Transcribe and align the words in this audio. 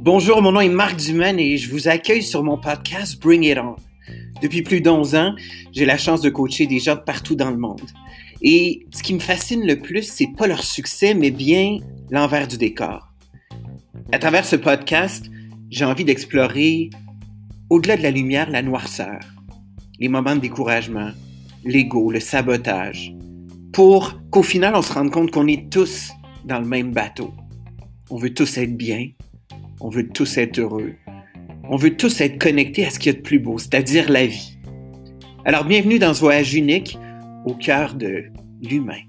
Bonjour, 0.00 0.40
mon 0.40 0.52
nom 0.52 0.60
est 0.60 0.68
Marc 0.68 0.96
Dumaine 0.96 1.40
et 1.40 1.56
je 1.56 1.68
vous 1.68 1.88
accueille 1.88 2.22
sur 2.22 2.44
mon 2.44 2.58
podcast 2.58 3.20
Bring 3.20 3.42
It 3.42 3.58
On. 3.58 3.74
Depuis 4.40 4.62
plus 4.62 4.80
d'11 4.80 5.16
ans, 5.16 5.34
j'ai 5.72 5.84
la 5.84 5.98
chance 5.98 6.20
de 6.20 6.30
coacher 6.30 6.68
des 6.68 6.78
gens 6.78 6.94
de 6.94 7.00
partout 7.00 7.34
dans 7.34 7.50
le 7.50 7.56
monde. 7.56 7.82
Et 8.40 8.86
ce 8.94 9.02
qui 9.02 9.14
me 9.14 9.18
fascine 9.18 9.66
le 9.66 9.80
plus, 9.80 10.04
c'est 10.04 10.28
pas 10.36 10.46
leur 10.46 10.62
succès, 10.62 11.14
mais 11.14 11.32
bien 11.32 11.78
l'envers 12.10 12.46
du 12.46 12.56
décor. 12.56 13.12
À 14.12 14.20
travers 14.20 14.44
ce 14.44 14.54
podcast, 14.54 15.26
j'ai 15.70 15.84
envie 15.84 16.04
d'explorer, 16.04 16.90
au-delà 17.68 17.96
de 17.96 18.02
la 18.02 18.12
lumière, 18.12 18.48
la 18.48 18.62
noirceur, 18.62 19.18
les 19.98 20.08
moments 20.08 20.36
de 20.36 20.40
découragement, 20.40 21.10
l'ego, 21.64 22.12
le 22.12 22.20
sabotage, 22.20 23.12
pour 23.72 24.20
qu'au 24.30 24.42
final, 24.42 24.74
on 24.74 24.82
se 24.82 24.92
rende 24.92 25.10
compte 25.10 25.30
qu'on 25.30 25.46
est 25.46 25.70
tous 25.70 26.10
dans 26.44 26.60
le 26.60 26.66
même 26.66 26.92
bateau. 26.92 27.32
On 28.10 28.16
veut 28.16 28.32
tous 28.32 28.58
être 28.58 28.76
bien, 28.76 29.08
on 29.80 29.88
veut 29.88 30.08
tous 30.08 30.38
être 30.38 30.58
heureux. 30.58 30.94
On 31.68 31.76
veut 31.76 31.96
tous 31.96 32.20
être 32.20 32.38
connectés 32.38 32.86
à 32.86 32.90
ce 32.90 32.98
qu'il 32.98 33.12
y 33.12 33.14
a 33.14 33.18
de 33.18 33.22
plus 33.22 33.40
beau, 33.40 33.58
c'est-à-dire 33.58 34.10
la 34.10 34.26
vie. 34.26 34.56
Alors 35.44 35.64
bienvenue 35.64 35.98
dans 35.98 36.14
ce 36.14 36.20
voyage 36.20 36.54
unique 36.54 36.98
au 37.44 37.54
cœur 37.54 37.94
de 37.94 38.24
l'humain. 38.62 39.02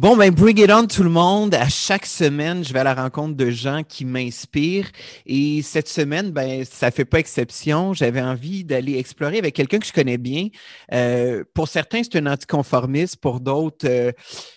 Bon, 0.00 0.16
ben, 0.16 0.32
bring 0.32 0.58
it 0.58 0.70
on 0.70 0.86
tout 0.86 1.02
le 1.02 1.10
monde. 1.10 1.54
À 1.54 1.68
chaque 1.68 2.06
semaine, 2.06 2.64
je 2.64 2.72
vais 2.72 2.78
à 2.78 2.84
la 2.84 2.94
rencontre 2.94 3.36
de 3.36 3.50
gens 3.50 3.82
qui 3.82 4.06
m'inspirent. 4.06 4.90
Et 5.26 5.60
cette 5.60 5.88
semaine, 5.88 6.30
ben, 6.30 6.64
ça 6.64 6.90
fait 6.90 7.04
pas 7.04 7.18
exception. 7.18 7.92
J'avais 7.92 8.22
envie 8.22 8.64
d'aller 8.64 8.96
explorer 8.96 9.36
avec 9.36 9.54
quelqu'un 9.54 9.78
que 9.78 9.84
je 9.84 9.92
connais 9.92 10.16
bien. 10.16 10.48
Euh, 10.94 11.44
pour 11.52 11.68
certains, 11.68 12.00
c'est 12.02 12.16
un 12.16 12.24
anticonformiste. 12.32 13.18
Pour 13.18 13.40
d'autres, 13.40 13.86
euh, 13.86 14.10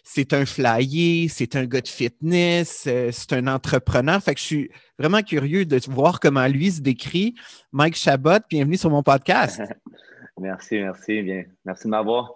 c'est 0.06 0.32
un 0.32 0.46
flyer, 0.46 1.28
c'est 1.30 1.58
un 1.58 1.66
gars 1.66 1.82
de 1.82 1.90
fitness, 1.90 2.86
euh, 2.88 3.10
c'est 3.12 3.34
un 3.34 3.48
entrepreneur. 3.48 4.24
Fait 4.24 4.36
que 4.36 4.40
je 4.40 4.46
suis 4.46 4.70
vraiment 4.98 5.24
curieux 5.24 5.66
de 5.66 5.78
voir 5.90 6.22
comment 6.22 6.48
lui 6.48 6.72
se 6.72 6.80
décrit. 6.80 7.36
Mike 7.74 7.98
Chabot, 7.98 8.40
bienvenue 8.50 8.78
sur 8.78 8.92
mon 8.92 9.04
podcast. 9.04 9.62
merci, 10.40 10.76
merci. 10.76 11.22
Bien. 11.22 11.44
Merci 11.66 11.84
de 11.84 11.90
m'avoir. 11.90 12.32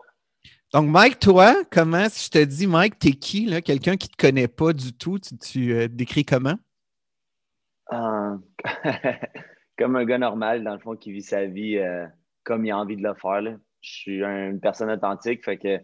Donc, 0.74 0.90
Mike, 0.90 1.20
toi, 1.20 1.56
comment, 1.72 2.10
si 2.10 2.26
je 2.26 2.30
te 2.30 2.44
dis, 2.44 2.68
Mike, 2.68 3.00
t'es 3.00 3.12
qui, 3.12 3.46
là? 3.46 3.62
Quelqu'un 3.62 3.96
qui 3.96 4.10
ne 4.10 4.12
te 4.12 4.18
connaît 4.18 4.50
pas 4.50 4.74
du 4.74 4.92
tout, 4.92 5.18
tu, 5.18 5.38
tu 5.38 5.74
euh, 5.74 5.88
décris 5.88 6.26
comment? 6.26 6.56
Euh, 7.94 8.38
comme 9.78 9.96
un 9.96 10.04
gars 10.04 10.18
normal, 10.18 10.66
dans 10.66 10.74
le 10.74 10.80
fond, 10.80 10.98
qui 10.98 11.14
vit 11.14 11.22
sa 11.22 11.46
vie 11.46 11.78
euh, 11.78 12.06
comme 12.44 12.66
il 12.66 12.72
a 12.72 12.78
envie 12.78 12.98
de 12.98 13.04
le 13.04 13.14
faire. 13.14 13.42
Je 13.80 13.90
suis 13.90 14.24
une 14.24 14.60
personne 14.60 14.92
authentique, 14.92 15.46
fait 15.46 15.58
que 15.58 15.80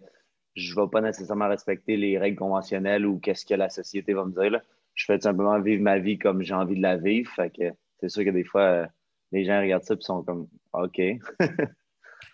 je 0.55 0.75
ne 0.75 0.81
vais 0.81 0.89
pas 0.91 0.99
nécessairement 0.99 1.47
respecter 1.47 1.95
les 1.95 2.17
règles 2.17 2.37
conventionnelles 2.37 3.05
ou 3.05 3.19
qu'est-ce 3.19 3.45
que 3.45 3.53
la 3.53 3.69
société 3.69 4.13
va 4.13 4.25
me 4.25 4.31
dire. 4.31 4.59
Je 4.95 5.05
fais 5.05 5.17
tout 5.17 5.23
simplement 5.23 5.61
vivre 5.61 5.81
ma 5.81 5.97
vie 5.97 6.19
comme 6.19 6.41
j'ai 6.41 6.53
envie 6.53 6.75
de 6.75 6.81
la 6.81 6.97
vivre. 6.97 7.31
Fait 7.31 7.49
que 7.49 7.71
c'est 8.01 8.09
sûr 8.09 8.25
que 8.25 8.31
des 8.31 8.43
fois, 8.43 8.87
les 9.31 9.45
gens 9.45 9.61
regardent 9.61 9.83
ça 9.83 9.93
et 9.93 10.01
sont 10.01 10.23
comme 10.23 10.47
OK. 10.73 10.99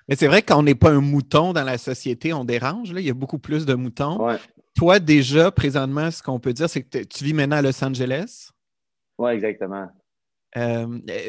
Mais 0.08 0.16
c'est 0.16 0.28
vrai 0.28 0.42
qu'on 0.42 0.64
n'est 0.64 0.76
pas 0.76 0.92
un 0.92 1.02
mouton 1.02 1.54
dans 1.54 1.64
la 1.64 1.78
société, 1.78 2.34
on 2.34 2.44
dérange. 2.44 2.94
Là. 2.94 3.00
Il 3.00 3.06
y 3.06 3.12
a 3.12 3.14
beaucoup 3.14 3.40
plus 3.40 3.66
de 3.66 3.76
moutons. 3.76 4.38
Toi, 4.76 5.00
déjà, 5.00 5.52
présentement, 5.52 6.10
ce 6.10 6.24
qu'on 6.24 6.40
peut 6.40 6.54
dire, 6.54 6.70
c'est 6.70 6.84
que 6.84 7.00
tu 7.00 7.24
vis 7.24 7.34
maintenant 7.34 7.58
à 7.58 7.62
Los 7.62 7.84
Angeles? 7.84 8.50
Oui, 9.18 9.32
exactement. 9.32 9.90
Euh, 10.58 10.88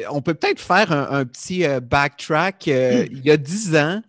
on 0.09 0.21
peut 0.21 0.33
peut-être 0.33 0.59
faire 0.59 0.91
un, 0.91 1.25
petit 1.25 1.65
euh, 1.65 1.79
backtrack. 1.79 2.67
Euh, 2.67 3.05
il 3.11 3.23
y 3.23 3.31
a 3.31 3.37
dix 3.37 3.75
ans, 3.75 4.01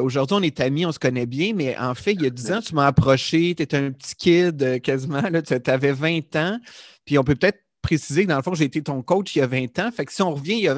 aujourd'hui, 0.00 0.36
on 0.38 0.42
est 0.42 0.60
amis, 0.60 0.86
on 0.86 0.92
se 0.92 0.98
connaît 0.98 1.26
bien, 1.26 1.52
mais 1.54 1.76
en 1.78 1.94
fait, 1.94 2.12
il 2.12 2.22
y 2.22 2.26
a 2.26 2.30
dix 2.30 2.52
ans, 2.52 2.60
tu 2.60 2.74
m'as 2.74 2.86
approché, 2.86 3.54
tu 3.54 3.62
étais 3.62 3.76
un 3.76 3.90
petit 3.90 4.14
kid 4.14 4.80
quasiment, 4.82 5.22
tu 5.42 5.70
avais 5.70 5.92
20 5.92 6.36
ans. 6.36 6.58
Puis 7.04 7.18
on 7.18 7.24
peut 7.24 7.34
peut-être 7.34 7.63
préciser 7.84 8.24
que 8.24 8.30
dans 8.30 8.36
le 8.36 8.42
fond, 8.42 8.54
j'ai 8.54 8.64
été 8.64 8.82
ton 8.82 9.02
coach 9.02 9.36
il 9.36 9.40
y 9.40 9.42
a 9.42 9.46
20 9.46 9.78
ans. 9.78 9.90
Fait 9.92 10.04
que 10.04 10.12
si 10.12 10.22
on 10.22 10.34
revient 10.34 10.70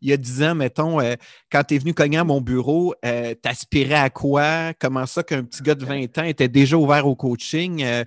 il 0.00 0.08
y 0.08 0.12
a, 0.12 0.16
10 0.16 0.42
ans, 0.42 0.54
mettons, 0.54 1.00
euh, 1.00 1.14
quand 1.50 1.64
tu 1.64 1.74
es 1.74 1.78
venu 1.78 1.94
cogner 1.94 2.18
à 2.18 2.24
mon 2.24 2.40
bureau, 2.40 2.94
euh, 3.04 3.34
t'aspirais 3.34 3.94
à 3.94 4.10
quoi? 4.10 4.74
Comment 4.78 5.06
ça 5.06 5.22
qu'un 5.22 5.42
petit 5.42 5.62
gars 5.62 5.74
de 5.74 5.84
20 5.84 6.18
ans 6.18 6.24
était 6.24 6.48
déjà 6.48 6.76
ouvert 6.76 7.06
au 7.06 7.16
coaching? 7.16 7.82
Euh, 7.82 8.04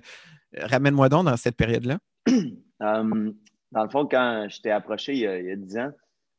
ramène-moi 0.56 1.08
donc 1.08 1.26
dans 1.26 1.36
cette 1.36 1.56
période-là. 1.56 1.98
Um, 2.80 3.36
dans 3.70 3.84
le 3.84 3.88
fond, 3.88 4.04
quand 4.04 4.48
je 4.50 4.60
t'ai 4.60 4.70
approché 4.72 5.12
il 5.14 5.20
y, 5.20 5.26
a, 5.26 5.56
10 5.56 5.78
ans, 5.78 5.92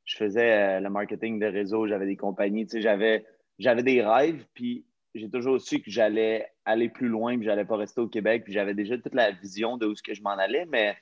je 0.03 0.17
faisais 0.17 0.79
le 0.81 0.89
marketing 0.89 1.39
de 1.39 1.45
réseau, 1.45 1.87
j'avais 1.87 2.05
des 2.05 2.17
compagnies, 2.17 2.67
j'avais, 2.71 3.25
j'avais 3.57 3.81
des 3.81 4.03
rêves, 4.03 4.45
puis 4.53 4.85
j'ai 5.15 5.29
toujours 5.29 5.59
su 5.59 5.79
que 5.79 5.89
j'allais 5.89 6.45
aller 6.65 6.89
plus 6.89 7.07
loin, 7.07 7.37
puis 7.37 7.45
j'allais 7.45 7.65
pas 7.65 7.77
rester 7.77 8.01
au 8.01 8.07
Québec, 8.07 8.43
puis 8.43 8.53
j'avais 8.53 8.75
déjà 8.75 8.97
toute 8.97 9.15
la 9.15 9.31
vision 9.31 9.77
de 9.77 9.87
où 9.87 9.95
ce 9.95 10.03
que 10.03 10.13
je 10.13 10.21
m'en 10.21 10.37
allais, 10.37 10.65
mais 10.69 10.97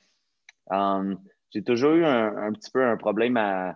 Um, 0.70 1.20
j'ai 1.52 1.64
toujours 1.64 1.94
eu 1.94 2.06
un, 2.06 2.52
petit 2.54 2.72
peu 2.72 2.84
un 2.84 2.98
problème 2.98 3.38
à. 3.38 3.76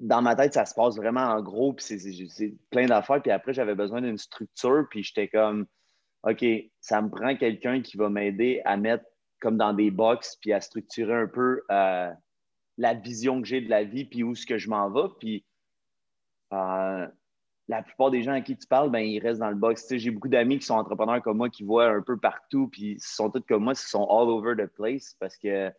Dans 0.00 0.22
ma 0.22 0.34
tête, 0.34 0.54
ça 0.54 0.64
se 0.64 0.74
passe 0.74 0.96
vraiment 0.96 1.20
en 1.20 1.42
gros, 1.42 1.74
puis 1.74 1.84
c'est 1.84 2.54
plein 2.70 2.86
d'affaires. 2.86 3.20
Puis 3.20 3.30
après, 3.30 3.52
j'avais 3.52 3.74
besoin 3.74 4.00
d'une 4.00 4.16
structure, 4.16 4.86
puis 4.88 5.02
j'étais 5.02 5.28
comme, 5.28 5.66
OK, 6.22 6.44
ça 6.80 7.02
me 7.02 7.10
prend 7.10 7.36
quelqu'un 7.36 7.82
qui 7.82 7.98
va 7.98 8.08
m'aider 8.08 8.62
à 8.64 8.78
mettre 8.78 9.04
comme 9.40 9.58
dans 9.58 9.74
des 9.74 9.90
box, 9.90 10.36
puis 10.40 10.54
à 10.54 10.62
structurer 10.62 11.14
un 11.14 11.26
peu 11.26 11.62
euh, 11.70 12.10
la 12.78 12.94
vision 12.94 13.42
que 13.42 13.46
j'ai 13.46 13.60
de 13.60 13.68
la 13.68 13.84
vie, 13.84 14.06
puis 14.06 14.22
où 14.22 14.32
est-ce 14.32 14.46
que 14.46 14.56
je 14.56 14.70
m'en 14.70 14.90
vais. 14.90 15.08
Puis 15.20 15.44
euh, 16.54 17.06
la 17.68 17.82
plupart 17.82 18.10
des 18.10 18.22
gens 18.22 18.32
à 18.32 18.40
qui 18.40 18.56
tu 18.56 18.66
parles, 18.66 18.90
ben, 18.90 19.00
ils 19.00 19.20
restent 19.20 19.40
dans 19.40 19.50
le 19.50 19.56
box. 19.56 19.86
j'ai 19.90 20.10
beaucoup 20.10 20.28
d'amis 20.28 20.58
qui 20.58 20.66
sont 20.66 20.74
entrepreneurs 20.74 21.22
comme 21.22 21.36
moi, 21.36 21.50
qui 21.50 21.64
voient 21.64 21.88
un 21.90 22.00
peu 22.00 22.16
partout, 22.16 22.68
puis 22.68 22.92
ils 22.92 23.00
sont 23.00 23.30
tous 23.30 23.42
comme 23.42 23.64
moi, 23.64 23.74
ils 23.74 23.76
sont 23.76 24.04
all 24.04 24.28
over 24.28 24.54
the 24.56 24.66
place 24.66 25.14
parce 25.20 25.36
que 25.36 25.70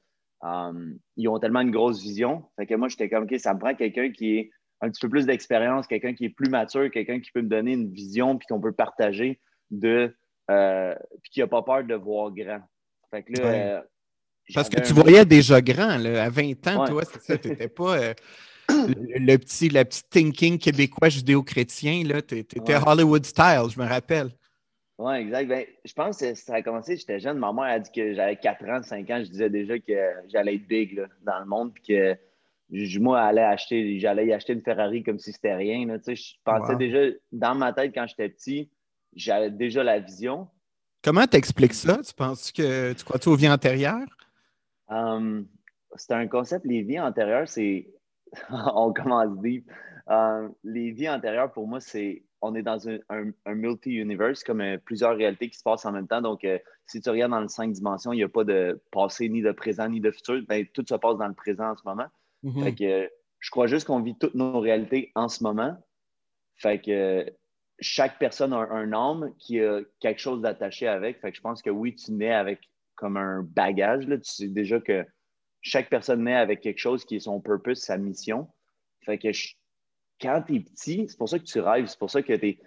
um, 0.42 0.98
ils 1.18 1.28
ont 1.28 1.40
tellement 1.40 1.62
une 1.62 1.72
grosse 1.72 2.02
vision. 2.02 2.46
Fait 2.58 2.68
que 2.68 2.76
moi, 2.76 2.90
j'étais 2.90 3.10
comme, 3.10 3.24
OK, 3.24 3.34
ça 3.40 3.54
me 3.56 3.60
prend 3.60 3.74
quelqu'un 3.74 4.12
qui 4.12 4.38
est 4.38 4.52
un 4.82 4.90
petit 4.90 5.02
peu 5.02 5.10
plus 5.10 5.26
d'expérience, 5.26 5.88
quelqu'un 5.88 6.14
qui 6.14 6.26
est 6.26 6.30
plus 6.30 6.50
mature, 6.50 6.90
quelqu'un 6.92 7.20
qui 7.20 7.32
peut 7.32 7.42
me 7.42 7.50
donner 7.50 7.74
une 7.74 7.92
vision, 7.92 8.38
puis 8.38 8.46
qu'on 8.48 8.62
peut 8.62 8.72
partager 8.72 9.42
de, 9.72 10.16
euh, 10.52 10.96
puis 11.24 11.32
qui 11.32 11.40
n'a 11.40 11.48
pas 11.48 11.64
peur 11.64 11.84
de 11.84 11.96
voir 11.96 12.32
grand. 12.32 12.62
Fait 13.10 13.24
que 13.24 13.42
là, 13.42 13.48
euh, 13.48 13.82
parce 14.54 14.70
que 14.70 14.80
tu 14.80 14.94
voyais 14.94 15.26
déjà 15.26 15.62
grand, 15.62 15.98
là, 15.98 16.24
à 16.24 16.30
20 16.30 16.68
ans, 16.68 16.86
toi, 16.86 17.04
c'est 17.04 17.22
ça, 17.22 17.38
tu 17.38 17.50
n'étais 17.50 17.68
pas. 17.68 17.98
Euh, 17.98 18.14
le, 18.70 19.38
petit, 19.38 19.70
thinking 20.10 20.58
québécois 20.58 21.10
judéo-chrétien, 21.10 22.04
là, 22.06 22.22
t'étais 22.22 22.76
Hollywood 22.76 23.26
style, 23.26 23.64
je 23.74 23.80
me 23.80 23.88
rappelle. 23.88 24.30
Oui, 25.00 25.16
exact. 25.16 25.48
Ben, 25.48 25.66
je 25.86 25.94
pense 25.94 26.20
que 26.20 26.36
ça 26.36 26.56
a 26.56 26.62
commencé, 26.62 26.98
j'étais 26.98 27.22
jeune. 27.22 27.38
Ma 27.38 27.54
mère 27.54 27.64
a 27.64 27.80
dit 27.80 27.90
que 27.90 28.14
j'avais 28.14 28.36
4 28.36 28.66
ans, 28.66 28.84
5 28.84 29.10
ans. 29.10 29.22
Je 29.24 29.30
disais 29.30 29.50
déjà 29.50 29.80
que 29.80 29.94
j'allais 30.28 30.56
être 30.56 30.68
big 30.68 31.02
dans 31.22 31.40
le 31.40 31.46
monde. 31.46 31.74
Puis 31.74 31.84
que 31.88 32.18
moi, 33.00 33.22
j'allais 33.22 33.44
acheter, 33.44 34.00
j'allais 34.00 34.28
y 34.28 34.34
acheter 34.34 34.52
une 34.52 34.62
Ferrari 34.62 35.02
comme 35.02 35.18
si 35.18 35.32
c'était 35.32 35.56
rien. 35.56 35.86
Là, 35.88 35.98
je 36.06 36.34
pensais 36.44 36.76
déjà, 36.76 37.16
dans 37.32 37.56
ma 37.56 37.72
tête, 37.72 37.94
quand 37.96 38.08
j'étais 38.08 38.28
petit, 38.28 38.70
j'avais 39.16 39.50
déjà 39.50 39.84
la 39.84 40.00
vision. 40.00 40.50
Comment 41.02 41.26
t'expliques 41.26 41.76
ça? 41.76 42.00
Tu 42.06 42.14
penses 42.14 42.52
que 42.52 42.92
tu 42.92 43.06
crois-tu 43.06 43.30
aux 43.30 43.36
vies 43.36 43.50
antérieures? 43.50 44.06
Um, 44.90 45.48
c'est 45.96 46.14
un 46.14 46.28
concept, 46.28 46.66
les 46.66 46.82
vies 46.82 47.00
antérieures, 47.00 47.48
c'est 47.48 47.88
on 48.52 48.94
commence 48.94 49.38
deep. 49.42 49.70
Euh, 50.10 50.50
les 50.64 50.92
vies 50.92 51.10
antérieures, 51.10 51.52
pour 51.52 51.68
moi, 51.68 51.80
c'est 51.80 52.24
on 52.42 52.56
est 52.56 52.64
dans 52.64 52.88
un, 52.88 53.34
multi-universe, 53.48 54.44
comme 54.44 54.62
euh, 54.62 54.78
plusieurs 54.78 55.16
réalités 55.16 55.50
qui 55.50 55.58
se 55.58 55.64
passent 55.64 55.86
en 55.86 55.92
même 55.92 56.08
temps. 56.08 56.22
Donc, 56.22 56.44
euh, 56.46 56.58
si 56.86 57.02
tu 57.02 57.10
regardes 57.10 57.32
dans 57.32 57.42
le 57.42 57.50
cinq 57.50 57.72
dimensions, 57.74 58.14
il 58.14 58.18
n'y 58.18 58.24
a 58.24 58.30
pas 58.30 58.46
de 58.46 58.82
passé, 58.92 59.28
ni 59.28 59.42
de 59.42 59.52
présent, 59.52 59.90
ni 59.90 60.00
de 60.00 60.10
futur. 60.10 60.42
Ben, 60.48 60.66
tout 60.74 60.86
se 60.88 60.96
passe 60.96 61.18
dans 61.18 61.28
le 61.28 61.34
présent 61.34 61.72
en 61.72 61.76
ce 61.76 61.84
moment. 61.86 62.08
Mm-hmm. 62.44 62.64
Fait 62.64 62.76
que, 62.76 63.12
je 63.40 63.52
crois 63.52 63.68
juste 63.68 63.88
qu'on 63.88 64.02
vit 64.02 64.18
toutes 64.18 64.36
nos 64.36 64.60
réalités 64.60 65.12
en 65.16 65.28
ce 65.28 65.44
moment. 65.44 65.76
Fait 66.56 66.80
que 66.80 67.26
chaque 67.80 68.20
personne 68.20 68.54
a 68.54 68.58
un, 68.58 68.94
âme 68.94 69.34
qui 69.38 69.60
a 69.60 69.82
quelque 70.00 70.20
chose 70.20 70.42
d'attaché 70.42 70.88
avec. 70.88 71.20
Fait 71.20 71.32
que 71.32 71.38
je 71.38 71.42
pense 71.42 71.62
que 71.62 71.70
oui, 71.70 71.96
tu 71.96 72.12
nais 72.12 72.34
avec 72.34 72.70
comme 72.96 73.18
un 73.18 73.44
bagage. 73.44 74.08
Là. 74.08 74.18
Tu 74.18 74.30
sais 74.30 74.48
déjà 74.48 74.80
que 74.80 75.06
chaque 75.62 75.90
personne 75.90 76.24
naît 76.24 76.36
avec 76.36 76.62
quelque 76.62 76.80
chose 76.80 77.06
qui 77.06 77.16
est 77.16 77.22
son 77.22 77.42
purpose, 77.42 77.80
sa 77.80 77.98
mission. 77.98 78.48
Fait 79.02 79.18
que 79.18 79.30
quand 80.22 80.44
tu 80.46 80.56
es 80.56 80.60
petit, 80.60 81.06
c'est 81.08 81.18
pour 81.18 81.30
ça 81.30 81.40
que 81.40 81.46
tu 81.46 81.60
rêves, 81.60 81.88
c'est 81.88 82.00
pour 82.00 82.12
ça 82.12 82.22
que 82.22 82.34
tu 82.34 82.60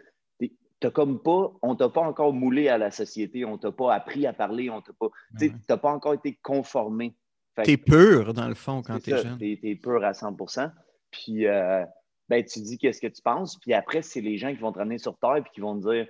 T'as 0.81 0.91
comme 0.91 1.23
pas, 1.23 1.53
on 1.63 1.77
t'a 1.77 1.89
pas 1.89 2.01
encore 2.01 2.33
moulé 2.33 2.67
à 2.67 2.77
la 2.77 2.91
société, 2.91 3.45
on 3.45 3.57
t'a 3.57 3.71
pas 3.71 3.95
appris 3.95 4.27
à 4.27 4.33
parler, 4.33 4.69
on 4.69 4.81
t'a 4.81 4.93
pas, 4.93 5.07
tu 5.39 5.53
n'as 5.69 5.77
pas 5.77 5.93
encore 5.93 6.15
été 6.15 6.37
conformé. 6.43 7.15
Tu 7.63 7.71
es 7.71 7.77
pur, 7.77 8.35
dans 8.35 8.49
le 8.49 8.57
fond, 8.57 8.83
quand 8.83 8.99
tu 8.99 9.13
es 9.15 9.23
jeune. 9.23 9.39
Tu 9.39 9.59
es, 9.63 9.77
pur 9.77 10.03
à 10.05 10.11
100% 10.11 10.73
Puis, 11.13 11.47
euh, 11.47 11.85
ben, 12.29 12.45
tu 12.45 12.61
dis 12.63 12.79
qu'est-ce 12.79 13.01
que 13.01 13.07
tu 13.07 13.23
penses. 13.23 13.61
Puis 13.61 13.73
après, 13.75 14.03
c'est 14.03 14.21
les 14.21 14.39
gens 14.39 14.53
qui 14.53 14.59
vont 14.59 14.73
te 14.73 14.79
ramener 14.81 14.99
sur 14.99 15.17
Terre 15.19 15.37
et 15.37 15.45
qui 15.55 15.61
vont 15.61 15.79
te 15.79 15.89
dire 15.89 16.09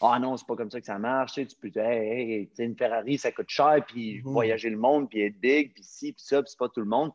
ah 0.00 0.18
non, 0.18 0.36
c'est 0.36 0.46
pas 0.46 0.56
comme 0.56 0.70
ça 0.70 0.80
que 0.80 0.86
ça 0.86 0.98
marche. 0.98 1.34
Tu, 1.34 1.42
sais, 1.42 1.46
tu 1.46 1.56
peux 1.56 1.70
dire, 1.70 1.84
hey, 1.84 2.50
une 2.58 2.76
Ferrari, 2.76 3.18
ça 3.18 3.30
coûte 3.32 3.50
cher, 3.50 3.84
puis 3.86 4.20
mhm. 4.20 4.32
voyager 4.32 4.70
le 4.70 4.76
monde, 4.76 5.08
puis 5.08 5.22
être 5.22 5.38
big, 5.38 5.74
puis 5.74 5.84
ci, 5.84 6.12
puis 6.12 6.24
ça, 6.24 6.42
puis 6.42 6.50
c'est 6.50 6.58
pas 6.58 6.68
tout 6.68 6.80
le 6.80 6.86
monde. 6.86 7.12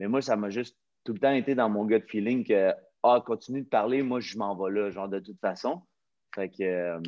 Mais 0.00 0.08
moi, 0.08 0.20
ça 0.22 0.36
m'a 0.36 0.50
juste 0.50 0.76
tout 1.04 1.12
le 1.12 1.18
temps 1.18 1.32
été 1.32 1.54
dans 1.54 1.68
mon 1.68 1.84
gut 1.84 2.02
feeling 2.08 2.44
que, 2.44 2.72
Ah, 3.02 3.22
continue 3.24 3.62
de 3.62 3.68
parler, 3.68 4.02
moi, 4.02 4.20
je 4.20 4.36
m'en 4.38 4.56
vais 4.56 4.72
là, 4.72 4.90
genre, 4.90 5.08
de 5.08 5.20
toute 5.20 5.38
façon. 5.40 5.82
Fait 6.34 6.48
que, 6.48 6.62
euh, 6.62 7.00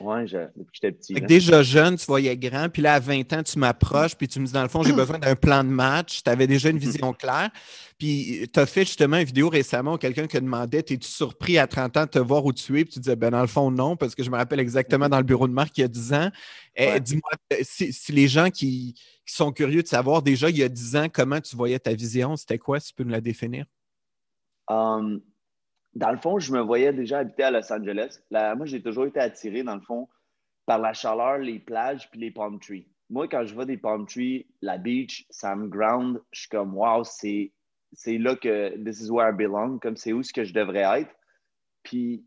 ouais, 0.00 0.24
depuis 0.24 0.64
que 0.64 0.70
j'étais 0.72 0.92
petit. 0.92 1.14
déjà 1.14 1.62
jeune, 1.62 1.96
tu 1.96 2.06
voyais 2.06 2.36
grand, 2.36 2.68
puis 2.68 2.82
là, 2.82 2.94
à 2.94 3.00
20 3.00 3.32
ans, 3.32 3.42
tu 3.42 3.58
m'approches, 3.58 4.14
puis 4.14 4.28
tu 4.28 4.40
me 4.40 4.46
dis, 4.46 4.52
dans 4.52 4.62
le 4.62 4.68
fond, 4.68 4.82
j'ai 4.82 4.92
besoin 4.92 5.18
d'un 5.18 5.36
plan 5.36 5.64
de 5.64 5.68
match. 5.68 6.22
Tu 6.22 6.30
avais 6.30 6.46
déjà 6.46 6.70
une 6.70 6.78
vision 6.78 7.12
claire. 7.12 7.50
Puis 7.98 8.48
tu 8.52 8.60
as 8.60 8.66
fait 8.66 8.84
justement 8.84 9.18
une 9.18 9.24
vidéo 9.24 9.48
récemment 9.48 9.94
où 9.94 9.98
quelqu'un 9.98 10.26
qui 10.26 10.36
demandait, 10.36 10.78
es-tu 10.78 10.98
surpris 11.02 11.58
à 11.58 11.66
30 11.66 11.96
ans 11.96 12.04
de 12.04 12.10
te 12.10 12.18
voir 12.18 12.44
où 12.44 12.52
tu 12.52 12.78
es? 12.78 12.84
Puis 12.84 12.94
tu 12.94 13.00
disais, 13.00 13.16
ben 13.16 13.30
dans 13.30 13.42
le 13.42 13.46
fond, 13.46 13.70
non, 13.70 13.96
parce 13.96 14.14
que 14.14 14.22
je 14.22 14.30
me 14.30 14.36
rappelle 14.36 14.60
exactement 14.60 15.08
dans 15.08 15.18
le 15.18 15.24
bureau 15.24 15.46
de 15.46 15.52
marque 15.52 15.76
il 15.78 15.82
y 15.82 15.84
a 15.84 15.88
10 15.88 16.12
ans. 16.14 16.30
Eh, 16.76 17.00
dis-moi, 17.00 17.30
si, 17.62 17.92
les 18.12 18.28
gens 18.28 18.50
qui, 18.50 18.94
qui, 19.26 19.34
sont 19.34 19.52
curieux 19.52 19.82
de 19.82 19.88
savoir 19.88 20.22
déjà, 20.22 20.48
il 20.48 20.56
y 20.56 20.62
a 20.62 20.68
10 20.68 20.96
ans, 20.96 21.06
comment 21.12 21.40
tu 21.40 21.56
voyais 21.56 21.78
ta 21.78 21.92
vision, 21.92 22.36
c'était 22.36 22.58
quoi, 22.58 22.80
si 22.80 22.88
tu 22.88 22.94
peux 22.94 23.04
nous 23.04 23.10
la 23.10 23.20
définir? 23.20 23.66
Um, 24.68 25.20
dans 25.94 26.10
le 26.10 26.18
fond, 26.18 26.38
je 26.38 26.52
me 26.52 26.60
voyais 26.60 26.92
déjà 26.92 27.18
habiter 27.18 27.44
à 27.44 27.50
Los 27.50 27.72
Angeles. 27.72 28.20
moi, 28.30 28.64
j'ai 28.64 28.82
toujours 28.82 29.06
été 29.06 29.20
attiré, 29.20 29.62
dans 29.62 29.74
le 29.74 29.80
fond, 29.80 30.08
par 30.66 30.78
la 30.78 30.92
chaleur, 30.92 31.38
les 31.38 31.58
plages 31.58 32.08
puis 32.10 32.20
les 32.20 32.30
palm 32.30 32.60
trees. 32.60 32.86
Moi, 33.08 33.26
quand 33.26 33.44
je 33.44 33.54
vois 33.54 33.64
des 33.64 33.76
palm 33.76 34.06
trees, 34.06 34.46
la 34.62 34.78
beach, 34.78 35.26
ça 35.30 35.56
me 35.56 35.66
ground. 35.66 36.22
Je 36.30 36.40
suis 36.40 36.48
comme, 36.48 36.76
wow, 36.76 37.02
c'est, 37.02 37.52
là 38.06 38.36
que 38.36 38.76
this 38.84 39.00
is 39.00 39.10
where 39.10 39.32
I 39.32 39.36
belong, 39.36 39.80
comme 39.80 39.96
c'est 39.96 40.12
où 40.12 40.22
ce 40.22 40.32
que 40.32 40.44
je 40.44 40.54
devrais 40.54 41.00
être. 41.00 41.10
Puis, 41.82 42.24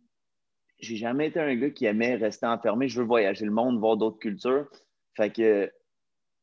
j'ai 0.79 0.97
jamais 0.97 1.27
été 1.27 1.39
un 1.39 1.55
gars 1.55 1.69
qui 1.69 1.85
aimait 1.85 2.15
rester 2.15 2.45
enfermé. 2.45 2.89
Je 2.89 2.99
veux 2.99 3.07
voyager 3.07 3.45
le 3.45 3.51
monde, 3.51 3.79
voir 3.79 3.95
d'autres 3.95 4.19
cultures. 4.19 4.67
Fait 5.15 5.31
que, 5.31 5.71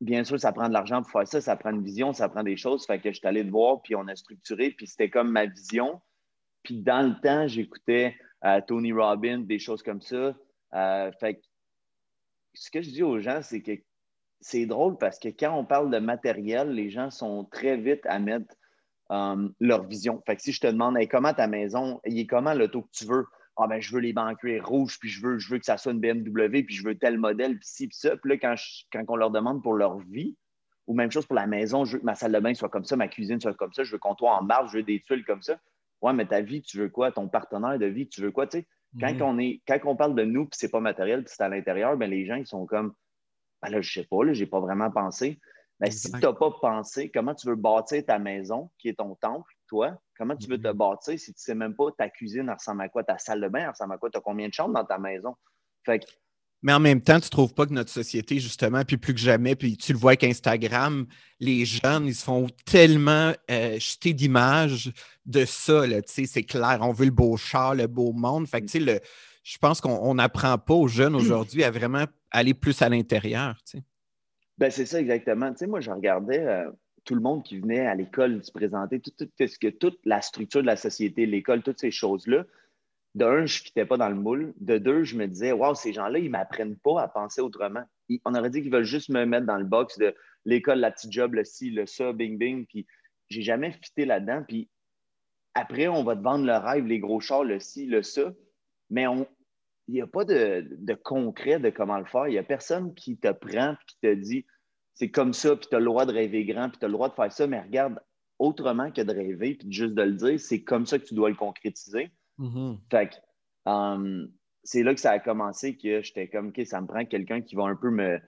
bien 0.01 0.25
sûr, 0.25 0.41
ça 0.41 0.53
prend 0.53 0.69
de 0.69 0.73
l'argent 0.73 1.03
pour 1.03 1.11
faire 1.11 1.29
ça, 1.29 1.43
ça 1.43 1.57
prend 1.57 1.71
une 1.71 1.83
vision, 1.83 2.15
ça 2.15 2.31
prend 2.31 2.43
des 2.43 2.57
choses. 2.57 2.87
Fait 2.87 2.99
que 2.99 3.13
je 3.13 3.19
suis 3.19 3.27
allé 3.29 3.45
te 3.45 3.51
voir, 3.51 3.83
puis 3.83 3.95
on 3.95 4.09
a 4.09 4.17
structuré, 4.17 4.71
puis 4.71 4.87
c'était 4.87 5.11
comme 5.11 5.31
ma 5.31 5.45
vision. 5.45 6.01
Puis 6.63 6.83
dans 6.83 7.07
le 7.07 7.21
temps, 7.21 7.47
j'écoutais 7.47 8.17
euh, 8.45 8.61
Tony 8.67 8.93
Robbins, 8.93 9.39
des 9.39 9.59
choses 9.59 9.83
comme 9.83 10.01
ça. 10.01 10.35
Euh, 10.75 11.13
fait 11.19 11.35
que 11.35 11.41
ce 12.55 12.71
que 12.71 12.83
je 12.83 12.91
dis 12.91 13.03
aux 13.03 13.21
gens, 13.21 13.41
c'est 13.43 13.63
que 13.63 13.73
c'est 14.41 14.67
drôle 14.67 14.97
parce 14.99 15.19
que 15.19 15.29
quand 15.29 15.55
on 15.55 15.65
parle 15.65 15.91
de 15.91 15.99
matériel, 15.99 16.71
les 16.71 16.91
gens 16.91 17.11
sont 17.11 17.45
très 17.45 17.77
vite 17.77 18.05
à 18.07 18.19
mettre 18.19 18.55
euh, 19.11 19.49
leur 19.61 19.85
vision. 19.87 20.23
Fait 20.27 20.37
que 20.37 20.43
si 20.43 20.53
je 20.53 20.61
te 20.61 20.67
demande 20.67 20.97
comment 21.11 21.35
ta 21.35 21.47
maison, 21.47 22.01
il 22.07 22.19
est 22.19 22.27
comment 22.27 22.55
l'auto 22.55 22.83
que 22.83 22.91
tu 22.93 23.05
veux? 23.05 23.27
Ah 23.57 23.67
ben 23.67 23.81
je 23.81 23.93
veux 23.93 24.01
les 24.01 24.15
banquiers 24.15 24.61
rouges, 24.61 24.99
puis 24.99 25.11
je 25.11 25.21
veux, 25.21 25.39
je 25.39 25.51
veux 25.51 25.59
que 25.59 25.67
ça 25.67 25.77
soit 25.77 25.93
une 25.93 26.01
BMW, 26.01 26.63
puis 26.63 26.75
je 26.75 26.85
veux 26.85 26.97
tel 26.97 27.19
modèle, 27.19 27.59
puis 27.59 27.69
ci, 27.69 27.89
puis 27.89 27.97
ça. 27.97 28.17
Puis 28.17 28.31
là, 28.31 28.39
quand, 28.39 28.55
quand 28.91 29.05
on 29.09 29.17
leur 29.17 29.31
demande 29.31 29.63
pour 29.63 29.75
leur 29.75 29.99
vie, 29.99 30.37
ou 30.87 30.95
même 30.95 31.11
chose 31.11 31.27
pour 31.27 31.37
la 31.37 31.47
maison, 31.47 31.85
je 31.85 31.95
veux 31.95 31.99
que 32.01 32.05
ma 32.05 32.15
salle 32.15 32.33
de 32.33 32.41
bain 32.41 32.55
soit 32.55 32.71
comme 32.71 32.85
ça, 32.85 32.97
ma 32.97 33.09
cuisine 33.09 33.41
soit 33.41 33.55
comme 33.55 33.73
ça, 33.73 33.85
je 33.85 33.93
veux 33.93 33.99
qu'on 33.99 34.11
comptoir 34.11 34.41
en 34.41 34.45
marbre, 34.45 34.71
je 34.71 34.79
veux 34.79 34.83
des 34.83 35.01
tuiles 35.01 35.25
comme 35.25 35.43
ça. 35.43 35.59
Ouais, 36.03 36.13
mais 36.13 36.27
ta 36.27 36.41
vie, 36.41 36.63
tu 36.63 36.79
veux 36.79 36.89
quoi? 36.89 37.13
Ton 37.13 37.29
partenaire 37.29 37.79
de 37.79 37.87
vie, 37.87 38.09
tu 38.09 38.23
veux 38.23 38.31
quoi? 38.31 38.47
Tu 38.47 38.59
sais, 38.59 38.69
quand, 38.99 39.13
mhm. 39.15 39.23
on 39.23 39.39
est, 39.39 39.63
quand 39.67 39.79
on 39.85 39.97
parle 39.97 40.15
de 40.15 40.25
nous, 40.25 40.45
puis 40.45 40.59
c'est 40.59 40.71
pas 40.71 40.81
matériel, 40.81 41.25
puis 41.25 41.35
c'est 41.37 41.43
à 41.43 41.49
l'intérieur, 41.49 41.97
ben, 41.97 42.11
les 42.11 42.27
gens, 42.27 42.37
ils 42.37 42.47
sont 42.47 42.67
comme, 42.67 42.95
ben 43.63 43.71
là, 43.71 43.81
je 43.81 43.93
sais 43.93 44.07
pas, 44.07 44.25
là, 44.25 44.33
j'ai 44.33 44.47
pas 44.47 44.61
vraiment 44.61 44.91
pensé. 44.91 45.39
Mais 45.79 45.91
si 45.91 46.11
tu 46.13 46.19
n'as 46.19 46.33
pas 46.33 46.51
pensé, 46.61 47.11
comment 47.11 47.35
tu 47.35 47.47
veux 47.47 47.55
bâtir 47.55 48.05
ta 48.05 48.19
maison, 48.19 48.71
qui 48.79 48.89
est 48.89 48.99
ton 48.99 49.15
temple, 49.15 49.51
toi? 49.67 49.99
Comment 50.19 50.37
tu 50.37 50.49
veux 50.49 50.61
te 50.61 50.69
mhm. 50.69 50.77
bâtir 50.77 51.19
si 51.19 51.33
tu 51.33 51.39
ne 51.39 51.41
sais 51.41 51.55
même 51.55 51.75
pas 51.75 51.91
ta 51.97 52.09
cuisine 52.11 52.51
ressemble 52.51 52.83
à 52.83 52.89
quoi, 52.89 53.05
ta 53.05 53.19
salle 53.19 53.41
de 53.41 53.49
bain 53.49 53.71
ressemble 53.71 53.95
à 53.95 53.99
quoi, 53.99 54.11
tu 54.11 54.19
as 54.19 54.21
combien 54.21 54.49
de 54.49 54.55
chambres 54.55 54.75
dans 54.75 54.85
ta 54.85 54.99
maison? 54.99 55.35
Fait 55.85 56.01
que 56.01 56.07
mais 56.63 56.73
en 56.73 56.81
même 56.81 57.01
temps, 57.01 57.19
tu 57.19 57.27
ne 57.27 57.31
trouves 57.31 57.55
pas 57.55 57.67
que 57.67 57.73
notre 57.73 57.91
société, 57.91 58.39
justement, 58.39 58.83
puis 58.85 58.99
plus 58.99 59.15
que 59.15 59.21
jamais, 59.21 59.57
puis 59.57 59.77
tu 59.77 59.93
le 59.93 59.99
vois 59.99 60.11
avec 60.11 60.25
Instagram, 60.25 61.07
les 61.39 61.65
jeunes, 61.65 62.07
ils 62.07 62.15
se 62.15 62.25
font 62.25 62.49
tellement 62.67 63.33
euh, 63.51 63.79
jeter 63.79 64.13
d'images 64.13 64.93
de 65.25 65.45
ça. 65.47 65.85
C'est 66.07 66.43
clair, 66.43 66.79
on 66.83 66.93
veut 66.93 67.07
le 67.07 67.11
beau 67.11 67.37
char, 67.37 67.75
le 67.75 67.87
beau 67.87 68.13
monde. 68.13 68.47
Fait 68.47 68.61
que, 68.61 68.79
le, 68.79 69.01
je 69.43 69.59
pense 69.59 69.81
qu'on 69.81 70.15
n'apprend 70.15 70.59
pas 70.59 70.75
aux 70.75 70.89
jeunes 70.89 71.15
aujourd'hui 71.15 71.65
à 71.65 71.71
vraiment 71.71 72.05
aller 72.31 72.53
plus 72.53 72.83
à 72.83 72.91
l'intérieur. 72.91 73.57
Ben, 74.59 74.71
c'est 74.71 74.87
ça 74.87 75.01
exactement. 75.01 75.53
moi, 75.67 75.81
je 75.81 75.91
regardais 75.91 76.41
euh, 76.41 76.71
tout 77.05 77.15
le 77.15 77.23
monde 77.23 77.43
qui 77.43 77.59
venait 77.59 77.87
à 77.87 77.95
l'école 77.95 78.45
se 78.45 78.53
présenter, 78.53 79.01
tout, 79.01 79.13
toute 79.81 79.99
la 80.05 80.21
structure 80.21 80.61
de 80.61 80.67
la 80.67 80.77
société, 80.77 81.25
l'école, 81.25 81.63
toutes 81.63 81.81
ces 81.81 81.91
choses-là 81.91 82.45
de 83.15 83.25
un, 83.25 83.47
je 83.47 83.61
ne 83.61 83.65
fitais 83.65 83.87
pas 83.87 83.97
dans 83.97 84.09
le 84.09 84.15
moule. 84.15 84.55
De 84.61 84.79
deux, 84.79 85.03
je 85.03 85.17
me 85.17 85.27
disais, 85.27 85.53
waouh, 85.53 85.75
ces 85.75 85.93
gens-là, 85.93 86.19
ils 86.19 86.27
ne 86.27 86.31
m'apprennent 86.31 86.77
pas 86.77 87.03
à 87.03 87.09
penser 87.09 87.41
autrement. 87.41 87.85
on 88.25 88.35
aurait 88.35 88.51
dit 88.51 88.63
qu'ils 88.63 88.73
veulent 88.73 88.85
juste 88.85 89.09
me 89.09 89.25
mettre 89.25 89.47
dans 89.47 89.59
le 89.59 89.65
box 89.65 89.99
de 89.99 90.15
l'école, 90.45 90.79
la 90.79 90.91
petite 90.91 91.13
job, 91.13 91.35
le 91.35 91.45
ci, 91.45 91.71
le 91.71 91.87
ça, 91.87 92.13
bing, 92.13 92.39
bing. 92.39 92.67
Puis 92.67 92.87
j'ai 93.29 93.43
jamais 93.43 93.73
fité 93.73 94.05
là-dedans. 94.05 94.45
Puis 94.47 94.69
après, 95.55 95.89
on 95.89 96.05
va 96.05 96.15
te 96.15 96.23
vendre 96.23 96.47
le 96.47 96.57
rêve, 96.57 96.87
les 96.87 97.01
gros 97.01 97.21
chars, 97.21 97.45
le 97.45 97.59
ci, 97.59 97.87
le 97.87 98.03
ça. 98.03 98.33
Mais 98.91 99.07
il 99.89 99.95
n'y 99.95 100.01
a 100.01 100.07
pas 100.07 100.25
de, 100.25 100.95
concret 101.03 101.59
de 101.59 101.71
comment 101.71 101.99
le 101.99 102.05
faire. 102.05 102.29
Il 102.29 102.33
n'y 102.33 102.39
a 102.39 102.45
personne 102.45 102.95
qui 102.95 103.19
te 103.19 103.33
prend 103.33 103.73
et 103.73 103.87
qui 103.87 103.99
te 104.01 104.15
dit, 104.15 104.47
c'est 104.95 105.11
comme 105.11 105.33
ça, 105.33 105.57
puis 105.57 105.67
tu 105.69 105.75
as 105.75 105.81
le 105.81 105.87
droit 105.87 106.07
de 106.07 106.13
rêver 106.13 106.45
grand, 106.45 106.69
puis 106.69 106.79
tu 106.79 106.85
as 106.85 106.89
le 106.89 106.93
droit 106.93 107.09
de 107.09 107.15
faire 107.15 107.33
ça. 107.33 107.47
Mais 107.47 107.61
regarde, 107.61 107.99
autrement 108.39 108.91
que 108.93 109.03
de 109.03 109.13
rêver, 109.13 109.55
puis 109.57 109.73
juste 109.73 109.95
de 109.95 110.03
le 110.03 110.13
dire, 110.13 110.39
c'est 110.39 110.63
comme 110.63 110.87
ça 110.87 110.99
que 110.99 111.05
tu 111.05 111.15
dois 111.15 111.29
le 111.29 111.37
concrétiser. 111.37 112.11
Mm-hmm. 112.41 112.79
Fait 112.91 113.23
um, 113.67 114.33
c'est 114.65 114.83
là 114.83 114.95
que 114.95 115.01
ça 115.01 115.13
a 115.13 115.19
commencé 115.19 115.77
que 115.77 116.03
j'étais 116.03 116.29
comme, 116.29 116.49
OK, 116.49 116.61
ça 116.65 116.81
me 116.81 116.87
prend 116.87 117.05
quelqu'un 117.05 117.41
qui 117.43 117.55
va 117.55 117.65
un 117.65 117.77
peu 117.77 117.91
me, 117.91 118.19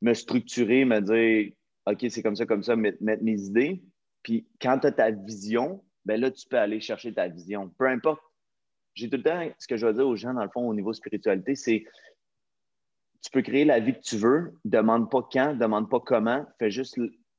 me 0.00 0.14
structurer, 0.14 0.84
me 0.84 1.00
dire, 1.00 1.52
OK, 1.86 2.06
c'est 2.08 2.22
comme 2.22 2.36
ça, 2.36 2.46
comme 2.46 2.62
ça, 2.62 2.76
mettre, 2.76 3.02
mes 3.02 3.40
idées. 3.42 3.82
Puis 4.22 4.46
quand 4.60 4.78
tu 4.78 4.86
as 4.86 4.92
ta 4.92 5.10
vision, 5.10 5.84
ben 6.04 6.20
là, 6.20 6.30
tu 6.30 6.46
peux 6.48 6.58
aller 6.58 6.80
chercher 6.80 7.12
ta 7.12 7.28
vision. 7.28 7.68
Peu 7.78 7.88
importe. 7.88 8.20
J'ai 8.94 9.08
tout 9.08 9.16
le 9.16 9.22
temps, 9.22 9.48
ce 9.58 9.68
que 9.68 9.76
je 9.76 9.86
veux 9.86 9.92
dire 9.92 10.06
aux 10.06 10.16
gens, 10.16 10.34
dans 10.34 10.42
le 10.42 10.50
fond, 10.50 10.66
au 10.66 10.74
niveau 10.74 10.92
spiritualité, 10.92 11.54
c'est 11.54 11.84
tu 13.22 13.30
peux 13.30 13.42
créer 13.42 13.64
la 13.64 13.78
vie 13.78 13.94
que 13.94 14.00
tu 14.00 14.16
veux, 14.16 14.54
demande 14.64 15.10
pas 15.10 15.22
quand, 15.30 15.54
demande 15.54 15.88
pas 15.88 16.00
comment, 16.00 16.44
fais 16.58 16.70
juste 16.70 16.98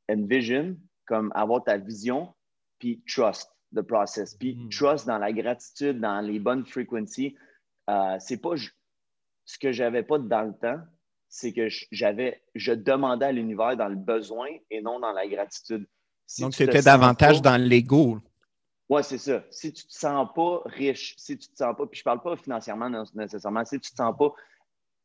envision, 0.10 0.78
comme 1.06 1.32
avoir 1.36 1.64
ta 1.64 1.78
vision, 1.78 2.34
puis 2.80 3.04
trust 3.08 3.50
the 3.74 3.82
process. 3.82 4.36
Puis 4.36 4.56
mm. 4.56 4.70
trust 4.70 5.08
dans 5.08 5.18
la 5.18 5.32
gratitude, 5.32 6.00
dans 6.00 6.22
les 6.22 6.40
bonnes 6.40 6.66
frequencies, 6.66 7.36
euh, 7.90 8.18
c'est 8.20 8.38
pas 8.38 8.56
ce 9.46 9.58
que 9.58 9.72
j'avais 9.72 10.04
pas 10.04 10.20
dans 10.20 10.44
le 10.44 10.54
temps, 10.54 10.82
c'est 11.28 11.54
que 11.54 11.68
j'avais, 11.92 12.44
je 12.56 12.74
demandais 12.74 13.28
à 13.28 13.32
l'univers 13.32 13.78
dans 13.78 13.88
le 13.88 13.96
besoin 13.96 14.48
et 14.70 14.82
non 14.82 15.00
dans 15.00 15.12
la 15.12 15.28
gratitude. 15.28 15.88
Donc, 16.40 16.54
tu 16.54 16.64
étais 16.64 16.82
davantage 16.82 17.42
dans 17.42 17.60
l'ego. 17.60 18.20
Oui, 18.90 19.04
c'est 19.04 19.18
ça. 19.20 19.44
Si 19.52 19.72
tu 19.72 19.86
ne 19.86 19.90
te 19.90 19.94
sens 19.94 20.28
pas 20.36 20.62
riche, 20.66 21.16
si 21.18 21.38
tu 21.38 21.48
ne 21.50 21.54
te 21.54 21.58
sens 21.58 21.76
pas, 21.78 21.86
puis 21.86 21.98
je 21.98 22.02
ne 22.02 22.04
parle 22.06 22.22
pas 22.22 22.36
financièrement 22.36 22.90
nécessairement, 23.14 23.64
si 23.66 23.80
tu 23.80 23.92
ne 23.92 23.92
te 23.92 23.96
sens 23.96 24.16
pas 24.18 24.34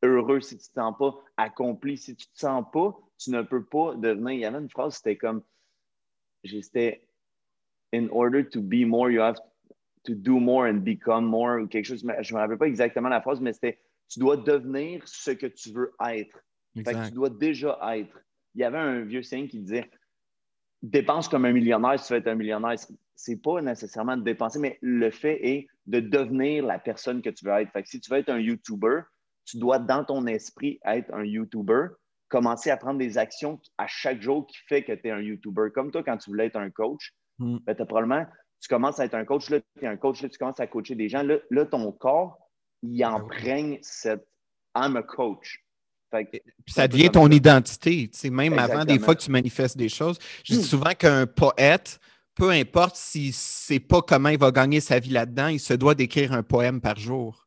heureux, 0.02 0.40
si 0.40 0.56
tu 0.56 0.64
ne 0.64 0.68
te 0.68 0.80
sens 0.80 0.94
pas 0.98 1.14
accompli, 1.36 1.98
si 1.98 2.16
tu 2.16 2.26
ne 2.26 2.34
te 2.34 2.40
sens 2.40 2.64
pas, 2.72 2.96
tu 3.18 3.30
ne 3.30 3.42
peux 3.42 3.64
pas 3.64 3.94
devenir. 3.94 4.32
Il 4.32 4.40
y 4.40 4.44
avait 4.44 4.58
une 4.58 4.70
phrase, 4.70 4.96
c'était 4.96 5.16
comme, 5.16 5.42
c'était 6.44 7.06
in 7.94 8.08
order 8.10 8.42
to 8.42 8.60
be 8.60 8.84
more, 8.84 9.10
you 9.10 9.20
have 9.20 9.38
to 10.04 10.14
do 10.14 10.38
more 10.38 10.66
and 10.66 10.84
become 10.84 11.24
more 11.24 11.60
ou 11.60 11.66
quelque 11.66 11.84
chose. 11.86 12.00
Je 12.02 12.06
ne 12.06 12.38
me 12.38 12.42
rappelle 12.42 12.58
pas 12.58 12.66
exactement 12.66 13.08
la 13.08 13.20
phrase, 13.20 13.40
mais 13.40 13.52
c'était 13.52 13.78
tu 14.08 14.20
dois 14.20 14.36
devenir 14.36 15.02
ce 15.06 15.30
que 15.30 15.46
tu 15.46 15.72
veux 15.72 15.92
être. 16.08 16.38
tu 16.74 17.12
dois 17.12 17.30
déjà 17.30 17.78
être. 17.96 18.18
Il 18.54 18.60
y 18.60 18.64
avait 18.64 18.78
un 18.78 19.00
vieux 19.02 19.22
signe 19.22 19.48
qui 19.48 19.60
disait 19.60 19.90
dépense 20.82 21.28
comme 21.28 21.44
un 21.46 21.52
millionnaire 21.52 21.98
si 21.98 22.06
tu 22.06 22.12
veux 22.12 22.18
être 22.18 22.28
un 22.28 22.34
millionnaire. 22.34 22.76
C'est 23.16 23.40
pas 23.40 23.62
nécessairement 23.62 24.16
de 24.16 24.22
dépenser, 24.22 24.58
mais 24.58 24.78
le 24.82 25.10
fait 25.10 25.46
est 25.46 25.68
de 25.86 26.00
devenir 26.00 26.64
la 26.64 26.78
personne 26.78 27.22
que 27.22 27.30
tu 27.30 27.44
veux 27.44 27.52
être. 27.52 27.70
Fait 27.72 27.86
si 27.86 28.00
tu 28.00 28.10
veux 28.10 28.18
être 28.18 28.30
un 28.30 28.38
YouTuber, 28.38 29.00
tu 29.44 29.58
dois, 29.58 29.78
dans 29.78 30.04
ton 30.04 30.26
esprit, 30.26 30.80
être 30.84 31.12
un 31.12 31.24
YouTuber, 31.24 31.88
commencer 32.28 32.70
à 32.70 32.76
prendre 32.76 32.98
des 32.98 33.18
actions 33.18 33.60
à 33.78 33.86
chaque 33.86 34.20
jour 34.20 34.46
qui 34.46 34.56
fait 34.68 34.82
que 34.82 34.92
tu 34.92 35.08
es 35.08 35.10
un 35.10 35.20
YouTuber. 35.20 35.68
Comme 35.74 35.90
toi, 35.90 36.02
quand 36.02 36.16
tu 36.16 36.30
voulais 36.30 36.46
être 36.46 36.56
un 36.56 36.70
coach, 36.70 37.14
Mm. 37.38 37.58
Ben, 37.66 37.74
probablement, 37.74 38.26
tu 38.60 38.68
commences 38.68 38.98
à 39.00 39.04
être 39.04 39.14
un 39.14 39.24
coach, 39.24 39.50
là, 39.50 39.58
tu 39.60 39.84
es 39.84 39.88
un 39.88 39.96
coach, 39.96 40.22
là, 40.22 40.28
tu 40.28 40.38
commences 40.38 40.60
à 40.60 40.66
coacher 40.66 40.94
des 40.94 41.08
gens. 41.08 41.22
Là, 41.22 41.64
ton 41.66 41.92
corps, 41.92 42.38
il 42.82 42.98
ben 42.98 43.10
emprunte 43.10 43.78
cette 43.82 44.26
I'm 44.76 44.96
a 44.96 45.02
coach. 45.02 45.60
ça 46.66 46.88
devient 46.88 47.10
ton 47.10 47.30
identité. 47.30 48.10
Même 48.30 48.58
avant 48.58 48.84
des 48.84 48.98
fois 48.98 49.14
que 49.14 49.22
tu 49.22 49.30
manifestes 49.30 49.76
des 49.76 49.88
choses. 49.88 50.18
Je 50.44 50.54
dis 50.54 50.60
mm. 50.60 50.64
souvent 50.64 50.94
qu'un 50.98 51.26
poète, 51.26 52.00
peu 52.34 52.50
importe 52.50 52.96
si 52.96 53.32
c'est 53.32 53.80
pas 53.80 54.02
comment 54.02 54.30
il 54.30 54.38
va 54.38 54.50
gagner 54.50 54.80
sa 54.80 54.98
vie 54.98 55.10
là-dedans, 55.10 55.48
il 55.48 55.60
se 55.60 55.74
doit 55.74 55.94
d'écrire 55.94 56.32
un 56.32 56.42
poème 56.42 56.80
par 56.80 56.98
jour. 56.98 57.46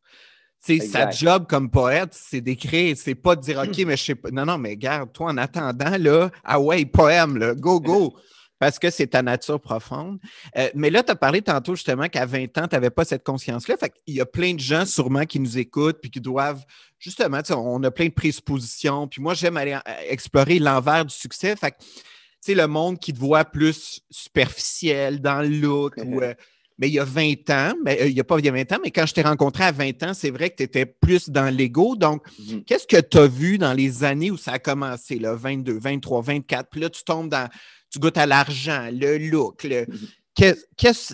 sa 0.62 1.10
job 1.10 1.48
comme 1.50 1.70
poète, 1.70 2.13
c'est 2.13 2.41
d'écrire, 2.41 2.96
c'est 2.98 3.15
pas 3.15 3.36
de 3.36 3.41
dire 3.41 3.60
OK, 3.60 3.77
mais 3.86 3.98
je 3.98 4.03
sais 4.03 4.15
pas. 4.15 4.29
Non, 4.32 4.46
non, 4.46 4.58
mais 4.58 4.77
garde, 4.77 5.12
toi, 5.12 5.32
en 5.32 5.38
attendant, 5.38 5.98
là, 5.98 6.29
ah 6.44 6.60
ouais, 6.60 6.86
poème, 6.86 7.38
là, 7.38 7.56
go, 7.56 7.82
go 7.82 8.15
parce 8.59 8.79
que 8.79 8.89
c'est 8.89 9.07
ta 9.07 9.21
nature 9.21 9.59
profonde. 9.59 10.19
Euh, 10.57 10.69
mais 10.75 10.89
là, 10.89 11.03
tu 11.03 11.11
as 11.11 11.15
parlé 11.15 11.41
tantôt 11.41 11.75
justement 11.75 12.07
qu'à 12.07 12.25
20 12.25 12.57
ans, 12.57 12.67
tu 12.67 12.75
n'avais 12.75 12.89
pas 12.89 13.05
cette 13.05 13.23
conscience-là. 13.23 13.77
Fait 13.77 13.93
Il 14.07 14.15
y 14.15 14.21
a 14.21 14.25
plein 14.25 14.53
de 14.53 14.59
gens 14.59 14.85
sûrement 14.85 15.25
qui 15.25 15.39
nous 15.39 15.57
écoutent 15.57 15.99
puis 16.01 16.09
qui 16.09 16.21
doivent, 16.21 16.63
justement, 16.99 17.39
on 17.51 17.83
a 17.83 17.91
plein 17.91 18.07
de 18.07 18.13
présuppositions. 18.13 19.07
Puis 19.07 19.21
moi, 19.21 19.33
j'aime 19.33 19.57
aller 19.57 19.73
euh, 19.73 19.79
explorer 20.09 20.59
l'envers 20.59 21.05
du 21.05 21.13
succès. 21.13 21.55
Fait 21.55 21.71
que, 21.71 21.77
le 22.53 22.67
monde 22.67 22.97
qui 22.97 23.11
te 23.11 23.19
voit 23.19 23.43
plus 23.43 23.99
superficiel 24.09 25.19
dans 25.19 25.41
le 25.41 25.49
look 25.49 25.95
ou 25.97 26.21
euh, 26.21 26.33
mais 26.77 26.89
il 26.89 26.93
y 26.93 26.99
a 26.99 27.05
20 27.05 27.49
ans, 27.49 27.73
mais, 27.83 27.99
euh, 28.01 28.07
il 28.07 28.13
n'y 28.13 28.19
a 28.19 28.23
pas 28.23 28.37
il 28.37 28.45
y 28.45 28.49
a 28.49 28.51
20 28.51 28.71
ans, 28.73 28.77
mais 28.83 28.91
quand 28.91 29.05
je 29.05 29.13
t'ai 29.13 29.23
rencontré 29.23 29.63
à 29.63 29.71
20 29.71 30.03
ans, 30.03 30.13
c'est 30.13 30.29
vrai 30.29 30.49
que 30.51 30.57
tu 30.57 30.63
étais 30.63 30.85
plus 30.85 31.29
dans 31.29 31.53
l'ego. 31.53 31.95
Donc, 31.95 32.23
mhm. 32.39 32.63
qu'est-ce 32.65 32.85
que 32.85 33.01
tu 33.01 33.17
as 33.17 33.27
vu 33.27 33.57
dans 33.57 33.73
les 33.73 34.03
années 34.03 34.29
où 34.29 34.37
ça 34.37 34.53
a 34.53 34.59
commencé, 34.59 35.17
là, 35.17 35.33
22, 35.33 35.79
23, 35.79 36.21
24, 36.21 36.69
puis 36.69 36.81
là, 36.81 36.89
tu 36.89 37.03
tombes 37.03 37.29
dans, 37.29 37.49
tu 37.91 38.00
goûtes 38.00 38.17
à 38.17 38.25
l'argent, 38.25 38.89
le 38.91 39.17
look, 39.17 39.63
le, 39.63 39.86
mhm 39.88 40.08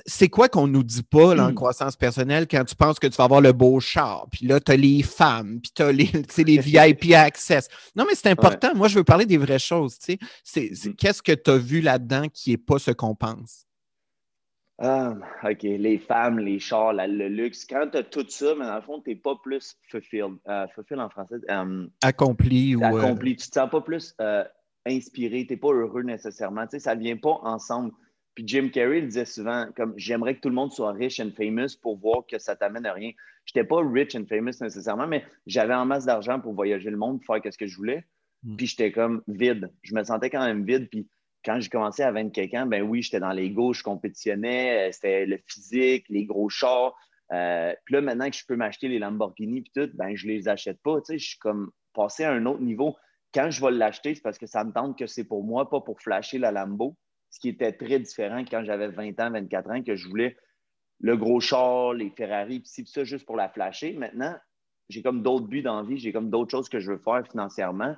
c'est 0.05 0.29
quoi 0.29 0.49
qu'on 0.49 0.67
nous 0.67 0.83
dit 0.83 1.03
pas 1.03 1.35
en 1.39 1.51
hmm. 1.51 1.55
croissance 1.55 1.95
personnelle 1.95 2.47
quand 2.49 2.63
tu 2.65 2.75
penses 2.75 2.99
que 2.99 3.07
tu 3.07 3.15
vas 3.15 3.23
avoir 3.25 3.41
le 3.41 3.53
beau 3.53 3.79
char, 3.79 4.27
puis 4.31 4.45
là, 4.45 4.59
tu 4.59 4.71
as 4.71 4.77
les 4.77 5.03
femmes, 5.03 5.59
puis 5.61 5.71
tu 5.75 5.81
as 5.81 5.91
les, 5.91 6.09
les 6.37 6.57
VIP 6.57 7.13
access. 7.13 7.69
Non, 7.95 8.05
mais 8.07 8.15
c'est 8.15 8.29
important. 8.29 8.75
Moi, 8.75 8.87
je 8.87 8.95
veux 8.95 9.03
parler 9.03 9.25
des 9.25 9.37
vraies 9.37 9.59
choses. 9.59 9.97
Hmm. 10.07 10.93
Qu'est-ce 10.97 11.21
que 11.21 11.33
tu 11.33 11.51
as 11.51 11.57
vu 11.57 11.81
là-dedans 11.81 12.27
qui 12.33 12.51
n'est 12.51 12.57
pas 12.57 12.79
ce 12.79 12.91
qu'on 12.91 13.15
pense? 13.15 13.65
Ah, 14.79 15.13
OK. 15.43 15.61
Les 15.61 15.99
femmes, 15.99 16.39
les 16.39 16.59
chars, 16.59 16.93
le 16.93 17.27
luxe. 17.29 17.63
Quand 17.65 17.87
tu 17.91 17.97
as 17.99 18.03
tout 18.03 18.25
ça, 18.27 18.55
mais 18.57 18.65
dans 18.65 18.75
le 18.75 18.81
fond, 18.81 19.01
tu 19.01 19.11
n'es 19.11 19.15
pas 19.15 19.35
plus 19.41 19.77
fulfilled. 19.87 20.39
Euh, 20.49 20.67
fulfilled 20.73 20.99
en 20.99 21.09
français. 21.09 21.35
Euh, 21.49 21.87
accompli. 22.01 22.75
Ou, 22.75 22.83
euh, 22.83 22.87
accompli. 22.87 23.35
Tu 23.35 23.47
ne 23.47 23.49
te 23.49 23.53
sens 23.53 23.69
pas 23.69 23.81
plus 23.81 24.15
inspiré. 24.85 25.45
Tu 25.45 25.53
n'es 25.53 25.57
pas 25.57 25.71
heureux 25.71 26.03
nécessairement. 26.03 26.65
ça 26.69 26.95
ne 26.95 26.99
vient 27.01 27.17
pas 27.17 27.39
ensemble. 27.43 27.91
Puis 28.35 28.45
Jim 28.47 28.69
Carrey 28.73 29.01
disait 29.01 29.25
souvent 29.25 29.67
comme 29.75 29.93
j'aimerais 29.95 30.35
que 30.35 30.41
tout 30.41 30.49
le 30.49 30.55
monde 30.55 30.71
soit 30.71 30.91
rich 30.91 31.19
and 31.19 31.31
famous 31.37 31.77
pour 31.79 31.97
voir 31.99 32.25
que 32.27 32.39
ça 32.39 32.55
t'amène 32.55 32.85
à 32.85 32.93
rien. 32.93 33.11
Je 33.45 33.51
n'étais 33.55 33.67
pas 33.67 33.81
rich 33.83 34.15
and 34.15 34.25
famous 34.27 34.53
nécessairement, 34.61 35.07
mais 35.07 35.23
j'avais 35.45 35.73
en 35.73 35.85
masse 35.85 36.05
d'argent 36.05 36.39
pour 36.39 36.53
voyager 36.53 36.89
le 36.89 36.97
monde, 36.97 37.21
pour 37.21 37.35
faire 37.35 37.53
ce 37.53 37.57
que 37.57 37.67
je 37.67 37.75
voulais. 37.77 38.05
Hmm. 38.43 38.55
Puis 38.55 38.67
j'étais 38.67 38.91
comme 38.91 39.21
vide. 39.27 39.71
Je 39.83 39.93
me 39.93 40.03
sentais 40.03 40.29
quand 40.29 40.43
même 40.43 40.65
vide. 40.65 40.89
Puis 40.89 41.07
quand 41.45 41.59
j'ai 41.59 41.69
commencé 41.69 42.01
à 42.03 42.11
20 42.11 42.29
quelqu'un, 42.29 42.65
ben 42.65 42.81
oui, 42.81 43.01
j'étais 43.01 43.19
dans 43.19 43.31
l'ego, 43.31 43.73
je 43.73 43.83
compétitionnais, 43.83 44.89
euh, 44.89 44.91
c'était 44.91 45.25
le 45.25 45.37
physique, 45.45 46.05
les 46.09 46.25
gros 46.25 46.49
chars. 46.49 46.95
Euh, 47.31 47.73
puis 47.85 47.95
là, 47.95 48.01
maintenant 48.01 48.29
que 48.29 48.35
je 48.35 48.45
peux 48.45 48.55
m'acheter 48.55 48.87
les 48.87 48.99
Lamborghini 48.99 49.61
puis 49.61 49.71
tout, 49.75 49.91
ben 49.95 50.15
je 50.15 50.27
les 50.27 50.47
achète 50.47 50.81
pas. 50.81 50.99
Tu 51.01 51.05
sais, 51.05 51.17
je 51.19 51.27
suis 51.29 51.39
comme 51.39 51.71
passé 51.93 52.23
à 52.23 52.31
un 52.31 52.45
autre 52.45 52.61
niveau. 52.61 52.95
Quand 53.33 53.49
je 53.49 53.63
vais 53.63 53.71
l'acheter, 53.71 54.15
c'est 54.15 54.21
parce 54.21 54.37
que 54.37 54.45
ça 54.45 54.63
me 54.63 54.71
tente 54.71 54.97
que 54.97 55.07
c'est 55.07 55.23
pour 55.23 55.43
moi, 55.43 55.69
pas 55.69 55.81
pour 55.81 55.99
flasher 55.99 56.37
la 56.37 56.51
Lambo 56.51 56.95
ce 57.33 57.39
qui 57.39 57.49
était 57.49 57.73
très 57.73 57.99
différent 57.99 58.45
quand 58.45 58.63
j'avais 58.63 58.89
20 58.89 59.19
ans, 59.19 59.31
24 59.31 59.71
ans, 59.71 59.81
que 59.81 59.95
je 59.95 60.07
voulais 60.07 60.37
le 60.99 61.17
gros 61.17 61.39
char, 61.39 61.93
les 61.93 62.11
Ferrari, 62.11 62.59
puis 62.59 62.85
ça 62.85 63.03
juste 63.03 63.25
pour 63.25 63.35
la 63.35 63.49
flasher. 63.49 63.93
Maintenant, 63.93 64.35
j'ai 64.87 65.01
comme 65.01 65.23
d'autres 65.23 65.47
buts 65.47 65.63
dans 65.63 65.83
vie, 65.83 65.97
j'ai 65.97 66.13
comme 66.13 66.29
d'autres 66.29 66.51
choses 66.51 66.69
que 66.69 66.79
je 66.79 66.91
veux 66.91 66.99
faire 66.99 67.27
financièrement. 67.27 67.95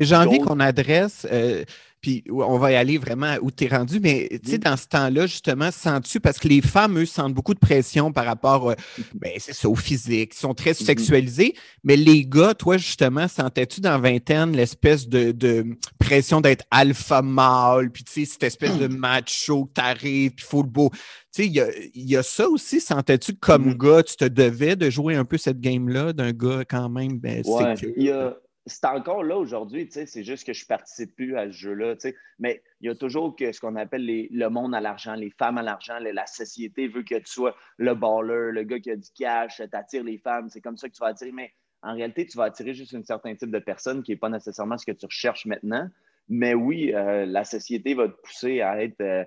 J'ai 0.00 0.16
envie 0.16 0.38
qu'on 0.38 0.60
adresse, 0.60 1.26
euh, 1.30 1.64
puis 2.00 2.24
on 2.30 2.58
va 2.58 2.72
y 2.72 2.76
aller 2.76 2.96
vraiment 2.96 3.36
où 3.42 3.50
tu 3.50 3.64
es 3.64 3.68
rendu, 3.68 4.00
mais 4.00 4.28
tu 4.42 4.52
sais, 4.52 4.58
dans 4.58 4.76
ce 4.76 4.86
temps-là, 4.86 5.26
justement, 5.26 5.70
sens-tu, 5.70 6.18
parce 6.18 6.38
que 6.38 6.48
les 6.48 6.62
femmes, 6.62 6.98
eux, 6.98 7.06
sentent 7.06 7.34
beaucoup 7.34 7.52
de 7.52 7.58
pression 7.58 8.10
par 8.10 8.24
rapport, 8.24 8.70
euh, 8.70 8.74
ben, 9.14 9.32
c'est 9.38 9.52
ça, 9.52 9.68
au 9.68 9.74
physique, 9.74 10.32
ils 10.34 10.38
sont 10.38 10.54
très 10.54 10.72
mm-hmm. 10.72 10.84
sexualisés, 10.84 11.54
mais 11.84 11.96
les 11.96 12.24
gars, 12.24 12.54
toi, 12.54 12.78
justement, 12.78 13.28
sentais-tu 13.28 13.80
dans 13.80 14.00
vingtaine 14.00 14.56
l'espèce 14.56 15.08
de, 15.08 15.64
pression 15.98 16.40
d'être 16.40 16.64
alpha 16.70 17.20
mâle, 17.20 17.90
puis 17.90 18.02
tu 18.02 18.12
sais, 18.12 18.24
cette 18.24 18.44
espèce 18.44 18.78
de 18.78 18.86
macho 18.88 19.66
que 19.66 19.72
t'arrives, 19.74 20.32
puis 20.32 20.44
faut 20.44 20.62
le 20.62 20.68
beau. 20.68 20.90
Tu 21.32 21.44
sais, 21.44 21.46
il 21.46 22.08
y 22.10 22.16
a, 22.16 22.22
ça 22.22 22.48
aussi, 22.48 22.80
sentais-tu 22.80 23.34
comme 23.34 23.72
mm-hmm. 23.72 23.76
gars, 23.76 24.02
tu 24.02 24.16
te 24.16 24.24
devais 24.24 24.74
de 24.74 24.88
jouer 24.88 25.16
un 25.16 25.24
peu 25.24 25.36
cette 25.36 25.60
game-là 25.60 26.12
d'un 26.12 26.32
gars 26.32 26.64
quand 26.68 26.88
même, 26.88 27.18
ben, 27.18 27.42
ouais, 27.44 27.74
il 27.96 28.04
y 28.04 28.10
a 28.10 28.34
c'est 28.66 28.84
encore 28.84 29.24
là 29.24 29.38
aujourd'hui, 29.38 29.88
c'est 29.90 30.22
juste 30.22 30.46
que 30.46 30.52
je 30.52 30.66
participe 30.66 31.14
plus 31.16 31.36
à 31.36 31.46
ce 31.46 31.56
jeu-là. 31.56 31.94
Mais 32.38 32.62
il 32.80 32.88
y 32.88 32.90
a 32.90 32.94
toujours 32.94 33.34
que, 33.34 33.52
ce 33.52 33.60
qu'on 33.60 33.76
appelle 33.76 34.04
le 34.06 34.48
monde 34.48 34.74
à 34.74 34.80
l'argent, 34.80 35.14
les 35.14 35.30
femmes 35.30 35.58
à 35.58 35.62
l'argent, 35.62 35.98
la 35.98 36.26
société 36.26 36.88
veut 36.88 37.02
que 37.02 37.16
tu 37.16 37.26
sois 37.26 37.56
le 37.78 37.94
baller, 37.94 38.52
le 38.52 38.62
gars 38.64 38.78
qui 38.78 38.90
a 38.90 38.96
du 38.96 39.08
cash, 39.16 39.56
tu 39.56 39.76
attires 39.76 40.04
les 40.04 40.18
femmes, 40.18 40.48
c'est 40.50 40.60
comme 40.60 40.76
ça 40.76 40.88
que 40.88 40.94
tu 40.94 41.00
vas 41.00 41.08
attirer. 41.08 41.32
Mais 41.32 41.52
en 41.82 41.94
réalité, 41.94 42.26
tu 42.26 42.36
vas 42.36 42.44
attirer 42.44 42.74
juste 42.74 42.94
un 42.94 43.02
certain 43.02 43.34
type 43.34 43.50
de 43.50 43.58
personne 43.58 44.02
qui 44.02 44.10
n'est 44.10 44.18
pas 44.18 44.28
nécessairement 44.28 44.76
ce 44.76 44.84
que 44.84 44.92
tu 44.92 45.06
recherches 45.06 45.46
maintenant. 45.46 45.88
Mais 46.28 46.54
oui, 46.54 46.92
euh, 46.94 47.24
la 47.26 47.44
société 47.44 47.94
va 47.94 48.08
te 48.08 48.20
pousser 48.20 48.60
à 48.60 48.82
être 48.82 49.00
euh, 49.00 49.24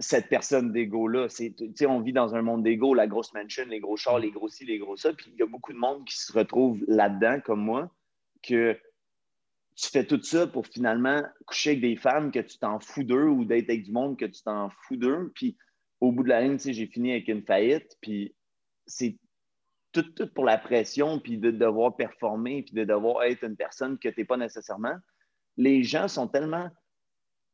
cette 0.00 0.28
personne 0.30 0.72
d'ego-là. 0.72 1.26
On 1.86 2.00
vit 2.00 2.14
dans 2.14 2.34
un 2.34 2.42
monde 2.42 2.62
d'ego, 2.62 2.94
la 2.94 3.06
grosse 3.06 3.32
mansion, 3.34 3.64
les 3.68 3.78
gros 3.78 3.96
chars, 3.96 4.18
les 4.18 4.30
gros 4.30 4.48
ci, 4.48 4.64
les 4.64 4.78
gros 4.78 4.96
ça. 4.96 5.12
Puis 5.12 5.30
il 5.34 5.38
y 5.38 5.42
a 5.42 5.46
beaucoup 5.46 5.72
de 5.72 5.78
monde 5.78 6.04
qui 6.06 6.18
se 6.18 6.32
retrouve 6.32 6.82
là-dedans, 6.88 7.38
comme 7.44 7.60
moi 7.60 7.92
que 8.42 8.78
tu 9.76 9.88
fais 9.88 10.04
tout 10.04 10.22
ça 10.22 10.46
pour 10.46 10.66
finalement 10.66 11.22
coucher 11.46 11.70
avec 11.70 11.82
des 11.82 11.96
femmes 11.96 12.30
que 12.30 12.40
tu 12.40 12.58
t'en 12.58 12.78
fous 12.78 13.04
d'eux 13.04 13.26
ou 13.26 13.44
d'être 13.44 13.70
avec 13.70 13.84
du 13.84 13.92
monde 13.92 14.18
que 14.18 14.26
tu 14.26 14.42
t'en 14.42 14.70
fous 14.70 14.96
d'eux. 14.96 15.32
Puis 15.34 15.56
au 16.00 16.12
bout 16.12 16.24
de 16.24 16.28
la 16.28 16.42
ligne, 16.42 16.58
j'ai 16.58 16.86
fini 16.86 17.12
avec 17.12 17.28
une 17.28 17.42
faillite. 17.42 17.96
Puis 18.00 18.34
c'est 18.86 19.18
tout, 19.92 20.02
tout, 20.02 20.28
pour 20.28 20.44
la 20.44 20.58
pression, 20.58 21.18
puis 21.20 21.38
de 21.38 21.50
devoir 21.50 21.96
performer, 21.96 22.62
puis 22.62 22.74
de 22.74 22.84
devoir 22.84 23.24
être 23.24 23.44
une 23.44 23.56
personne 23.56 23.98
que 23.98 24.08
tu 24.08 24.20
n'es 24.20 24.24
pas 24.24 24.36
nécessairement. 24.36 24.96
Les 25.56 25.82
gens 25.82 26.08
sont 26.08 26.28
tellement 26.28 26.70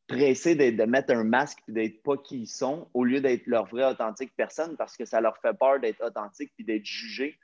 pressés 0.07 0.55
de 0.55 0.85
mettre 0.85 1.13
un 1.13 1.25
masque 1.25 1.59
et 1.69 1.73
d'être 1.73 2.03
pas 2.03 2.17
qui 2.17 2.41
ils 2.41 2.47
sont 2.47 2.89
au 2.95 3.05
lieu 3.05 3.21
d'être 3.21 3.47
leur 3.47 3.67
vraie 3.67 3.85
authentique 3.85 4.33
personne 4.35 4.77
parce 4.77 4.97
que 4.97 5.05
ça 5.05 5.21
leur 5.21 5.37
fait 5.39 5.53
peur 5.53 5.81
d'être 5.81 6.03
authentique 6.03 6.51
puis 6.57 6.65
d'être 6.65 6.87
jugé 6.87 7.39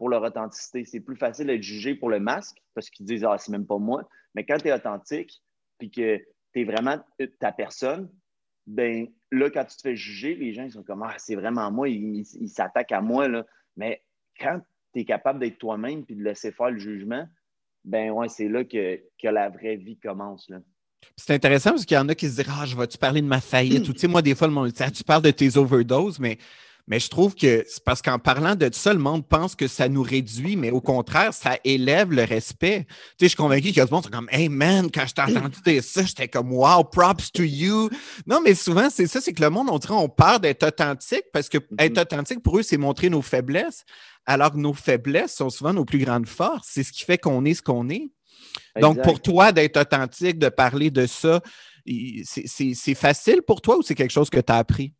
pour 0.00 0.08
leur 0.08 0.22
authenticité. 0.22 0.86
C'est 0.86 1.00
plus 1.00 1.14
facile 1.14 1.48
d'être 1.48 1.62
jugé 1.62 1.94
pour 1.94 2.08
le 2.08 2.20
masque 2.20 2.56
parce 2.74 2.88
qu'ils 2.88 3.04
disent 3.04 3.22
Ah, 3.22 3.36
c'est 3.36 3.52
même 3.52 3.66
pas 3.66 3.76
moi. 3.76 4.08
Mais 4.34 4.46
quand 4.46 4.56
tu 4.56 4.68
es 4.68 4.72
authentique 4.72 5.42
puis 5.76 5.90
que 5.90 6.16
tu 6.54 6.60
es 6.62 6.64
vraiment 6.64 6.98
ta 7.38 7.52
personne, 7.52 8.10
ben 8.66 9.08
là, 9.30 9.50
quand 9.50 9.62
tu 9.66 9.76
te 9.76 9.82
fais 9.82 9.96
juger, 9.96 10.34
les 10.36 10.54
gens 10.54 10.64
ils 10.64 10.72
sont 10.72 10.82
comme 10.82 11.02
Ah, 11.02 11.12
c'est 11.18 11.34
vraiment 11.34 11.70
moi, 11.70 11.90
ils 11.90 12.24
s'attaquent 12.48 12.92
à 12.92 13.02
moi. 13.02 13.28
Là. 13.28 13.44
Mais 13.76 14.02
quand 14.40 14.62
tu 14.94 15.00
es 15.00 15.04
capable 15.04 15.38
d'être 15.38 15.58
toi-même 15.58 16.06
puis 16.06 16.16
de 16.16 16.24
laisser 16.24 16.50
faire 16.50 16.70
le 16.70 16.78
jugement, 16.78 17.28
ben 17.84 18.08
ouais, 18.10 18.30
c'est 18.30 18.48
là 18.48 18.64
que, 18.64 19.02
que, 19.22 19.28
la 19.28 19.50
vraie 19.50 19.76
vie 19.76 19.98
commence. 19.98 20.48
Là. 20.48 20.60
C'est 21.14 21.34
intéressant 21.34 21.72
parce 21.72 21.84
qu'il 21.84 21.98
y 21.98 22.00
en 22.00 22.08
a 22.08 22.14
qui 22.14 22.26
se 22.26 22.36
disent 22.36 22.50
Ah, 22.50 22.64
je 22.64 22.74
vais-tu 22.74 22.96
parler 22.96 23.20
de 23.20 23.26
ma 23.26 23.42
faillite? 23.42 23.86
Ou 23.90 23.92
tu 23.92 23.98
sais, 23.98 24.08
moi, 24.08 24.22
des 24.22 24.34
fois, 24.34 24.46
le 24.46 24.54
monde 24.54 24.68
dit 24.68 24.82
ah, 24.82 24.90
Tu 24.90 25.04
parles 25.04 25.24
de 25.24 25.30
tes 25.30 25.58
overdoses, 25.58 26.18
mais 26.18 26.38
mais 26.86 26.98
je 27.00 27.08
trouve 27.08 27.34
que 27.34 27.64
c'est 27.66 27.84
parce 27.84 28.02
qu'en 28.02 28.18
parlant 28.18 28.54
de 28.54 28.68
ça, 28.72 28.92
le 28.92 28.98
monde 28.98 29.26
pense 29.26 29.54
que 29.54 29.68
ça 29.68 29.88
nous 29.88 30.02
réduit, 30.02 30.56
mais 30.56 30.70
au 30.70 30.80
contraire, 30.80 31.32
ça 31.32 31.58
élève 31.64 32.12
le 32.12 32.24
respect. 32.24 32.86
Tu 32.88 32.94
sais, 32.94 32.96
je 33.20 33.26
suis 33.28 33.36
convaincu 33.36 33.68
qu'il 33.68 33.76
y 33.76 33.80
a 33.80 33.86
du 33.86 33.92
monde 33.92 34.04
qui 34.04 34.10
comme 34.10 34.28
Hey 34.30 34.48
man, 34.48 34.90
quand 34.92 35.06
je 35.06 35.14
t'ai 35.14 35.22
entendu 35.22 35.58
dire 35.64 35.82
ça, 35.82 36.02
j'étais 36.02 36.28
comme 36.28 36.52
Wow, 36.52 36.84
props 36.84 37.30
to 37.32 37.42
you. 37.42 37.90
Non, 38.26 38.40
mais 38.40 38.54
souvent, 38.54 38.88
c'est 38.90 39.06
ça, 39.06 39.20
c'est 39.20 39.32
que 39.32 39.42
le 39.42 39.50
monde, 39.50 39.68
on 39.70 39.78
dirait, 39.78 39.94
on 39.94 40.08
peur 40.08 40.40
d'être 40.40 40.66
authentique 40.66 41.24
parce 41.32 41.48
que 41.48 41.58
mm-hmm. 41.58 41.82
être 41.84 41.98
authentique 41.98 42.42
pour 42.42 42.58
eux, 42.58 42.62
c'est 42.62 42.76
montrer 42.76 43.10
nos 43.10 43.22
faiblesses, 43.22 43.84
alors 44.26 44.52
que 44.52 44.58
nos 44.58 44.74
faiblesses 44.74 45.34
sont 45.34 45.50
souvent 45.50 45.72
nos 45.72 45.84
plus 45.84 45.98
grandes 45.98 46.28
forces. 46.28 46.68
C'est 46.70 46.82
ce 46.82 46.92
qui 46.92 47.04
fait 47.04 47.18
qu'on 47.18 47.44
est 47.44 47.54
ce 47.54 47.62
qu'on 47.62 47.88
est. 47.88 48.10
Donc, 48.80 49.02
pour 49.02 49.20
toi, 49.20 49.52
d'être 49.52 49.76
authentique, 49.78 50.38
de 50.38 50.48
parler 50.48 50.90
de 50.90 51.06
ça, 51.06 51.40
c'est 52.24 52.94
facile 52.94 53.42
pour 53.46 53.60
toi 53.60 53.78
ou 53.78 53.82
c'est 53.82 53.94
quelque 53.94 54.12
chose 54.12 54.30
que 54.30 54.40
tu 54.40 54.52
as 54.52 54.56
appris? 54.56 54.94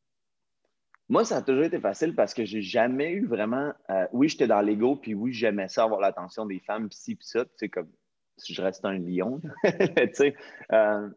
Moi, 1.11 1.25
ça 1.25 1.39
a 1.39 1.43
toujours 1.43 1.65
été 1.65 1.81
facile 1.81 2.15
parce 2.15 2.33
que 2.35 2.45
j'ai 2.45 2.63
jamais 2.63 3.11
eu 3.11 3.27
vraiment. 3.27 3.73
Euh, 3.91 4.07
oui, 4.13 4.29
j'étais 4.29 4.47
dans 4.47 4.61
l'ego, 4.61 4.95
puis 4.95 5.13
oui, 5.13 5.33
j'aimais 5.33 5.67
ça, 5.67 5.83
avoir 5.83 6.01
l'attention 6.01 6.47
des 6.47 6.61
femmes, 6.61 6.89
puis 6.89 6.97
ci, 6.97 7.17
puis 7.17 7.27
ça. 7.27 7.45
Tu 7.45 7.51
sais, 7.57 7.69
comme 7.69 7.91
si 8.37 8.55
je 8.55 8.63
reste 8.63 8.85
un 8.85 8.97
lion. 8.97 9.41
tu 9.65 10.09
sais, 10.15 10.37
euh, 10.73 11.09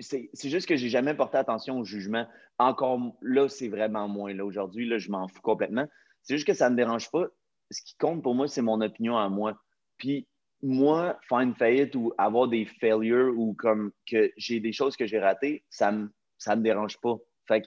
c'est 0.00 0.48
juste 0.48 0.66
que 0.66 0.76
j'ai 0.76 0.88
jamais 0.88 1.12
porté 1.12 1.36
attention 1.36 1.78
au 1.78 1.84
jugement. 1.84 2.26
Encore 2.58 3.14
là, 3.20 3.50
c'est 3.50 3.68
vraiment 3.68 4.08
moins. 4.08 4.32
Là, 4.32 4.46
aujourd'hui, 4.46 4.88
là, 4.88 4.96
je 4.96 5.10
m'en 5.10 5.28
fous 5.28 5.42
complètement. 5.42 5.86
C'est 6.22 6.36
juste 6.36 6.46
que 6.46 6.54
ça 6.54 6.70
ne 6.70 6.72
me 6.72 6.78
dérange 6.78 7.10
pas. 7.10 7.26
Ce 7.70 7.82
qui 7.82 7.94
compte 7.98 8.22
pour 8.22 8.34
moi, 8.34 8.48
c'est 8.48 8.62
mon 8.62 8.80
opinion 8.80 9.18
à 9.18 9.28
moi. 9.28 9.60
Puis 9.98 10.26
moi, 10.62 11.18
faire 11.28 11.40
une 11.40 11.54
faillite 11.54 11.94
ou 11.96 12.14
avoir 12.16 12.48
des 12.48 12.64
failures 12.64 13.38
ou 13.38 13.52
comme 13.52 13.92
que 14.10 14.32
j'ai 14.38 14.58
des 14.58 14.72
choses 14.72 14.96
que 14.96 15.06
j'ai 15.06 15.18
ratées, 15.18 15.64
ça 15.68 15.92
me, 15.92 16.10
ça 16.38 16.56
me 16.56 16.62
dérange 16.62 16.98
pas. 16.98 17.18
Fait 17.46 17.60
que 17.60 17.66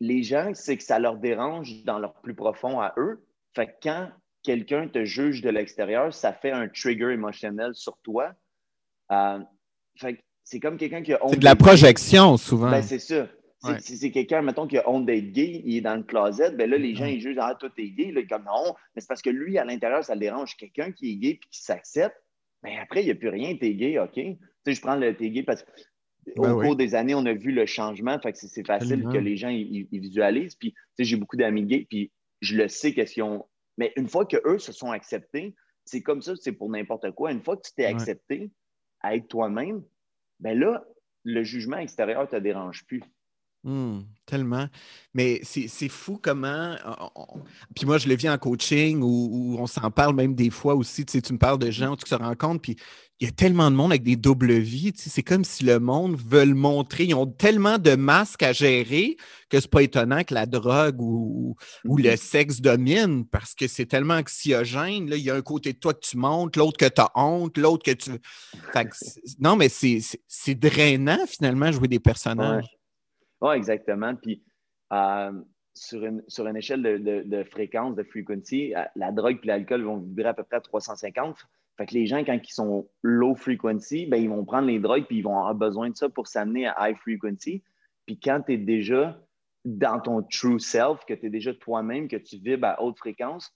les 0.00 0.22
gens, 0.22 0.52
c'est 0.54 0.76
que 0.76 0.82
ça 0.82 0.98
leur 0.98 1.16
dérange 1.16 1.84
dans 1.84 1.98
leur 1.98 2.14
plus 2.20 2.34
profond 2.34 2.80
à 2.80 2.94
eux. 2.96 3.24
Fait 3.54 3.66
que 3.66 3.72
quand 3.82 4.10
quelqu'un 4.42 4.88
te 4.88 5.04
juge 5.04 5.40
de 5.42 5.50
l'extérieur, 5.50 6.12
ça 6.12 6.32
fait 6.32 6.50
un 6.50 6.68
trigger 6.68 7.12
émotionnel 7.12 7.74
sur 7.74 7.96
toi. 7.98 8.32
Euh, 9.10 9.40
fait 9.96 10.22
c'est 10.44 10.60
comme 10.60 10.76
quelqu'un 10.76 11.02
qui 11.02 11.12
a 11.12 11.24
honte. 11.24 11.30
C'est 11.30 11.40
de 11.40 11.44
la 11.44 11.56
projection, 11.56 12.36
souvent. 12.36 12.70
Ben, 12.70 12.82
c'est 12.82 13.00
ça. 13.00 13.26
C'est 13.80 14.12
quelqu'un, 14.12 14.42
mettons, 14.42 14.68
qui 14.68 14.78
a 14.78 14.88
honte 14.88 15.06
d'être 15.06 15.32
gay, 15.32 15.60
il 15.64 15.78
est 15.78 15.80
dans 15.80 15.96
le 15.96 16.04
closet, 16.04 16.52
ben 16.52 16.70
là, 16.70 16.78
les 16.78 16.94
gens, 16.94 17.06
ils 17.06 17.20
jugent, 17.20 17.38
ah, 17.40 17.56
toi, 17.58 17.68
t'es 17.74 17.88
gay. 17.88 18.12
Là, 18.12 18.22
comme 18.28 18.44
non, 18.44 18.74
mais 18.94 19.00
c'est 19.00 19.08
parce 19.08 19.22
que 19.22 19.30
lui, 19.30 19.58
à 19.58 19.64
l'intérieur, 19.64 20.04
ça 20.04 20.14
le 20.14 20.20
dérange. 20.20 20.56
Quelqu'un 20.56 20.92
qui 20.92 21.12
est 21.12 21.16
gay 21.16 21.28
et 21.30 21.38
qui 21.38 21.62
s'accepte, 21.62 22.16
ben 22.62 22.74
après, 22.80 23.02
il 23.02 23.06
n'y 23.06 23.10
a 23.10 23.16
plus 23.16 23.28
rien, 23.28 23.56
t'es 23.56 23.74
gay, 23.74 23.98
OK. 23.98 24.12
Tu 24.12 24.38
sais, 24.64 24.74
je 24.74 24.80
prends 24.80 24.94
le 24.94 25.16
t'es 25.16 25.30
gay 25.30 25.42
parce 25.42 25.64
que 25.64 25.70
au 26.36 26.42
ben 26.42 26.60
cours 26.60 26.76
des 26.76 26.94
années, 26.94 27.14
on 27.14 27.24
a 27.26 27.32
vu 27.32 27.52
le 27.52 27.66
changement. 27.66 28.18
Fait 28.18 28.32
que 28.32 28.38
c'est 28.38 28.66
facile 28.66 29.04
que 29.04 29.18
les 29.18 29.36
gens 29.36 29.48
ils, 29.48 29.86
visualisent. 29.92 30.54
Puis, 30.54 30.74
j'ai 30.98 31.16
beaucoup 31.16 31.36
d'amis 31.36 31.64
gays, 31.64 31.86
puis 31.88 32.10
je 32.40 32.56
le 32.56 32.68
sais 32.68 32.92
qu'est-ce 32.92 33.14
qu'ils 33.14 33.22
ont. 33.22 33.46
Mais 33.78 33.92
une 33.96 34.08
fois 34.08 34.26
qu'eux 34.26 34.58
se 34.58 34.72
sont 34.72 34.90
acceptés, 34.90 35.54
c'est 35.84 36.02
comme 36.02 36.22
ça, 36.22 36.34
c'est 36.36 36.52
pour 36.52 36.70
n'importe 36.70 37.10
quoi. 37.12 37.32
Une 37.32 37.42
fois 37.42 37.56
que 37.56 37.62
tu 37.62 37.72
t'es 37.74 37.84
accepté 37.84 38.50
à 39.00 39.14
être 39.14 39.28
toi-même, 39.28 39.82
ben 40.40 40.58
là, 40.58 40.84
le 41.24 41.42
jugement 41.42 41.78
extérieur 41.78 42.22
ne 42.22 42.26
te 42.26 42.36
dérange 42.36 42.84
plus. 42.86 43.02
Mmh, 43.66 44.02
tellement. 44.26 44.68
Mais 45.12 45.40
c'est 45.42 45.88
fou 45.88 46.20
comment. 46.22 46.76
Puis 47.74 47.84
moi, 47.84 47.98
je 47.98 48.08
le 48.08 48.14
vis 48.14 48.28
en 48.28 48.38
coaching 48.38 49.00
où, 49.02 49.56
on 49.58 49.66
s'en 49.66 49.90
parle 49.90 50.14
même 50.14 50.36
des 50.36 50.50
fois 50.50 50.76
aussi. 50.76 51.04
Tu, 51.04 51.12
sais, 51.12 51.20
tu 51.20 51.32
me 51.32 51.38
parles 51.38 51.58
de 51.58 51.70
gens 51.72 51.92
où 51.92 51.96
tu 51.96 52.04
te 52.04 52.14
rends 52.14 52.36
compte, 52.36 52.62
puis 52.62 52.76
il 53.18 53.26
y 53.26 53.28
a 53.30 53.32
tellement 53.32 53.70
de 53.70 53.76
monde 53.76 53.92
avec 53.92 54.02
des 54.02 54.16
doubles 54.16 54.52
vies. 54.52 54.92
C'est 54.94 55.22
comme 55.22 55.42
si 55.42 55.64
le 55.64 55.78
monde 55.78 56.16
veut 56.16 56.44
le 56.44 56.54
montrer. 56.54 57.04
Ils 57.04 57.14
ont 57.14 57.26
tellement 57.26 57.78
de 57.78 57.94
masques 57.94 58.42
à 58.42 58.52
gérer 58.52 59.16
que 59.48 59.58
c'est 59.58 59.70
pas 59.70 59.82
étonnant 59.82 60.22
que 60.22 60.34
la 60.34 60.44
drogue 60.44 61.00
ou, 61.00 61.56
ou 61.86 61.96
le 61.96 62.12
mmh 62.12 62.16
sexe 62.16 62.60
domine 62.60 63.26
parce 63.26 63.54
que 63.54 63.68
c'est 63.68 63.86
tellement 63.86 64.14
anxiogène. 64.14 65.08
Là, 65.08 65.16
il 65.16 65.22
y 65.22 65.30
a 65.30 65.34
un 65.34 65.40
côté 65.40 65.72
de 65.72 65.78
toi 65.78 65.94
que 65.94 66.00
tu 66.00 66.18
montes, 66.18 66.56
l'autre 66.56 66.76
que 66.76 66.92
tu 66.92 67.00
as 67.00 67.10
honte, 67.14 67.56
l'autre 67.56 67.84
que 67.84 67.92
tu. 67.92 68.10
non, 69.40 69.56
mais 69.56 69.70
c'est 69.70 70.54
drainant 70.54 71.26
finalement 71.26 71.72
jouer 71.72 71.88
des 71.88 72.00
personnages. 72.00 72.66
Oui, 73.40 73.56
exactement. 73.56 74.14
Puis 74.14 74.42
euh, 74.92 75.32
sur, 75.72 76.04
une, 76.04 76.22
sur 76.28 76.46
une 76.46 76.56
échelle 76.56 76.82
de, 76.82 77.44
fréquence, 77.44 77.96
de 77.96 78.02
frequency, 78.02 78.74
euh, 78.74 78.82
la 78.94 79.10
drogue 79.10 79.38
et 79.42 79.46
l'alcool 79.46 79.84
vont 79.84 79.98
vibrer 79.98 80.28
à 80.28 80.34
peu 80.34 80.42
près 80.42 80.56
à 80.56 80.60
350. 80.60 81.46
Fait 81.76 81.86
que 81.86 81.94
les 81.94 82.06
gens, 82.06 82.24
quand 82.24 82.38
ils 82.42 82.52
sont 82.52 82.88
low 83.02 83.34
frequency, 83.34 84.06
ben, 84.06 84.16
ils 84.16 84.28
vont 84.28 84.44
prendre 84.44 84.66
les 84.66 84.78
drogues 84.78 85.04
puis 85.06 85.18
ils 85.18 85.22
vont 85.22 85.36
avoir 85.36 85.54
besoin 85.54 85.90
de 85.90 85.96
ça 85.96 86.08
pour 86.08 86.26
s'amener 86.26 86.66
à 86.66 86.74
high 86.80 86.96
frequency. 86.96 87.62
Puis 88.06 88.18
quand 88.18 88.42
tu 88.46 88.54
es 88.54 88.56
déjà 88.56 89.20
dans 89.64 90.00
ton 90.00 90.22
true 90.22 90.60
self, 90.60 91.04
que 91.06 91.14
tu 91.14 91.26
es 91.26 91.30
déjà 91.30 91.52
toi-même, 91.52 92.08
que 92.08 92.16
tu 92.16 92.38
vibres 92.38 92.68
à 92.68 92.82
haute 92.82 92.98
fréquence, 92.98 93.52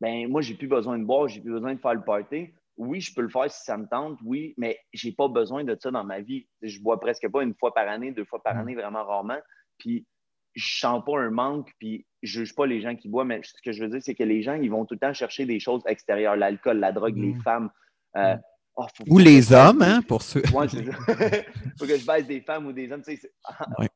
ben 0.00 0.28
moi, 0.28 0.42
j'ai 0.42 0.54
plus 0.54 0.68
besoin 0.68 0.98
de 0.98 1.04
boire, 1.04 1.28
j'ai 1.28 1.40
plus 1.40 1.52
besoin 1.52 1.74
de 1.74 1.80
faire 1.80 1.94
le 1.94 2.04
party 2.04 2.52
oui, 2.78 3.00
je 3.00 3.12
peux 3.12 3.22
le 3.22 3.28
faire 3.28 3.50
si 3.50 3.64
ça 3.64 3.76
me 3.76 3.86
tente, 3.86 4.18
oui, 4.24 4.54
mais 4.56 4.78
j'ai 4.92 5.12
pas 5.12 5.28
besoin 5.28 5.64
de 5.64 5.76
ça 5.78 5.90
dans 5.90 6.04
ma 6.04 6.20
vie. 6.20 6.48
Je 6.62 6.80
bois 6.80 6.98
presque 7.00 7.28
pas 7.28 7.42
une 7.42 7.54
fois 7.54 7.74
par 7.74 7.88
année, 7.88 8.12
deux 8.12 8.24
fois 8.24 8.42
par 8.42 8.56
année, 8.56 8.74
vraiment 8.74 9.04
rarement. 9.04 9.38
Puis 9.78 10.06
je 10.54 10.78
sens 10.78 11.02
pas 11.04 11.18
un 11.18 11.30
manque, 11.30 11.72
puis 11.78 12.06
je 12.22 12.40
juge 12.40 12.54
pas 12.54 12.66
les 12.66 12.80
gens 12.80 12.96
qui 12.96 13.08
boivent, 13.08 13.26
mais 13.26 13.40
ce 13.42 13.54
que 13.62 13.72
je 13.72 13.82
veux 13.82 13.90
dire, 13.90 14.00
c'est 14.02 14.14
que 14.14 14.24
les 14.24 14.42
gens, 14.42 14.54
ils 14.54 14.70
vont 14.70 14.84
tout 14.84 14.94
le 14.94 15.00
temps 15.00 15.12
chercher 15.12 15.46
des 15.46 15.60
choses 15.60 15.82
extérieures, 15.86 16.36
l'alcool, 16.36 16.78
la 16.78 16.92
drogue, 16.92 17.16
les 17.16 17.34
mm. 17.34 17.42
femmes. 17.42 17.70
Euh, 18.16 18.34
mm. 18.34 18.40
oh, 18.76 18.86
ou 19.08 19.18
les 19.18 19.52
hommes, 19.52 19.82
hein, 19.82 20.02
pour 20.02 20.22
ceux. 20.22 20.42
Moi, 20.52 20.68
c'est 20.68 20.84
faut 21.78 21.86
que 21.86 21.96
je 21.96 22.06
baisse 22.06 22.26
des 22.26 22.40
femmes 22.40 22.66
ou 22.66 22.72
des 22.72 22.90
hommes. 22.90 23.02
Tu 23.02 23.16
sais, 23.16 23.32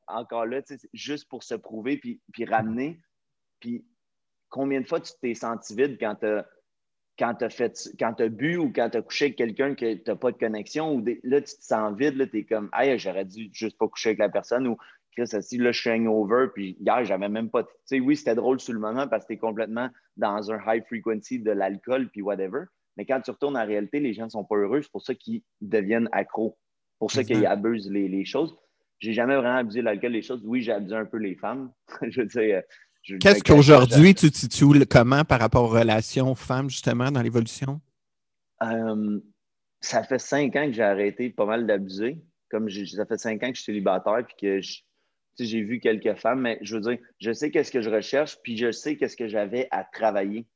Encore 0.07 0.47
là, 0.47 0.63
tu 0.63 0.77
sais, 0.77 0.89
juste 0.93 1.29
pour 1.29 1.43
se 1.43 1.55
prouver 1.55 1.97
puis, 1.97 2.21
puis 2.33 2.45
ramener. 2.45 3.01
Puis 3.61 3.85
combien 4.49 4.81
de 4.81 4.87
fois 4.87 5.01
tu 5.01 5.13
t'es 5.21 5.35
senti 5.35 5.75
vide 5.75 5.97
quand 5.99 6.17
tu 6.17 6.27
as 6.27 6.47
quand 7.19 7.35
tu 7.35 7.45
as, 7.45 7.51
fait, 7.51 7.91
quand 7.99 8.21
as 8.21 8.29
bu 8.29 8.57
ou 8.57 8.73
quand 8.73 8.91
tu 8.91 8.97
as 8.97 9.03
couché 9.03 9.27
avec 9.27 9.37
quelqu'un 9.37 9.75
que 9.75 9.95
tu 9.95 10.03
n'as 10.07 10.17
pas 10.17 10.33
de 10.33 10.39
connexion, 10.39 10.95
ou 10.95 11.05
là, 11.25 11.41
tu 11.41 11.57
te 11.57 11.63
sens 11.63 11.97
vide, 11.97 12.17
là, 12.17 12.27
tu 12.27 12.39
es 12.39 12.45
comme, 12.45 12.71
hey, 12.75 12.99
j'aurais 12.99 13.27
dû 13.27 13.51
juste 13.53 13.79
pas 13.79 13.87
coucher 13.87 14.11
avec 14.11 14.19
la 14.19 14.29
personne, 14.29 14.67
ou 14.67 14.77
Chris, 15.17 15.29
si 15.43 15.59
là, 15.59 15.73
je 15.73 15.81
suis 15.81 15.91
hangover, 15.91 16.47
puis 16.55 16.77
hier, 16.81 17.05
j'avais 17.05 17.29
même 17.29 17.51
pas. 17.51 17.63
Tu 17.65 17.71
sais, 17.85 18.01
oui, 18.01 18.17
c'était 18.17 18.35
drôle 18.35 18.61
sur 18.61 18.73
le 18.73 18.81
moment 18.81 19.07
parce 19.09 19.25
que 19.25 19.29
tu 19.29 19.35
es 19.35 19.39
complètement 19.39 19.89
dans 20.17 20.51
un 20.51 20.59
high 20.67 20.85
frequency 20.87 21.39
de 21.39 21.51
l'alcool, 21.51 22.09
puis 22.11 22.23
whatever. 22.23 22.65
Mais 22.97 23.07
quand 23.07 23.21
tu 23.21 23.31
retournes 23.31 23.57
en 23.57 23.67
réalité, 23.67 24.01
les 24.01 24.13
gens 24.13 24.25
ne 24.25 24.31
sont 24.31 24.45
pas 24.45 24.57
heureux. 24.57 24.83
C'est 24.83 24.93
pour 24.93 25.03
ça 25.03 25.15
qu'ils 25.15 25.43
deviennent 25.61 26.09
accros. 26.13 26.59
pour 26.99 27.11
ça 27.11 27.25
qu'ils 27.25 27.47
abusent 27.47 27.91
les, 27.91 28.09
les 28.09 28.25
choses. 28.25 28.55
J'ai 28.99 29.13
jamais 29.13 29.35
vraiment 29.37 29.57
abusé 29.57 29.81
de 29.81 29.85
l'alcool, 29.87 30.13
les 30.13 30.23
choses. 30.23 30.43
Oui, 30.45 30.63
j'ai 30.63 30.73
abusé 30.73 30.95
un 30.95 31.07
peu 31.07 31.17
les 31.17 31.35
femmes. 31.35 31.73
je 32.03 32.21
veux 32.21 32.27
dire, 32.27 32.63
Qu'est-ce 33.21 33.43
qu'aujourd'hui 33.43 34.15
tu 34.15 34.31
te 34.31 34.37
situes 34.37 34.87
comment 34.87 35.25
par 35.25 35.41
rapport 35.41 35.65
aux 35.65 35.69
relations 35.69 36.35
femmes, 36.35 36.71
justement, 36.71 37.11
dans 37.11 37.21
l'évolution? 37.21 37.81
Euh, 38.63 39.19
ça 39.81 40.05
fait 40.05 40.21
cinq 40.21 40.55
ans 40.55 40.67
que 40.67 40.73
j'ai 40.73 40.83
arrêté 40.83 41.31
pas 41.31 41.47
mal 41.47 41.67
d'abuser. 41.67 42.23
Comme 42.49 42.71
ça 42.71 43.07
fait 43.07 43.19
cinq 43.19 43.43
ans 43.43 43.51
que 43.51 43.57
je 43.57 43.63
suis 43.63 43.73
célibataire 43.73 44.25
puis 44.27 44.37
que 44.41 44.61
j'ai 45.39 45.63
vu 45.63 45.81
quelques 45.81 46.15
femmes, 46.15 46.41
mais 46.41 46.59
je 46.63 46.77
veux 46.77 46.81
dire, 46.83 46.99
je 47.19 47.33
sais 47.33 47.51
qu'est-ce 47.51 47.73
que 47.73 47.81
je 47.81 47.91
recherche, 47.91 48.39
puis 48.43 48.57
je 48.57 48.71
sais 48.71 48.97
qu'est-ce 48.97 49.17
que 49.17 49.29
j'avais 49.29 49.69
à 49.71 49.85
travailler. 49.85 50.47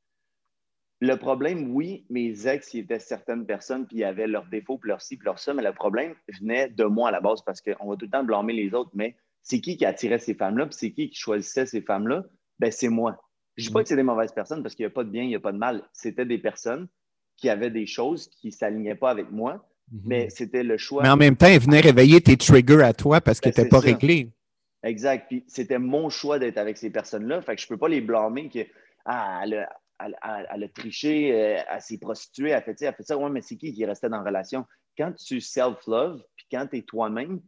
Le 0.99 1.15
problème, 1.15 1.75
oui, 1.75 2.05
mes 2.09 2.47
ex, 2.47 2.73
ils 2.73 2.79
étaient 2.79 2.99
certaines 2.99 3.45
personnes, 3.45 3.85
puis 3.85 3.97
ils 3.97 4.03
avaient 4.03 4.27
leurs 4.27 4.47
défauts, 4.47 4.77
puis 4.77 4.89
leurs 4.89 5.01
ci, 5.01 5.17
puis 5.17 5.25
leurs 5.25 5.39
ça, 5.39 5.53
mais 5.53 5.63
le 5.63 5.73
problème 5.73 6.15
venait 6.39 6.69
de 6.69 6.85
moi 6.85 7.09
à 7.09 7.11
la 7.11 7.21
base 7.21 7.41
parce 7.43 7.61
qu'on 7.61 7.89
va 7.89 7.95
tout 7.95 8.05
le 8.05 8.11
temps 8.11 8.23
blâmer 8.23 8.53
les 8.53 8.73
autres, 8.73 8.91
mais 8.93 9.15
c'est 9.43 9.61
qui 9.61 9.77
qui 9.77 9.85
attirait 9.85 10.19
ces 10.19 10.33
femmes-là, 10.33 10.65
puis 10.65 10.75
c'est 10.77 10.91
qui 10.91 11.09
qui 11.09 11.19
choisissait 11.19 11.65
ces 11.65 11.81
femmes-là? 11.81 12.25
ben, 12.59 12.71
c'est 12.71 12.89
moi. 12.89 13.17
Je 13.55 13.63
ne 13.63 13.67
dis 13.67 13.73
pas 13.73 13.79
mm. 13.79 13.83
que 13.83 13.89
c'est 13.89 13.95
des 13.95 14.03
mauvaises 14.03 14.31
personnes 14.31 14.63
parce 14.63 14.75
qu'il 14.75 14.85
n'y 14.85 14.91
a 14.91 14.93
pas 14.93 15.03
de 15.03 15.09
bien, 15.09 15.23
il 15.23 15.29
n'y 15.29 15.35
a 15.35 15.39
pas 15.39 15.51
de 15.51 15.57
mal. 15.57 15.83
C'était 15.93 16.25
des 16.25 16.37
personnes 16.37 16.87
qui 17.35 17.49
avaient 17.49 17.71
des 17.71 17.85
choses 17.85 18.29
qui 18.29 18.47
ne 18.47 18.51
s'alignaient 18.51 18.95
pas 18.95 19.09
avec 19.09 19.31
moi, 19.31 19.67
mm-hmm. 19.91 20.01
mais 20.05 20.29
c'était 20.29 20.63
le 20.63 20.77
choix. 20.77 21.03
Mais 21.03 21.09
en 21.09 21.17
même 21.17 21.35
temps, 21.35 21.47
ils 21.47 21.59
venaient 21.59 21.79
réveiller 21.79 22.21
tes 22.21 22.37
triggers 22.37 22.83
à 22.83 22.93
toi 22.93 23.21
parce 23.21 23.39
qu'ils 23.39 23.49
n'étaient 23.49 23.63
ben, 23.63 23.69
pas 23.69 23.79
réglés. 23.79 24.31
Exact. 24.83 25.27
Puis 25.27 25.43
c'était 25.47 25.79
mon 25.79 26.09
choix 26.09 26.39
d'être 26.39 26.57
avec 26.57 26.77
ces 26.77 26.89
personnes-là. 26.89 27.41
Fait 27.41 27.55
que 27.55 27.61
je 27.61 27.67
peux 27.67 27.77
pas 27.77 27.89
les 27.89 28.01
blâmer 28.01 28.49
que 28.49 28.59
ah, 29.05 29.41
elle, 29.43 29.67
a, 30.21 30.67
triché, 30.69 31.31
euh, 31.31 31.61
elle, 31.69 31.81
s'est 31.81 31.97
prostituée, 31.97 32.49
elle 32.49 32.57
a 32.57 32.61
fait 32.61 32.77
ça, 32.77 32.85
elle 32.85 32.93
a 32.93 32.93
fait 32.93 33.03
ça. 33.03 33.17
Ouais, 33.17 33.29
mais 33.29 33.41
c'est 33.41 33.57
qui 33.57 33.73
qui 33.73 33.85
restait 33.85 34.09
dans 34.09 34.17
la 34.17 34.23
relation? 34.23 34.65
Quand 34.97 35.13
tu 35.13 35.41
self-love, 35.41 36.21
puis 36.35 36.45
quand 36.51 36.67
tu 36.67 36.77
es 36.77 36.81
toi-même, 36.81 37.41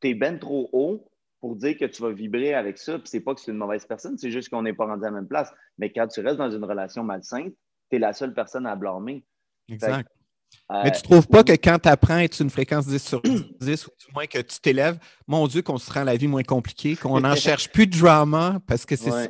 tu 0.00 0.08
es 0.08 0.14
ben 0.14 0.38
trop 0.38 0.68
haut, 0.72 1.10
pour 1.40 1.56
dire 1.56 1.76
que 1.76 1.86
tu 1.86 2.02
vas 2.02 2.12
vibrer 2.12 2.54
avec 2.54 2.78
ça. 2.78 2.98
Puis 2.98 3.08
c'est 3.08 3.20
pas 3.20 3.34
que 3.34 3.40
c'est 3.40 3.50
une 3.50 3.56
mauvaise 3.56 3.86
personne, 3.86 4.16
c'est 4.18 4.30
juste 4.30 4.50
qu'on 4.50 4.62
n'est 4.62 4.74
pas 4.74 4.86
rendu 4.86 5.04
à 5.04 5.06
la 5.06 5.12
même 5.12 5.28
place. 5.28 5.52
Mais 5.78 5.92
quand 5.92 6.06
tu 6.06 6.20
restes 6.20 6.36
dans 6.36 6.50
une 6.50 6.64
relation 6.64 7.02
malsaine, 7.02 7.52
tu 7.90 7.96
es 7.96 7.98
la 7.98 8.12
seule 8.12 8.34
personne 8.34 8.66
à 8.66 8.76
blâmer. 8.76 9.24
Exact. 9.68 10.08
Mais 10.70 10.92
tu 10.92 11.02
trouves 11.02 11.26
pas 11.26 11.42
que 11.42 11.52
quand 11.52 11.78
tu 11.80 11.88
apprends 11.88 12.14
à 12.14 12.22
être 12.22 12.40
une 12.40 12.50
fréquence 12.50 12.86
10 12.86 13.02
sur 13.02 13.22
10 13.22 13.86
ou 13.86 13.90
du 13.90 14.12
moins 14.14 14.26
que 14.26 14.38
tu 14.38 14.60
t'élèves, 14.60 14.98
mon 15.26 15.46
Dieu, 15.48 15.62
qu'on 15.62 15.78
se 15.78 15.92
rend 15.92 16.04
la 16.04 16.16
vie 16.16 16.28
moins 16.28 16.42
compliquée, 16.42 16.96
qu'on 16.96 17.20
n'en 17.20 17.34
cherche 17.36 17.70
plus 17.70 17.86
de 17.86 17.98
drama 17.98 18.60
parce 18.66 18.86
que 18.86 18.96
c'est 18.96 19.10
ça. 19.10 19.26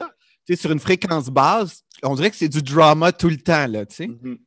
Tu 0.47 0.55
sais, 0.55 0.57
sur 0.57 0.71
une 0.71 0.81
fréquence 0.81 1.29
basse, 1.29 1.85
on 2.03 2.15
dirait 2.15 2.31
que 2.31 2.37
c'est 2.37 2.49
du 2.49 2.63
drama 2.63 3.13
tout 3.13 3.29
le 3.29 3.39
temps, 3.39 3.67
là, 3.67 3.87
tu 3.87 3.95
sais. 3.95 4.07
Mm-hmm. 4.07 4.39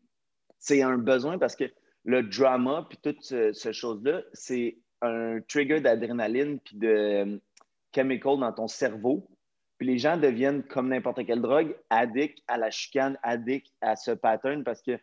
C'est 0.59 0.81
un 0.81 0.97
besoin 0.97 1.37
parce 1.37 1.55
que 1.55 1.65
le 2.05 2.23
drama 2.23 2.85
puis 2.89 2.97
toute 3.01 3.23
cette 3.23 3.55
ce 3.55 3.71
chose-là, 3.71 4.21
c'est 4.33 4.77
un 5.01 5.39
trigger 5.47 5.81
d'adrénaline 5.81 6.59
puis 6.59 6.77
de 6.77 7.41
chemical 7.93 8.39
dans 8.39 8.51
ton 8.51 8.67
cerveau. 8.67 9.27
Puis 9.77 9.87
les 9.87 9.97
gens 9.97 10.17
deviennent, 10.17 10.63
comme 10.63 10.89
n'importe 10.89 11.25
quelle 11.25 11.41
drogue, 11.41 11.75
addicts 11.89 12.43
à 12.47 12.57
la 12.57 12.71
chicane, 12.71 13.17
addicts 13.23 13.71
à 13.81 13.95
ce 13.95 14.11
pattern 14.11 14.63
parce 14.63 14.81
que 14.81 14.99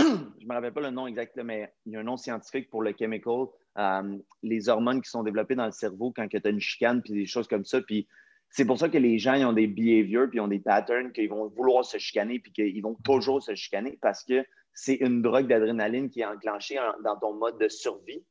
je 0.00 0.44
ne 0.44 0.48
me 0.48 0.54
rappelle 0.54 0.72
pas 0.72 0.80
le 0.80 0.90
nom 0.90 1.06
exact, 1.06 1.36
mais 1.42 1.72
il 1.86 1.92
y 1.92 1.96
a 1.96 2.00
un 2.00 2.04
nom 2.04 2.16
scientifique 2.16 2.70
pour 2.70 2.82
le 2.82 2.94
chemical, 2.98 3.46
euh, 3.78 4.18
les 4.42 4.68
hormones 4.68 5.02
qui 5.02 5.10
sont 5.10 5.22
développées 5.22 5.54
dans 5.54 5.66
le 5.66 5.72
cerveau 5.72 6.12
quand 6.14 6.26
tu 6.28 6.40
as 6.42 6.48
une 6.48 6.60
chicane, 6.60 7.02
puis 7.02 7.12
des 7.12 7.26
choses 7.26 7.48
comme 7.48 7.64
ça. 7.64 7.80
Puis 7.80 8.08
c'est 8.50 8.64
pour 8.64 8.78
ça 8.78 8.88
que 8.88 8.98
les 8.98 9.18
gens 9.18 9.34
ils 9.34 9.44
ont 9.44 9.52
des 9.52 9.66
behaviors, 9.66 10.28
puis 10.28 10.38
ils 10.38 10.40
ont 10.40 10.48
des 10.48 10.58
patterns, 10.58 11.12
qu'ils 11.12 11.28
vont 11.28 11.48
vouloir 11.48 11.84
se 11.84 11.98
chicaner, 11.98 12.40
puis 12.40 12.52
qu'ils 12.52 12.82
vont 12.82 12.96
toujours 13.04 13.42
se 13.42 13.54
chicaner 13.54 13.98
parce 14.02 14.24
que 14.24 14.44
c'est 14.72 14.96
une 14.96 15.22
drogue 15.22 15.46
d'adrénaline 15.46 16.10
qui 16.10 16.20
est 16.20 16.26
enclenchée 16.26 16.78
dans 17.04 17.16
ton 17.16 17.34
mode 17.34 17.58
de 17.58 17.68
survie, 17.68 18.24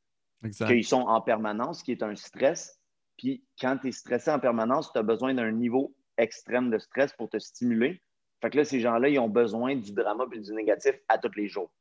qu'ils 0.67 0.85
sont 0.85 1.01
en 1.01 1.21
permanence, 1.21 1.83
qui 1.83 1.91
est 1.91 2.03
un 2.03 2.15
stress. 2.15 2.79
Puis 3.17 3.43
quand 3.59 3.77
tu 3.77 3.89
es 3.89 3.91
stressé 3.91 4.31
en 4.31 4.39
permanence, 4.39 4.91
tu 4.91 4.99
as 4.99 5.03
besoin 5.03 5.33
d'un 5.33 5.51
niveau 5.51 5.93
extrême 6.17 6.69
de 6.69 6.77
stress 6.79 7.13
pour 7.13 7.29
te 7.29 7.39
stimuler. 7.39 8.01
Fait 8.41 8.49
que 8.49 8.57
là, 8.57 8.65
ces 8.65 8.79
gens-là, 8.79 9.09
ils 9.09 9.19
ont 9.19 9.29
besoin 9.29 9.75
du 9.75 9.91
drama 9.91 10.25
et 10.33 10.39
du 10.39 10.53
négatif 10.53 10.93
à 11.07 11.17
tous 11.17 11.35
les 11.35 11.47
jours. 11.47 11.71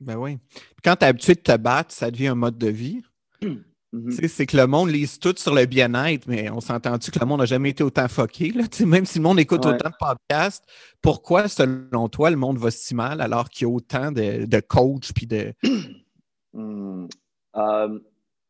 Ben 0.00 0.16
oui. 0.16 0.38
Quand 0.84 0.96
tu 0.96 1.04
es 1.04 1.08
habitué 1.08 1.34
de 1.34 1.40
te 1.40 1.56
battre, 1.56 1.92
ça 1.92 2.10
devient 2.10 2.28
un 2.28 2.34
mode 2.34 2.58
de 2.58 2.68
vie. 2.68 3.02
Mm-hmm. 3.94 4.28
C'est 4.28 4.46
que 4.46 4.56
le 4.56 4.66
monde 4.66 4.90
lise 4.90 5.18
tout 5.18 5.34
sur 5.36 5.54
le 5.54 5.64
bien-être, 5.64 6.26
mais 6.26 6.50
on 6.50 6.60
s'est 6.60 6.72
entendu 6.72 7.10
que 7.10 7.18
le 7.18 7.24
monde 7.24 7.38
n'a 7.38 7.46
jamais 7.46 7.70
été 7.70 7.84
autant 7.84 8.08
foqué. 8.08 8.52
Même 8.84 9.06
si 9.06 9.18
le 9.18 9.22
monde 9.22 9.38
écoute 9.38 9.64
autant 9.64 9.88
de 9.88 9.94
podcasts, 9.98 10.64
pourquoi, 11.00 11.48
selon 11.48 12.08
toi, 12.08 12.30
le 12.30 12.36
monde 12.36 12.58
va 12.58 12.70
si 12.70 12.94
mal 12.94 13.20
alors 13.20 13.48
qu'il 13.48 13.66
y 13.66 13.70
a 13.70 13.72
autant 13.72 14.10
de, 14.10 14.44
de 14.44 14.60
coachs 14.60 15.12
puis 15.14 15.26
de. 15.26 15.52
Mm. 16.52 17.08
Euh, 17.56 17.98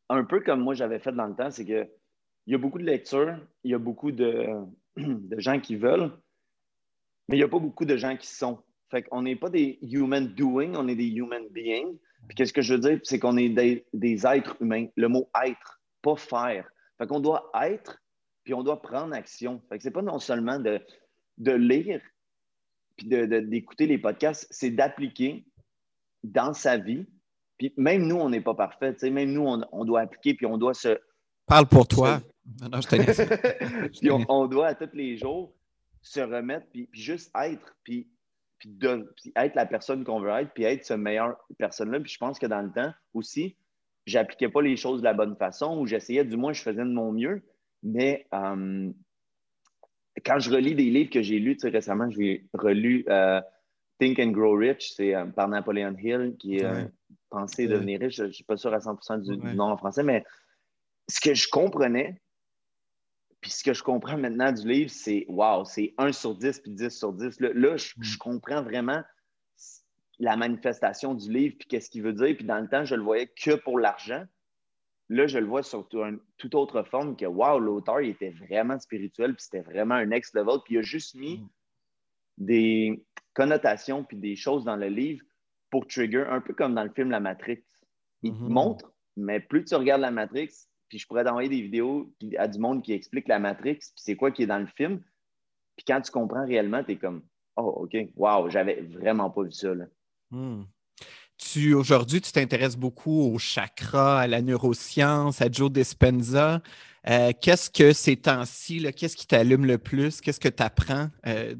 un 0.08 0.24
peu 0.24 0.40
comme 0.40 0.60
moi 0.60 0.74
j'avais 0.74 1.00
fait 1.00 1.10
dans 1.10 1.26
le 1.26 1.34
temps, 1.34 1.50
c'est 1.50 1.64
que 1.64 1.88
il 2.46 2.52
y 2.52 2.54
a 2.54 2.58
beaucoup 2.58 2.78
de 2.78 2.84
lectures, 2.84 3.36
il 3.64 3.72
y 3.72 3.74
a 3.74 3.78
beaucoup 3.78 4.12
de, 4.12 4.46
gens 5.38 5.58
qui 5.58 5.74
veulent, 5.74 6.12
mais 7.28 7.36
il 7.36 7.40
n'y 7.40 7.44
a 7.44 7.48
pas 7.48 7.58
beaucoup 7.58 7.84
de 7.84 7.96
gens 7.96 8.16
qui 8.16 8.26
sont. 8.26 8.58
Fait 8.90 9.02
qu'on 9.02 9.22
n'est 9.22 9.36
pas 9.36 9.50
des 9.50 9.78
human 9.82 10.28
doing, 10.34 10.74
on 10.76 10.86
est 10.88 10.94
des 10.94 11.08
human 11.08 11.48
beings. 11.50 11.96
Puis 12.28 12.36
qu'est-ce 12.36 12.52
que 12.52 12.62
je 12.62 12.74
veux 12.74 12.80
dire? 12.80 13.00
C'est 13.02 13.18
qu'on 13.18 13.36
est 13.36 13.48
des, 13.48 14.26
êtres 14.26 14.56
humains. 14.60 14.86
Le 14.96 15.08
mot 15.08 15.28
être, 15.44 15.80
pas 16.02 16.16
faire. 16.16 16.68
Fait 16.98 17.06
qu'on 17.06 17.20
doit 17.20 17.50
être, 17.62 18.00
puis 18.44 18.54
on 18.54 18.62
doit 18.62 18.80
prendre 18.80 19.14
action. 19.14 19.60
Fait 19.68 19.78
que 19.78 19.82
c'est 19.82 19.90
pas 19.90 20.02
non 20.02 20.18
seulement 20.18 20.58
de, 20.58 20.80
de 21.38 21.52
lire, 21.52 22.00
puis 22.96 23.08
d'écouter 23.08 23.86
les 23.86 23.98
podcasts, 23.98 24.46
c'est 24.50 24.70
d'appliquer 24.70 25.44
dans 26.22 26.52
sa 26.52 26.78
vie. 26.78 27.06
Puis 27.58 27.72
même 27.76 28.06
nous, 28.06 28.16
on 28.16 28.30
n'est 28.30 28.40
pas 28.40 28.54
parfait. 28.54 28.94
Même 29.02 29.32
nous, 29.32 29.46
on, 29.46 29.62
on, 29.72 29.84
doit 29.84 30.00
appliquer, 30.00 30.34
puis 30.34 30.46
on 30.46 30.58
doit 30.58 30.74
se... 30.74 30.98
Parle 31.46 31.66
pour 31.66 31.86
toi. 31.86 32.20
Non, 32.60 32.80
puis 32.80 34.10
on, 34.10 34.46
doit 34.46 34.68
à 34.68 34.74
tous 34.74 34.94
les 34.94 35.16
jours 35.16 35.52
se 36.06 36.20
remettre, 36.20 36.66
puis, 36.72 36.88
juste 36.92 37.30
être, 37.36 37.76
puis, 37.82 38.08
être 39.36 39.54
la 39.54 39.66
personne 39.66 40.04
qu'on 40.04 40.20
veut 40.20 40.30
être, 40.30 40.52
puis 40.54 40.64
être 40.64 40.84
cette 40.84 40.98
meilleure 40.98 41.36
personne-là. 41.58 42.00
Puis 42.00 42.12
je 42.12 42.18
pense 42.18 42.38
que 42.38 42.46
dans 42.46 42.62
le 42.62 42.72
temps 42.72 42.92
aussi, 43.12 43.56
j'appliquais 44.06 44.48
pas 44.48 44.62
les 44.62 44.76
choses 44.76 45.00
de 45.00 45.04
la 45.04 45.14
bonne 45.14 45.36
façon, 45.36 45.78
ou 45.78 45.86
j'essayais, 45.86 46.24
du 46.24 46.36
moins, 46.36 46.52
je 46.52 46.62
faisais 46.62 46.82
de 46.82 46.92
mon 46.92 47.12
mieux, 47.12 47.42
Mais 47.82 48.26
euh, 48.32 48.90
quand 50.24 50.38
je 50.38 50.50
relis 50.50 50.74
des 50.74 50.90
livres 50.90 51.10
que 51.10 51.22
j'ai 51.22 51.38
lus, 51.38 51.58
récemment, 51.64 52.08
j'ai 52.10 52.46
relu 52.54 53.04
euh, 53.08 53.40
Think 53.98 54.18
and 54.18 54.30
Grow 54.30 54.56
Rich, 54.56 54.94
c'est 54.94 55.14
euh, 55.14 55.26
par 55.26 55.48
Napoleon 55.48 55.94
Hill, 55.98 56.36
qui 56.38 56.58
est 56.58 56.88
Pensé 57.28 57.66
devenir 57.66 57.98
riche. 57.98 58.16
Je 58.16 58.24
ne 58.24 58.30
suis 58.30 58.44
pas 58.44 58.56
sûr 58.56 58.72
à 58.72 58.78
100% 58.78 59.22
du, 59.22 59.56
nom 59.56 59.64
en 59.64 59.76
français, 59.76 60.04
mais 60.04 60.24
ce 61.08 61.20
que 61.20 61.34
je 61.34 61.48
comprenais, 61.48 62.20
puis 63.46 63.52
ce 63.52 63.62
que 63.62 63.74
je 63.74 63.82
comprends 63.84 64.18
maintenant 64.18 64.50
du 64.50 64.66
livre, 64.66 64.90
c'est 64.90 65.24
wow, 65.28 65.64
c'est 65.64 65.94
1 65.98 66.10
sur 66.10 66.34
10 66.34 66.62
puis 66.62 66.72
10 66.72 66.90
sur 66.90 67.12
10. 67.12 67.38
Là, 67.38 67.74
mm. 67.74 67.76
je, 67.78 68.18
comprends 68.18 68.60
vraiment 68.60 69.04
la 70.18 70.36
manifestation 70.36 71.14
du 71.14 71.30
livre 71.30 71.54
puis 71.56 71.68
qu'est-ce 71.68 71.88
qu'il 71.88 72.02
veut 72.02 72.12
dire. 72.12 72.34
Puis 72.34 72.44
dans 72.44 72.58
le 72.58 72.66
temps, 72.66 72.84
je 72.84 72.96
le 72.96 73.04
voyais 73.04 73.28
que 73.28 73.54
pour 73.54 73.78
l'argent. 73.78 74.24
Là, 75.10 75.28
je 75.28 75.38
le 75.38 75.46
vois 75.46 75.62
sur 75.62 75.86
une 75.92 76.18
toute 76.38 76.56
autre 76.56 76.82
forme 76.82 77.14
que 77.14 77.24
wow, 77.24 77.60
l'auteur, 77.60 78.00
il 78.00 78.10
était 78.10 78.30
vraiment 78.30 78.80
spirituel 78.80 79.36
puis 79.36 79.44
c'était 79.44 79.60
vraiment 79.60 79.94
un 79.94 80.06
next 80.06 80.34
level. 80.34 80.56
Puis 80.64 80.74
il 80.74 80.78
a 80.78 80.82
juste 80.82 81.14
mis 81.14 81.36
mm. 81.38 81.48
des 82.38 83.06
connotations 83.32 84.02
puis 84.02 84.16
des 84.16 84.34
choses 84.34 84.64
dans 84.64 84.76
le 84.76 84.88
livre 84.88 85.24
pour 85.70 85.86
trigger, 85.86 86.24
un 86.28 86.40
peu 86.40 86.52
comme 86.52 86.74
dans 86.74 86.82
le 86.82 86.90
film 86.90 87.12
La 87.12 87.20
Matrix. 87.20 87.62
Il 88.24 88.32
te 88.32 88.38
mm-hmm. 88.38 88.48
montre, 88.48 88.92
mais 89.16 89.38
plus 89.38 89.64
tu 89.64 89.76
regardes 89.76 90.00
La 90.00 90.10
Matrix, 90.10 90.50
puis 90.88 90.98
je 90.98 91.06
pourrais 91.06 91.24
t'envoyer 91.24 91.48
des 91.48 91.62
vidéos 91.62 92.12
à 92.38 92.48
du 92.48 92.58
monde 92.58 92.82
qui 92.82 92.92
explique 92.92 93.28
la 93.28 93.38
Matrix, 93.38 93.76
puis 93.76 93.92
c'est 93.96 94.16
quoi 94.16 94.30
qui 94.30 94.42
est 94.42 94.46
dans 94.46 94.58
le 94.58 94.66
film. 94.66 95.02
Puis 95.76 95.84
quand 95.86 96.00
tu 96.00 96.10
comprends 96.10 96.46
réellement, 96.46 96.82
tu 96.82 96.92
es 96.92 96.96
comme 96.96 97.22
Oh, 97.56 97.84
OK, 97.84 97.96
wow, 98.16 98.50
j'avais 98.50 98.82
vraiment 98.82 99.30
pas 99.30 99.42
vu 99.42 99.52
ça. 99.52 99.74
Là. 99.74 99.86
Hmm. 100.30 100.64
Tu, 101.38 101.74
aujourd'hui, 101.74 102.20
tu 102.20 102.32
t'intéresses 102.32 102.76
beaucoup 102.76 103.22
aux 103.22 103.38
chakras, 103.38 104.20
à 104.20 104.26
la 104.26 104.42
neuroscience, 104.42 105.40
à 105.40 105.50
Joe 105.50 105.70
Dispenza. 105.70 106.62
Euh, 107.08 107.32
qu'est-ce 107.40 107.70
que 107.70 107.92
ces 107.92 108.16
temps-ci, 108.16 108.82
qu'est-ce 108.94 109.16
qui 109.16 109.26
t'allume 109.26 109.64
le 109.64 109.78
plus? 109.78 110.20
Qu'est-ce 110.20 110.40
que 110.40 110.48
tu 110.48 110.62
apprends 110.62 111.08
euh, 111.26 111.54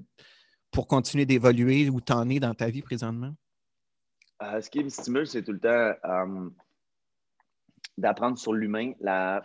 pour 0.70 0.86
continuer 0.86 1.24
d'évoluer 1.24 1.88
où 1.88 2.00
tu 2.00 2.12
en 2.12 2.28
es 2.28 2.40
dans 2.40 2.54
ta 2.54 2.68
vie 2.68 2.82
présentement? 2.82 3.34
Euh, 4.42 4.60
ce 4.60 4.68
qui 4.68 4.84
me 4.84 4.90
stimule, 4.90 5.26
c'est 5.26 5.42
tout 5.42 5.52
le 5.52 5.60
temps 5.60 5.94
d'apprendre 7.98 8.38
sur 8.38 8.52
l'humain, 8.52 8.92
la 9.00 9.42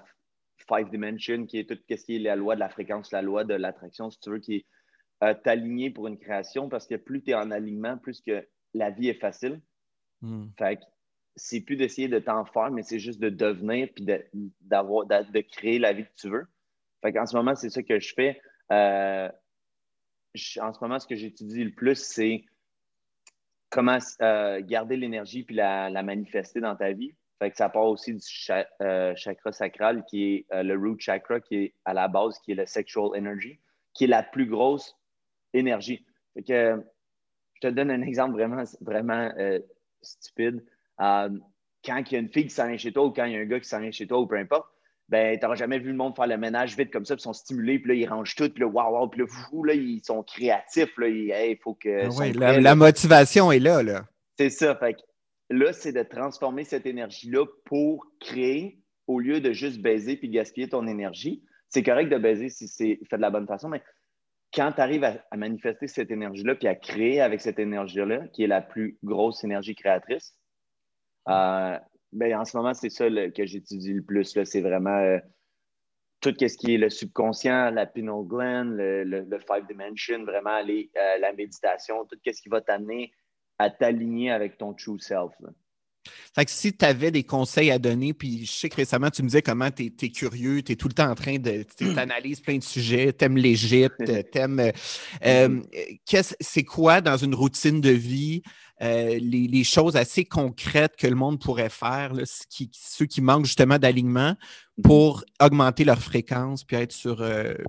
five 0.57 0.89
dimension, 0.89 1.45
qui 1.45 1.59
est 1.59 1.69
tout 1.69 1.77
ce 1.89 2.05
qui 2.05 2.15
est 2.15 2.19
la 2.19 2.35
loi 2.35 2.55
de 2.55 2.59
la 2.59 2.69
fréquence, 2.69 3.11
la 3.11 3.21
loi 3.21 3.43
de 3.43 3.53
l'attraction, 3.53 4.09
si 4.09 4.19
tu 4.19 4.29
veux, 4.29 4.39
qui 4.39 4.55
est 4.55 4.65
euh, 5.23 5.33
aligné 5.45 5.89
pour 5.89 6.07
une 6.07 6.17
création, 6.17 6.69
parce 6.69 6.87
que 6.87 6.95
plus 6.95 7.21
tu 7.23 7.31
es 7.31 7.33
en 7.33 7.51
alignement, 7.51 7.97
plus 7.97 8.21
que 8.21 8.47
la 8.73 8.89
vie 8.89 9.09
est 9.09 9.19
facile. 9.19 9.61
Hmm. 10.21 10.47
Fait 10.57 10.77
que 10.77 10.83
c'est 11.35 11.61
plus 11.61 11.75
d'essayer 11.75 12.07
de 12.07 12.19
t'en 12.19 12.45
faire, 12.45 12.71
mais 12.71 12.83
c'est 12.83 12.99
juste 12.99 13.19
de 13.19 13.29
devenir 13.29 13.89
puis 13.95 14.05
de, 14.05 14.23
d'avoir, 14.61 15.05
de, 15.05 15.41
créer 15.41 15.79
la 15.79 15.93
vie 15.93 16.03
que 16.03 16.15
tu 16.15 16.29
veux. 16.29 16.45
Fait 17.01 17.13
qu'en 17.13 17.25
ce 17.25 17.35
moment, 17.35 17.55
c'est 17.55 17.69
ça 17.69 17.81
que 17.83 17.99
je 17.99 18.13
fais. 18.13 18.41
Euh, 18.71 19.29
en 20.61 20.73
ce 20.73 20.79
moment, 20.81 20.99
ce 20.99 21.07
que 21.07 21.15
j'étudie 21.15 21.63
le 21.63 21.71
plus, 21.71 21.95
c'est 21.95 22.45
comment 23.69 23.97
euh, 24.21 24.61
garder 24.61 24.97
l'énergie 24.97 25.43
puis 25.43 25.55
la, 25.55 25.89
la, 25.89 26.03
manifester 26.03 26.59
dans 26.59 26.75
ta 26.75 26.91
vie. 26.91 27.13
Fait 27.41 27.49
que 27.49 27.57
ça 27.57 27.69
part 27.69 27.87
aussi 27.87 28.13
du 28.13 28.23
euh, 28.83 29.15
chakra 29.15 29.51
sacral, 29.51 30.05
qui 30.05 30.25
est 30.25 30.45
euh, 30.53 30.61
le 30.61 30.77
root 30.77 30.97
chakra, 30.99 31.39
qui 31.39 31.55
est 31.55 31.73
à 31.85 31.93
la 31.95 32.07
base, 32.07 32.37
qui 32.45 32.51
est 32.51 32.55
le 32.55 32.67
sexual 32.67 33.17
energy, 33.17 33.59
qui 33.95 34.03
est 34.03 34.07
la 34.07 34.21
plus 34.21 34.45
grosse 34.45 34.95
énergie. 35.51 36.05
Fait 36.35 36.43
que, 36.43 36.83
je 37.55 37.67
te 37.67 37.73
donne 37.73 37.89
un 37.89 38.01
exemple 38.03 38.33
vraiment, 38.33 38.63
vraiment 38.81 39.33
euh, 39.39 39.57
stupide. 40.03 40.63
quand 40.99 41.31
il 41.87 42.11
y 42.11 42.15
a 42.15 42.19
une 42.19 42.29
fille 42.29 42.43
qui 42.43 42.53
s'en 42.53 42.67
vient 42.67 42.77
chez 42.77 42.93
toi 42.93 43.05
ou 43.05 43.11
quand 43.11 43.25
il 43.25 43.33
y 43.33 43.35
a 43.35 43.39
un 43.39 43.45
gars 43.45 43.59
qui 43.59 43.67
s'en 43.67 43.79
vient 43.79 43.89
chez 43.89 44.05
toi 44.05 44.19
ou 44.19 44.27
peu 44.27 44.37
importe, 44.37 44.67
ben, 45.09 45.35
tu 45.35 45.43
n'auras 45.43 45.55
jamais 45.55 45.79
vu 45.79 45.89
le 45.89 45.97
monde 45.97 46.15
faire 46.15 46.27
le 46.27 46.37
ménage 46.37 46.77
vite 46.77 46.91
comme 46.91 47.05
ça, 47.05 47.15
puis 47.15 47.21
ils 47.21 47.23
sont 47.23 47.33
stimulés, 47.33 47.79
puis 47.79 47.89
là, 47.89 47.95
ils 47.95 48.07
rangent 48.07 48.35
tout, 48.35 48.49
puis 48.51 48.61
là, 48.61 48.67
waouh, 48.67 48.99
wow, 48.99 49.07
puis 49.07 49.21
là, 49.21 49.25
fou, 49.27 49.63
là, 49.63 49.73
ils 49.73 50.01
sont 50.05 50.21
créatifs, 50.21 50.95
là, 50.95 51.07
il 51.07 51.57
faut 51.57 51.73
que... 51.73 52.05
Ah 52.05 52.59
la, 52.59 52.75
motivation 52.75 53.51
est 53.51 53.59
là, 53.59 53.81
là. 53.81 54.05
C'est 54.37 54.51
ça, 54.51 54.75
fait 54.75 54.93
que 54.93 55.01
Là, 55.51 55.73
c'est 55.73 55.91
de 55.91 56.01
transformer 56.03 56.63
cette 56.63 56.85
énergie-là 56.85 57.45
pour 57.65 58.07
créer 58.21 58.79
au 59.07 59.19
lieu 59.19 59.41
de 59.41 59.51
juste 59.51 59.81
baiser 59.81 60.15
puis 60.15 60.29
gaspiller 60.29 60.69
ton 60.69 60.87
énergie. 60.87 61.43
C'est 61.67 61.83
correct 61.83 62.09
de 62.09 62.17
baiser 62.17 62.49
si 62.49 62.69
c'est 62.69 62.99
fait 63.09 63.17
de 63.17 63.21
la 63.21 63.29
bonne 63.29 63.47
façon, 63.47 63.67
mais 63.67 63.83
quand 64.53 64.71
tu 64.71 64.81
arrives 64.81 65.03
à, 65.03 65.19
manifester 65.35 65.87
cette 65.87 66.09
énergie-là 66.09 66.55
puis 66.55 66.67
à 66.67 66.75
créer 66.75 67.21
avec 67.21 67.41
cette 67.41 67.59
énergie-là, 67.59 68.27
qui 68.29 68.43
est 68.43 68.47
la 68.47 68.61
plus 68.61 68.97
grosse 69.03 69.43
énergie 69.43 69.75
créatrice, 69.75 70.37
euh, 71.27 71.77
ben, 72.13 72.35
en 72.35 72.45
ce 72.45 72.55
moment, 72.55 72.73
c'est 72.73 72.89
ça 72.89 73.09
que 73.09 73.45
j'étudie 73.45 73.93
le 73.93 74.03
plus. 74.03 74.37
C'est 74.43 74.61
vraiment 74.61 74.97
euh, 74.97 75.19
tout 76.21 76.33
ce 76.37 76.57
qui 76.57 76.75
est 76.75 76.77
le 76.77 76.89
subconscient, 76.89 77.71
la 77.71 77.85
pineal 77.85 78.23
gland, 78.25 78.65
le, 78.65 79.39
five 79.39 79.65
dimension, 79.67 80.23
vraiment 80.23 80.59
euh, 80.59 81.17
la 81.19 81.33
méditation, 81.33 82.05
tout 82.05 82.17
ce 82.25 82.41
qui 82.41 82.49
va 82.49 82.61
t'amener 82.61 83.11
à 83.61 83.69
t'aligner 83.69 84.31
avec 84.31 84.57
ton 84.57 84.73
true 84.73 84.99
self. 84.99 85.31
Fait 86.33 86.45
que 86.45 86.51
si 86.51 86.75
tu 86.75 86.83
avais 86.83 87.11
des 87.11 87.23
conseils 87.23 87.69
à 87.69 87.77
donner, 87.77 88.13
puis 88.13 88.45
je 88.45 88.51
sais 88.51 88.69
que 88.69 88.77
récemment, 88.77 89.11
tu 89.11 89.21
me 89.21 89.27
disais 89.27 89.43
comment 89.43 89.69
tu 89.69 89.93
es, 90.01 90.09
curieux, 90.09 90.63
tu 90.63 90.71
es 90.71 90.75
tout 90.75 90.87
le 90.87 90.95
temps 90.95 91.09
en 91.09 91.15
train 91.15 91.37
de. 91.37 91.63
Tu 91.77 91.89
analyses 91.97 92.39
plein 92.39 92.57
de 92.57 92.63
sujets, 92.63 93.13
tu 93.13 93.25
aimes 93.25 93.37
l'Égypte, 93.37 93.97
tu 94.31 94.37
aimes. 94.39 94.59
Euh, 94.59 94.71
euh, 95.25 95.61
c'est 96.39 96.63
quoi 96.63 97.01
dans 97.01 97.17
une 97.17 97.35
routine 97.35 97.81
de 97.81 97.91
vie 97.91 98.41
euh, 98.81 99.19
les, 99.21 99.63
choses 99.63 99.95
assez 99.95 100.25
concrètes 100.25 100.95
que 100.97 101.05
le 101.05 101.13
monde 101.13 101.39
pourrait 101.39 101.69
faire, 101.69 102.13
ceux 102.25 103.05
qui 103.05 103.21
manquent 103.21 103.45
justement 103.45 103.77
d'alignement, 103.77 104.31
mm-hmm. 104.31 104.81
pour 104.81 105.23
augmenter 105.39 105.83
leur 105.83 105.99
fréquence 105.99 106.63
puis 106.63 106.77
être 106.77 106.91
sur, 106.91 107.23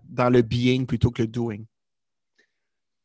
dans 0.05 0.31
le 0.31 0.41
being 0.41 0.87
plutôt 0.87 1.11
que 1.11 1.21
le 1.21 1.29
doing? 1.29 1.65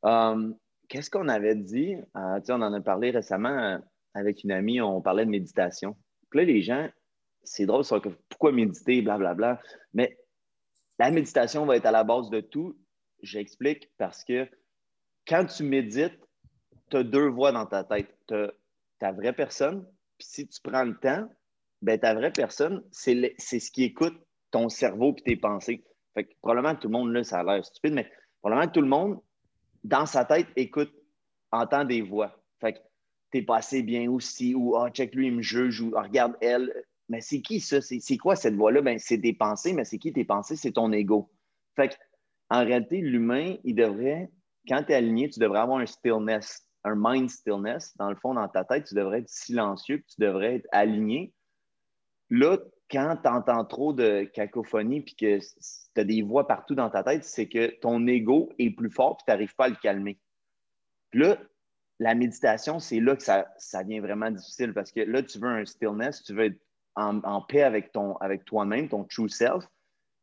Um, 0.04 0.56
qu'est-ce 0.88 1.10
qu'on 1.10 1.28
avait 1.28 1.56
dit? 1.56 1.96
Euh, 2.16 2.40
on 2.50 2.62
en 2.62 2.74
a 2.74 2.82
parlé 2.82 3.12
récemment 3.12 3.50
euh, 3.50 3.78
avec 4.14 4.44
une 4.44 4.52
amie, 4.52 4.82
on 4.82 5.02
parlait 5.02 5.26
de 5.26 5.32
méditation. 5.32 5.96
Puis 6.30 6.40
là, 6.40 6.46
les 6.46 6.62
gens, 6.62 6.90
c'est 7.44 7.66
drôle, 7.66 7.84
ça, 7.84 8.00
pourquoi 8.30 8.52
méditer, 8.52 9.02
blablabla. 9.02 9.34
Bla, 9.34 9.56
bla. 9.56 9.64
Mais 9.94 10.18
la 11.00 11.12
méditation 11.12 11.66
va 11.66 11.78
être 11.78 11.86
à 11.86 11.92
la 11.92 12.04
base 12.04 12.30
de 12.30 12.42
tout. 12.42 12.78
J'explique 13.22 13.92
parce 13.98 14.24
que 14.24 14.48
quand 15.28 15.46
tu 15.46 15.64
médites, 15.64 16.20
tu 16.90 16.98
as 16.98 17.04
deux 17.04 17.28
voix 17.28 17.52
dans 17.52 17.66
ta 17.66 17.84
tête. 17.84 18.16
Tu 18.28 18.36
as 18.36 18.52
ta 19.00 19.12
vraie 19.12 19.34
personne, 19.34 19.86
puis 20.18 20.28
si 20.28 20.48
tu 20.48 20.60
prends 20.62 20.84
le 20.84 20.98
temps, 20.98 21.30
ben, 21.82 22.00
ta 22.00 22.16
vraie 22.16 22.32
personne, 22.32 22.84
c'est 22.92 23.36
ce 23.38 23.72
qui 23.72 23.84
écoute 23.84 24.18
ton 24.50 24.70
cerveau 24.70 25.14
et 25.18 25.22
tes 25.22 25.36
pensées. 25.36 25.84
Fait 26.16 26.24
que 26.24 26.34
probablement 26.42 26.76
tout 26.76 26.88
le 26.88 26.94
monde, 26.94 27.12
là, 27.14 27.24
ça 27.24 27.40
a 27.40 27.44
l'air 27.44 27.64
stupide, 27.64 27.94
mais 27.94 28.12
probablement 28.42 28.72
tout 28.72 28.82
le 28.82 28.88
monde, 28.88 29.20
dans 29.88 30.06
sa 30.06 30.26
tête, 30.26 30.48
écoute, 30.56 30.94
entend 31.52 31.86
des 31.86 32.02
voix. 32.02 32.44
Fait 32.60 32.74
que 32.74 32.80
t'es 33.32 33.42
pas 33.42 33.58
assez 33.58 33.82
bien 33.82 34.12
aussi, 34.12 34.54
ou 34.54 34.76
ah, 34.76 34.90
check 34.92 35.16
lui, 35.16 35.28
il 35.28 35.36
me 35.36 35.42
juge, 35.42 35.82
ou 35.82 35.94
ah, 35.96 36.04
regarde 36.04 36.36
elle. 36.42 36.74
Mais 37.10 37.22
c'est 37.22 37.42
qui 37.42 37.62
ça? 37.62 37.80
C'est 37.82 38.18
quoi 38.18 38.36
cette 38.36 38.56
voix-là? 38.56 38.82
Ben, 38.82 39.00
c'est 39.00 39.18
des 39.18 39.34
pensées, 39.34 39.72
mais 39.72 39.86
c'est 39.86 39.98
qui 39.98 40.12
tes 40.12 40.26
pensées? 40.26 40.58
C'est 40.58 40.74
ton 40.74 40.92
ego. 40.92 41.32
Fait 41.78 41.90
que, 41.90 41.94
en 42.50 42.66
réalité, 42.66 43.00
l'humain, 43.00 43.56
il 43.64 43.76
devrait, 43.76 44.30
quand 44.68 44.84
tu 44.84 44.92
es 44.92 44.96
aligné, 44.96 45.30
tu 45.30 45.40
devrais 45.40 45.60
avoir 45.60 45.80
un 45.80 45.86
stillness, 45.86 46.68
un 46.84 46.96
mind 46.98 47.30
stillness. 47.30 47.96
Dans 47.96 48.10
le 48.10 48.18
fond, 48.18 48.34
dans 48.34 48.48
ta 48.50 48.66
tête, 48.66 48.86
tu 48.86 48.96
devrais 48.96 49.20
être 49.20 49.30
silencieux, 49.30 50.04
tu 50.06 50.20
devrais 50.20 50.56
être 50.56 50.68
aligné. 50.74 51.34
Là, 52.30 52.58
quand 52.90 53.18
tu 53.22 53.30
entends 53.30 53.66
trop 53.66 53.94
de 53.94 54.24
cacophonie 54.34 55.02
puis 55.02 55.16
que 55.16 55.40
tu 55.40 56.02
as 56.02 56.04
des 56.04 56.22
voix 56.22 56.48
partout 56.48 56.76
dans 56.76 56.90
ta 56.90 57.04
tête, 57.04 57.24
c'est 57.24 57.48
que 57.48 57.68
ton 57.80 58.06
ego 58.08 58.50
est 58.60 58.70
plus 58.70 58.90
fort 58.90 59.18
et 59.20 59.24
tu 59.26 59.32
n'arrives 59.32 59.56
pas 59.56 59.66
à 59.66 59.70
le 59.70 59.76
calmer. 59.76 60.20
Puis 61.12 61.22
là, 61.22 61.38
la 62.00 62.16
méditation, 62.16 62.80
c'est 62.80 63.00
là 63.00 63.16
que 63.16 63.24
ça, 63.24 63.48
ça, 63.58 63.84
devient 63.84 64.00
vraiment 64.00 64.32
difficile 64.32 64.74
parce 64.74 64.92
que 64.92 65.02
là, 65.02 65.24
tu 65.24 65.40
veux 65.40 65.50
un 65.50 65.66
stillness, 65.66 66.24
tu 66.24 66.34
veux 66.34 66.46
être 66.46 66.60
en, 66.96 67.42
paix 67.42 67.64
avec, 67.64 67.92
avec 68.22 68.46
toi-même, 68.46 68.90
ton 68.90 69.04
true 69.04 69.30
self. 69.30 69.66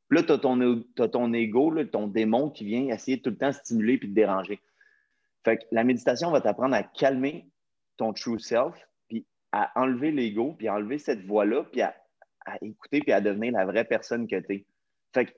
Puis 0.09 0.19
là, 0.19 0.25
tu 0.25 0.33
as 0.33 0.39
ton, 0.39 0.83
ton 0.95 1.33
ego, 1.33 1.85
ton 1.85 2.09
démon 2.09 2.51
qui 2.51 2.65
vient 2.65 2.89
essayer 2.89 3.21
tout 3.21 3.31
le 3.31 3.37
temps 3.37 3.53
stimuler 3.53 3.99
puis 3.99 4.09
te 4.09 4.15
déranger. 4.15 4.61
Fait 5.45 5.59
que 5.59 5.65
la 5.71 5.85
méditation 5.85 6.31
va 6.31 6.41
t'apprendre 6.41 6.75
à 6.75 6.83
calmer 6.83 7.49
ton 7.97 8.13
true 8.13 8.41
self, 8.41 8.75
puis 9.09 9.27
à 9.53 9.71
enlever 9.81 10.11
l'ego, 10.11 10.55
puis 10.59 10.69
à 10.69 10.75
enlever 10.75 10.99
cette 10.99 11.25
voix-là, 11.25 11.65
puis 11.71 11.83
à 11.83 11.95
à 12.45 12.57
écouter 12.63 13.01
puis 13.01 13.13
à 13.13 13.21
devenir 13.21 13.53
la 13.53 13.65
vraie 13.65 13.85
personne 13.85 14.27
que 14.27 14.37
tu 14.37 14.55
es. 14.55 14.67
Fait 15.13 15.27
que 15.27 15.33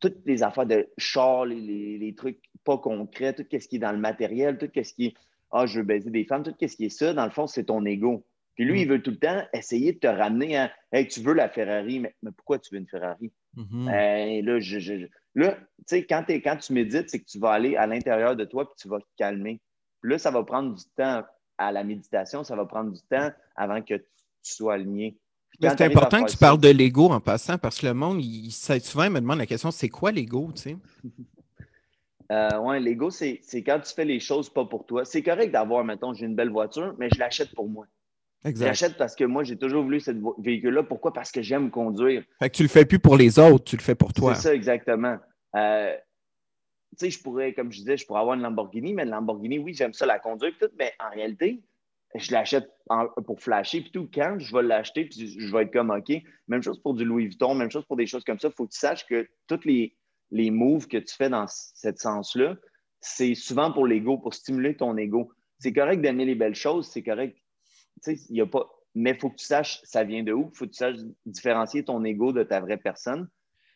toutes 0.00 0.26
les 0.26 0.42
affaires 0.42 0.66
de 0.66 0.88
char, 0.98 1.46
les, 1.46 2.14
trucs 2.16 2.40
pas 2.64 2.78
concrets, 2.78 3.32
tout 3.32 3.46
ce 3.50 3.68
qui 3.68 3.76
est 3.76 3.80
dans 3.80 3.92
le 3.92 3.98
matériel, 3.98 4.58
tout 4.58 4.68
ce 4.74 4.92
qui 4.92 5.06
est 5.06 5.14
Ah, 5.50 5.66
je 5.66 5.78
veux 5.78 5.84
baiser 5.84 6.10
des 6.10 6.24
femmes, 6.24 6.42
tout 6.42 6.54
ce 6.60 6.76
qui 6.76 6.84
est 6.84 6.90
ça, 6.90 7.14
dans 7.14 7.24
le 7.24 7.30
fond, 7.30 7.46
c'est 7.46 7.64
ton 7.64 7.84
ego. 7.84 8.24
Puis 8.54 8.64
lui, 8.64 8.82
il 8.82 8.88
veut 8.88 9.02
tout 9.02 9.10
le 9.10 9.18
temps 9.18 9.42
essayer 9.52 9.92
de 9.92 9.98
te 9.98 10.06
ramener 10.06 10.56
à 10.56 10.72
Hey, 10.92 11.08
tu 11.08 11.20
veux 11.20 11.32
la 11.32 11.48
Ferrari, 11.48 12.00
mais, 12.00 12.14
pourquoi 12.36 12.58
tu 12.58 12.74
veux 12.74 12.80
une 12.80 12.86
Ferrari? 12.86 13.32
Mm-hmm. 13.56 13.86
Ben, 13.86 14.44
là, 14.44 14.60
je, 14.60 15.06
là, 15.34 15.52
tu 15.54 15.66
sais, 15.86 16.06
quand, 16.06 16.24
quand 16.28 16.56
tu 16.56 16.72
médites, 16.72 17.10
c'est 17.10 17.20
que 17.20 17.24
tu 17.24 17.38
vas 17.38 17.50
aller 17.50 17.76
à 17.76 17.86
l'intérieur 17.86 18.36
de 18.36 18.44
toi 18.44 18.66
puis 18.66 18.74
tu 18.80 18.88
vas 18.88 19.00
te 19.00 19.06
calmer. 19.16 19.60
Puis 20.00 20.10
là, 20.10 20.18
ça 20.18 20.30
va 20.30 20.44
prendre 20.44 20.74
du 20.74 20.84
temps 20.96 21.24
à 21.58 21.72
la 21.72 21.84
méditation, 21.84 22.44
ça 22.44 22.56
va 22.56 22.66
prendre 22.66 22.92
du 22.92 23.00
temps 23.02 23.30
avant 23.56 23.80
que 23.82 23.94
tu 23.94 24.04
sois 24.42 24.74
aligné. 24.74 25.18
C'est 25.60 25.80
important 25.82 26.24
que 26.24 26.30
tu 26.30 26.36
parles 26.36 26.60
de 26.60 26.68
l'ego 26.68 27.10
en 27.10 27.20
passant 27.20 27.58
parce 27.58 27.78
que 27.78 27.86
le 27.86 27.94
monde, 27.94 28.22
il, 28.22 28.50
souvent, 28.50 29.04
il 29.04 29.10
me 29.10 29.20
demande 29.20 29.38
la 29.38 29.46
question 29.46 29.70
c'est 29.70 29.88
quoi 29.88 30.12
l'ego, 30.12 30.50
tu 30.54 30.62
sais? 30.62 30.76
Euh, 32.32 32.48
oui, 32.62 32.82
l'ego, 32.82 33.10
c'est 33.10 33.38
quand 33.66 33.80
tu 33.80 33.92
fais 33.92 34.06
les 34.06 34.18
choses 34.18 34.48
pas 34.48 34.64
pour 34.64 34.86
toi. 34.86 35.04
C'est 35.04 35.22
correct 35.22 35.52
d'avoir, 35.52 35.84
mettons, 35.84 36.14
j'ai 36.14 36.24
une 36.24 36.34
belle 36.34 36.48
voiture, 36.48 36.94
mais 36.98 37.10
je 37.12 37.18
l'achète 37.18 37.54
pour 37.54 37.68
moi. 37.68 37.86
Exact. 38.44 38.64
Je 38.64 38.68
l'achète 38.68 38.96
parce 38.96 39.14
que 39.14 39.24
moi, 39.24 39.44
j'ai 39.44 39.56
toujours 39.56 39.84
voulu 39.84 40.00
ce 40.00 40.10
véhicule-là. 40.38 40.82
Pourquoi? 40.84 41.12
Parce 41.12 41.30
que 41.30 41.42
j'aime 41.42 41.70
conduire. 41.70 42.24
Fait 42.38 42.48
que 42.48 42.56
tu 42.56 42.62
le 42.62 42.68
fais 42.68 42.86
plus 42.86 42.98
pour 42.98 43.16
les 43.16 43.38
autres, 43.38 43.64
tu 43.64 43.76
le 43.76 43.82
fais 43.82 43.94
pour 43.94 44.12
toi. 44.12 44.34
C'est 44.34 44.42
ça, 44.42 44.54
exactement. 44.54 45.18
Euh, 45.54 45.94
tu 46.98 47.06
sais, 47.06 47.10
je 47.10 47.22
pourrais, 47.22 47.52
comme 47.52 47.72
je 47.72 47.78
disais, 47.78 47.96
je 47.96 48.06
pourrais 48.06 48.20
avoir 48.20 48.36
une 48.36 48.42
Lamborghini, 48.42 48.94
mais 48.94 49.02
une 49.02 49.10
Lamborghini, 49.10 49.58
oui, 49.58 49.74
j'aime 49.74 49.92
ça 49.92 50.06
la 50.06 50.18
conduire, 50.18 50.52
tout, 50.58 50.70
mais 50.78 50.92
en 51.00 51.10
réalité, 51.14 51.62
je 52.14 52.32
l'achète 52.32 52.70
pour 53.26 53.40
flasher, 53.40 53.80
puis 53.80 53.90
tout. 53.90 54.08
Quand 54.12 54.38
je 54.38 54.54
vais 54.54 54.62
l'acheter, 54.62 55.06
puis 55.06 55.36
je 55.38 55.52
vais 55.52 55.62
être 55.62 55.72
comme 55.72 55.90
OK. 55.90 56.12
Même 56.48 56.62
chose 56.62 56.80
pour 56.80 56.94
du 56.94 57.04
Louis 57.04 57.26
Vuitton, 57.26 57.54
même 57.54 57.70
chose 57.70 57.84
pour 57.86 57.96
des 57.96 58.06
choses 58.06 58.24
comme 58.24 58.38
ça. 58.38 58.48
Il 58.48 58.54
faut 58.54 58.66
que 58.66 58.72
tu 58.72 58.78
saches 58.78 59.06
que 59.06 59.28
tous 59.48 59.64
les, 59.64 59.96
les 60.30 60.50
moves 60.50 60.86
que 60.86 60.98
tu 60.98 61.14
fais 61.14 61.28
dans 61.28 61.46
ce 61.48 61.92
sens-là, 61.96 62.56
c'est 63.00 63.34
souvent 63.34 63.72
pour 63.72 63.86
l'ego, 63.86 64.18
pour 64.18 64.34
stimuler 64.34 64.76
ton 64.76 64.96
ego. 64.96 65.30
C'est 65.58 65.72
correct 65.72 66.00
d'aimer 66.00 66.24
les 66.24 66.34
belles 66.34 66.54
choses, 66.54 66.88
c'est 66.88 67.02
correct. 67.02 67.36
Tu 68.02 68.16
sais, 68.16 68.24
il 68.28 68.40
a 68.40 68.46
pas. 68.46 68.68
Mais 68.94 69.10
il 69.10 69.18
faut 69.18 69.30
que 69.30 69.36
tu 69.36 69.46
saches 69.46 69.80
ça 69.82 70.04
vient 70.04 70.22
de 70.22 70.32
où? 70.32 70.50
Il 70.52 70.56
faut 70.56 70.66
que 70.66 70.70
tu 70.70 70.78
saches 70.78 70.98
différencier 71.26 71.84
ton 71.84 72.04
ego 72.04 72.32
de 72.32 72.44
ta 72.44 72.60
vraie 72.60 72.76
personne. 72.76 73.28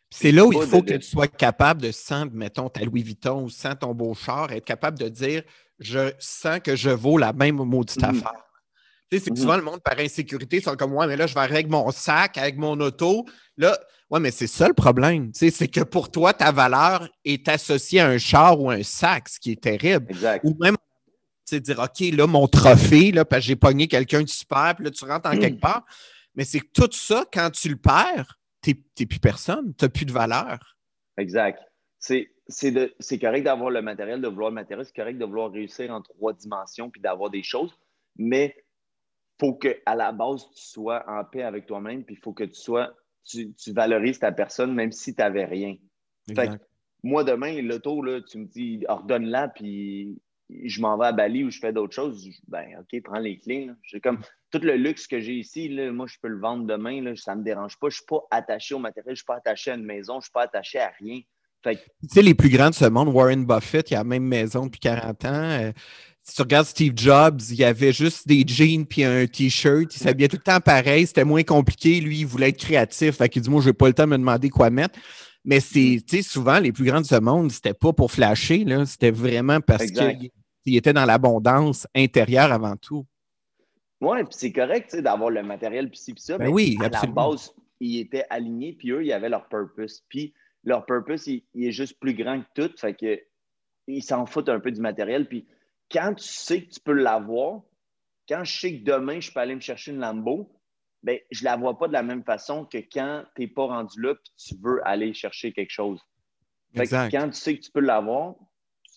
C'est 0.09 0.31
là 0.31 0.45
où 0.45 0.51
il 0.51 0.67
faut 0.67 0.81
que 0.81 0.95
tu 0.95 1.07
sois 1.07 1.27
capable 1.27 1.81
de, 1.81 1.91
sans, 1.91 2.25
mettons, 2.31 2.69
ta 2.69 2.83
Louis 2.83 3.03
Vuitton 3.03 3.43
ou 3.43 3.49
sans 3.49 3.75
ton 3.75 3.93
beau 3.93 4.13
char, 4.15 4.51
être 4.51 4.65
capable 4.65 4.97
de 4.97 5.07
dire 5.07 5.43
je 5.79 6.11
sens 6.19 6.59
que 6.63 6.75
je 6.75 6.89
vaux 6.89 7.17
la 7.17 7.31
même 7.31 7.57
maudite 7.57 8.01
mm-hmm. 8.01 8.09
affaire. 8.09 8.45
Tu 9.11 9.17
sais, 9.17 9.23
c'est 9.23 9.29
que 9.29 9.35
mm-hmm. 9.35 9.41
souvent, 9.41 9.57
le 9.57 9.63
monde, 9.63 9.81
par 9.81 9.97
insécurité, 9.99 10.57
ils 10.57 10.63
sont 10.63 10.75
comme 10.75 10.91
moi, 10.91 11.07
mais 11.07 11.15
là, 11.15 11.25
je 11.25 11.33
vais 11.33 11.41
avec 11.41 11.69
mon 11.69 11.89
sac, 11.91 12.37
avec 12.37 12.57
mon 12.57 12.79
auto. 12.79 13.25
Là, 13.57 13.77
ouais, 14.09 14.19
mais 14.19 14.31
c'est 14.31 14.47
ça 14.47 14.67
le 14.67 14.73
problème. 14.73 15.31
Tu 15.31 15.39
sais, 15.39 15.51
c'est 15.51 15.67
que 15.67 15.81
pour 15.81 16.11
toi, 16.11 16.33
ta 16.33 16.51
valeur 16.51 17.07
est 17.23 17.47
associée 17.47 18.01
à 18.01 18.07
un 18.07 18.17
char 18.17 18.59
ou 18.59 18.69
un 18.69 18.83
sac, 18.83 19.29
ce 19.29 19.39
qui 19.39 19.51
est 19.51 19.61
terrible. 19.61 20.07
Exact. 20.09 20.41
Ou 20.43 20.55
même, 20.59 20.75
tu 20.75 21.55
sais, 21.55 21.59
dire, 21.59 21.79
OK, 21.79 21.99
là, 22.15 22.27
mon 22.27 22.47
trophée, 22.47 23.11
là, 23.11 23.25
parce 23.25 23.41
que 23.41 23.47
j'ai 23.47 23.55
pogné 23.55 23.87
quelqu'un 23.87 24.23
de 24.23 24.29
super, 24.29 24.73
puis 24.75 24.85
là, 24.85 24.91
tu 24.91 25.05
rentres 25.05 25.29
en 25.29 25.37
quelque 25.37 25.57
mm. 25.57 25.61
part. 25.61 25.85
Mais 26.35 26.45
c'est 26.45 26.59
que 26.59 26.69
tout 26.73 26.89
ça, 26.91 27.25
quand 27.31 27.49
tu 27.51 27.69
le 27.69 27.77
perds, 27.77 28.38
tu 28.61 28.75
n'es 28.99 29.05
plus 29.05 29.19
personne, 29.19 29.73
tu 29.75 29.85
n'as 29.85 29.89
plus 29.89 30.05
de 30.05 30.11
valeur. 30.11 30.77
Exact. 31.17 31.61
C'est 31.97 32.31
c'est 32.49 33.19
correct 33.19 33.43
d'avoir 33.43 33.69
le 33.69 33.81
matériel, 33.81 34.21
de 34.21 34.27
vouloir 34.27 34.49
le 34.49 34.55
matériel, 34.55 34.85
c'est 34.85 34.95
correct 34.95 35.17
de 35.17 35.25
vouloir 35.25 35.51
réussir 35.51 35.91
en 35.91 36.01
trois 36.01 36.33
dimensions 36.33 36.89
puis 36.89 36.99
d'avoir 36.99 37.29
des 37.29 37.43
choses, 37.43 37.77
mais 38.17 38.55
il 38.57 39.45
faut 39.45 39.53
qu'à 39.53 39.95
la 39.95 40.11
base, 40.11 40.49
tu 40.55 40.63
sois 40.63 41.03
en 41.07 41.23
paix 41.23 41.43
avec 41.43 41.67
toi-même, 41.67 42.03
puis 42.03 42.15
il 42.15 42.21
faut 42.21 42.33
que 42.33 42.43
tu 42.43 42.55
sois, 42.55 42.93
tu, 43.23 43.53
valorises 43.67 44.19
ta 44.19 44.31
personne 44.31 44.73
même 44.73 44.91
si 44.91 45.13
tu 45.13 45.21
n'avais 45.21 45.45
rien. 45.45 45.75
moi, 47.03 47.23
demain, 47.23 47.61
l'auto, 47.61 48.03
tu 48.21 48.39
me 48.39 48.45
dis, 48.45 48.83
ordonne-la, 48.87 49.49
puis 49.49 50.19
je 50.49 50.81
m'en 50.81 50.97
vais 50.97 51.07
à 51.07 51.11
Bali 51.11 51.43
ou 51.43 51.51
je 51.51 51.59
fais 51.59 51.71
d'autres 51.71 51.93
choses. 51.93 52.27
Ben, 52.47 52.65
OK, 52.79 53.01
prends 53.03 53.19
les 53.19 53.37
clés. 53.37 53.69
J'ai 53.83 53.99
comme 53.99 54.19
tout 54.51 54.59
le 54.59 54.75
luxe 54.75 55.07
que 55.07 55.19
j'ai 55.19 55.35
ici, 55.35 55.69
là, 55.69 55.91
moi, 55.91 56.07
je 56.07 56.15
peux 56.21 56.27
le 56.27 56.39
vendre 56.39 56.65
demain, 56.65 57.01
là, 57.01 57.15
ça 57.15 57.35
ne 57.35 57.41
me 57.41 57.45
dérange 57.45 57.77
pas. 57.77 57.89
Je 57.89 57.95
ne 57.95 57.97
suis 57.97 58.05
pas 58.07 58.21
attaché 58.31 58.73
au 58.73 58.79
matériel, 58.79 59.09
je 59.09 59.11
ne 59.11 59.15
suis 59.17 59.25
pas 59.25 59.35
attaché 59.35 59.71
à 59.71 59.75
une 59.75 59.85
maison, 59.85 60.13
je 60.13 60.17
ne 60.17 60.21
suis 60.23 60.31
pas 60.31 60.43
attaché 60.43 60.79
à 60.79 60.91
rien. 60.99 61.21
Tu 61.61 61.77
sais, 62.09 62.21
les 62.21 62.33
plus 62.33 62.49
grands 62.49 62.69
de 62.69 62.75
ce 62.75 62.85
monde, 62.85 63.09
Warren 63.09 63.45
Buffett, 63.45 63.91
il 63.91 63.95
a 63.95 63.99
la 63.99 64.03
même 64.05 64.23
maison 64.23 64.65
depuis 64.65 64.79
40 64.79 65.25
ans. 65.25 65.29
Euh, 65.33 65.71
si 66.23 66.35
tu 66.35 66.41
regardes 66.41 66.67
Steve 66.67 66.93
Jobs, 66.95 67.41
il 67.51 67.63
avait 67.63 67.91
juste 67.91 68.27
des 68.27 68.43
jeans 68.47 68.85
puis 68.85 69.03
un 69.03 69.25
t-shirt. 69.27 69.93
Il 69.93 69.99
s'habillait 69.99 70.29
tout 70.29 70.37
le 70.37 70.43
temps 70.43 70.61
pareil. 70.61 71.05
C'était 71.05 71.25
moins 71.25 71.43
compliqué. 71.43 71.99
Lui, 71.99 72.19
il 72.19 72.25
voulait 72.25 72.49
être 72.49 72.59
créatif. 72.59 73.17
Fait 73.17 73.27
qu'il 73.27 73.41
dit, 73.41 73.49
moi, 73.49 73.61
je 73.61 73.67
n'ai 73.67 73.73
pas 73.73 73.87
le 73.87 73.93
temps 73.93 74.05
de 74.05 74.11
me 74.11 74.17
demander 74.17 74.49
quoi 74.49 74.69
mettre. 74.69 74.97
Mais 75.43 75.59
c'est, 75.59 75.99
sais, 76.07 76.21
souvent, 76.21 76.59
les 76.59 76.71
plus 76.71 76.85
grands 76.85 77.01
de 77.01 77.05
ce 77.05 77.19
monde, 77.19 77.51
c'était 77.51 77.73
pas 77.73 77.93
pour 77.93 78.11
flasher. 78.11 78.65
C'était 78.85 79.11
vraiment 79.11 79.59
parce 79.59 79.85
qu'il 79.87 80.29
était 80.75 80.93
dans 80.93 81.05
l'abondance 81.05 81.87
intérieure 81.95 82.51
avant 82.51 82.75
tout. 82.75 83.05
Oui, 84.01 84.23
puis 84.23 84.33
c'est 84.33 84.51
correct, 84.51 84.95
d'avoir 84.95 85.29
le 85.29 85.43
matériel 85.43 85.89
puis 85.89 85.99
ci 85.99 86.13
puis 86.13 86.21
ça. 86.21 86.37
Ben 86.37 86.49
oui, 86.49 86.77
à 86.81 86.89
la 86.89 87.01
base, 87.05 87.53
ils 87.79 87.99
étaient 87.99 88.25
alignés 88.29 88.73
puis 88.73 88.91
eux, 88.91 89.03
ils 89.03 89.11
avaient 89.11 89.29
leur 89.29 89.47
purpose. 89.49 90.03
Puis 90.07 90.33
leur 90.63 90.85
purpose, 90.85 91.27
il, 91.27 91.43
est 91.55 91.71
juste 91.71 91.99
plus 91.99 92.13
grand 92.13 92.41
que 92.41 92.67
tout. 92.67 92.77
Fait 92.77 92.93
que 92.93 93.19
ils 93.87 94.03
s'en 94.03 94.25
foutent 94.25 94.49
un 94.49 94.59
peu 94.59 94.71
du 94.71 94.81
matériel. 94.81 95.27
Puis 95.27 95.47
quand 95.91 96.13
tu 96.13 96.27
sais 96.27 96.63
que 96.63 96.69
tu 96.69 96.79
peux 96.79 96.93
l'avoir, 96.93 97.61
quand 98.27 98.43
je 98.43 98.59
sais 98.59 98.79
que 98.79 98.83
demain, 98.83 99.19
je 99.19 99.31
peux 99.31 99.39
aller 99.39 99.55
me 99.55 99.61
chercher 99.61 99.91
une 99.91 99.99
Lambo, 99.99 100.49
ben, 101.01 101.17
je 101.31 101.41
ne 101.41 101.45
la 101.45 101.57
vois 101.57 101.77
pas 101.77 101.87
de 101.87 101.93
la 101.93 102.03
même 102.03 102.23
façon 102.23 102.65
que 102.65 102.77
quand 102.77 103.23
tu 103.35 103.41
n'es 103.41 103.47
pas 103.47 103.65
rendu 103.65 104.01
là 104.01 104.11
et 104.11 104.29
tu 104.37 104.55
veux 104.61 104.85
aller 104.87 105.13
chercher 105.13 105.51
quelque 105.51 105.71
chose. 105.71 106.01
Fait 106.75 106.85
que 106.85 107.11
quand 107.11 107.29
tu 107.29 107.35
sais 107.35 107.57
que 107.57 107.63
tu 107.63 107.71
peux 107.71 107.79
l'avoir, 107.79 108.35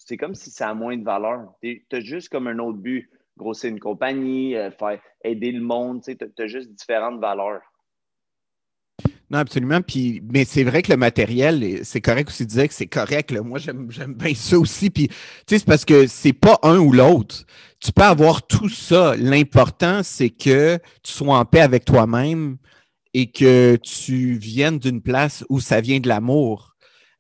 c'est 0.06 0.16
comme 0.16 0.34
si 0.34 0.50
ça 0.50 0.70
a 0.70 0.74
moins 0.74 0.96
de 0.96 1.04
valeur. 1.04 1.52
Tu 1.62 1.84
as 1.92 2.00
juste 2.00 2.28
comme 2.28 2.46
un 2.46 2.58
autre 2.58 2.78
but, 2.78 3.10
grossir 3.36 3.70
une 3.70 3.80
compagnie, 3.80 4.56
euh, 4.56 4.70
faire 4.70 5.00
aider 5.24 5.52
le 5.52 5.62
monde, 5.62 6.02
tu 6.02 6.16
as 6.38 6.46
juste 6.46 6.72
différentes 6.72 7.20
valeurs. 7.20 7.62
Non, 9.30 9.38
absolument. 9.38 9.80
Puis, 9.80 10.22
mais 10.30 10.44
c'est 10.44 10.62
vrai 10.62 10.82
que 10.82 10.92
le 10.92 10.98
matériel, 10.98 11.80
c'est 11.84 12.02
correct 12.02 12.28
aussi 12.28 12.44
de 12.44 12.50
dire 12.50 12.68
que 12.68 12.74
c'est 12.74 12.86
correct. 12.86 13.32
Moi, 13.32 13.58
j'aime 13.58 13.88
bien 14.14 14.34
ça 14.34 14.58
aussi. 14.58 14.90
Puis, 14.90 15.08
c'est 15.46 15.64
parce 15.64 15.86
que 15.86 16.06
c'est 16.06 16.34
pas 16.34 16.58
un 16.62 16.78
ou 16.78 16.92
l'autre. 16.92 17.46
Tu 17.80 17.92
peux 17.92 18.02
avoir 18.02 18.46
tout 18.46 18.68
ça. 18.68 19.16
L'important, 19.16 20.02
c'est 20.02 20.28
que 20.28 20.78
tu 21.02 21.12
sois 21.12 21.38
en 21.38 21.46
paix 21.46 21.62
avec 21.62 21.86
toi-même 21.86 22.58
et 23.14 23.30
que 23.30 23.76
tu 23.76 24.34
viennes 24.34 24.78
d'une 24.78 25.00
place 25.00 25.46
où 25.48 25.60
ça 25.60 25.80
vient 25.80 25.98
de 25.98 26.08
l'amour. 26.08 26.71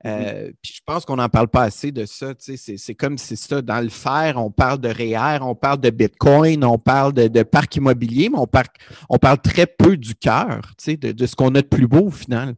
Euh, 0.04 0.50
puis 0.62 0.74
je 0.74 0.80
pense 0.84 1.04
qu'on 1.04 1.16
n'en 1.16 1.28
parle 1.28 1.48
pas 1.48 1.62
assez 1.62 1.92
de 1.92 2.04
ça. 2.04 2.34
C'est 2.38 2.94
comme 2.94 3.18
c'est 3.18 3.36
ça. 3.36 3.62
Dans 3.62 3.80
le 3.80 3.88
faire, 3.88 4.36
on 4.36 4.50
parle 4.50 4.80
de 4.80 4.88
REER, 4.88 5.42
on 5.42 5.54
parle 5.54 5.80
de 5.80 5.90
Bitcoin, 5.90 6.64
on 6.64 6.78
parle 6.78 7.12
de, 7.12 7.42
parc 7.42 7.76
immobilier, 7.76 8.28
mais 8.28 8.38
on, 8.38 8.46
parle, 8.46 8.66
on 9.08 9.18
parle 9.18 9.40
très 9.40 9.66
peu 9.66 9.96
du 9.96 10.14
cœur, 10.14 10.60
de, 10.86 11.12
de 11.12 11.26
ce 11.26 11.36
qu'on 11.36 11.54
a 11.54 11.62
de 11.62 11.66
plus 11.66 11.86
beau 11.86 12.06
au 12.06 12.10
final. 12.10 12.54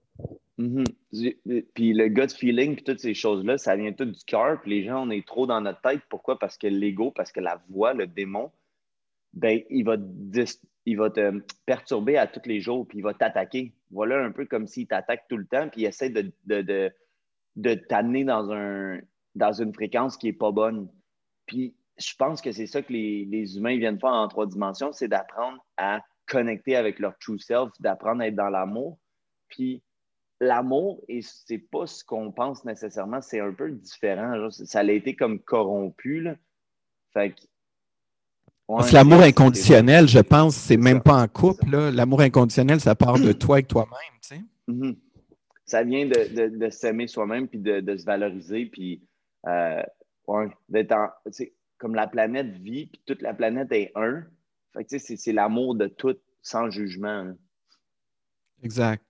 Mm-hmm. 0.59 1.67
Puis 1.75 1.93
le 1.93 2.09
gut 2.09 2.33
feeling, 2.35 2.75
puis 2.77 2.85
toutes 2.85 3.01
ces 3.01 3.15
choses-là, 3.15 3.59
ça 3.59 3.77
vient 3.77 3.93
tout 3.93 4.05
du 4.05 4.25
cœur. 4.25 4.61
Puis 4.63 4.71
les 4.71 4.85
gens, 4.85 5.07
on 5.07 5.11
est 5.11 5.27
trop 5.27 5.47
dans 5.47 5.61
notre 5.61 5.81
tête. 5.81 6.01
Pourquoi? 6.09 6.39
Parce 6.39 6.57
que 6.57 6.67
l'ego, 6.67 7.11
parce 7.11 7.33
que 7.33 7.41
la 7.41 7.61
voix, 7.69 7.93
le 7.93 8.07
démon, 8.07 8.51
ben, 9.33 9.61
il 9.69 9.85
va, 9.85 9.97
il 10.87 10.97
va 10.97 11.11
te 11.11 11.43
perturber 11.67 12.17
à 12.17 12.27
tous 12.27 12.49
les 12.49 12.61
jours, 12.61 12.87
puis 12.87 12.99
il 12.99 13.03
va 13.03 13.15
t'attaquer. 13.15 13.73
Voilà 13.91 14.25
un 14.25 14.31
peu 14.31 14.47
comme 14.47 14.67
s'il 14.67 14.87
t'attaque 14.87 15.25
tout 15.29 15.37
le 15.37 15.47
temps, 15.47 15.69
puis 15.69 15.83
il 15.83 15.87
essaie 15.87 16.11
de 16.11 16.33
de 16.47 16.93
t'amener 17.89 18.25
dans, 18.25 18.51
un, 18.53 19.01
dans 19.35 19.53
une 19.53 19.73
fréquence 19.73 20.17
qui 20.17 20.27
n'est 20.27 20.33
pas 20.33 20.53
bonne. 20.53 20.89
Puis 21.47 21.75
je 21.99 22.15
pense 22.19 22.41
que 22.41 22.53
c'est 22.53 22.67
ça 22.67 22.83
que 22.83 22.93
les, 22.93 23.57
humains 23.57 23.77
viennent 23.77 23.99
faire 23.99 24.11
en 24.11 24.29
trois 24.29 24.47
dimensions, 24.47 24.93
c'est 24.93 25.09
d'apprendre 25.09 25.65
à 25.77 26.01
connecter 26.27 26.77
avec 26.77 26.99
leur 26.99 27.17
true 27.19 27.39
self, 27.39 27.71
d'apprendre 27.81 28.23
à 28.23 28.29
être 28.29 28.35
dans 28.35 28.49
l'amour. 28.49 28.99
Puis 29.49 29.83
l'amour, 30.41 31.03
et 31.09 31.21
c'est 31.23 31.59
pas 31.59 31.87
ce 31.87 32.05
qu'on 32.05 32.33
pense 32.33 32.65
nécessairement, 32.65 33.21
c'est 33.21 33.41
un 33.41 33.53
peu 33.53 33.71
différent. 33.71 34.51
ça 34.51 34.81
a 34.81 34.85
été 34.85 35.15
comme 35.15 35.39
corrompu. 35.39 36.21
Là. 36.21 36.35
Fait 37.13 37.35
l'amour 38.93 39.21
inconditionnel, 39.21 40.09
je 40.09 40.21
pense, 40.21 40.57
c'est 40.57 40.79
même 40.79 41.03
pas 41.03 41.23
en 41.23 41.29
couple. 41.29 41.71
L'amour 41.71 42.23
inconditionnel, 42.23 42.81
ça 42.81 42.95
part 42.95 43.19
de 43.19 43.33
toi 43.33 43.61
et 43.61 43.65
toi-même. 43.65 44.21
Tu 44.21 44.29
sais? 44.29 44.41
Mm-hmm 44.69 44.97
ça 45.65 45.83
vient 45.83 46.07
de, 46.07 46.71
s'aimer 46.71 47.07
soi-même 47.07 47.49
puis 47.49 47.59
de, 47.59 47.97
se 47.97 48.05
valoriser. 48.05 48.67
Puis, 48.67 49.03
euh, 49.47 49.83
d'être 50.69 50.95
comme 51.79 51.95
la 51.95 52.07
planète 52.07 52.53
vit, 52.59 52.87
puis 52.87 53.03
toute 53.07 53.23
la 53.23 53.35
planète 53.35 53.73
est 53.73 53.93
un. 53.95 54.25
c'est 54.87 55.33
l'amour 55.33 55.75
de 55.75 55.87
tout 55.87 56.17
sans 56.43 56.71
jugement. 56.71 57.09
Hein. 57.09 57.37
Exact. 58.63 59.05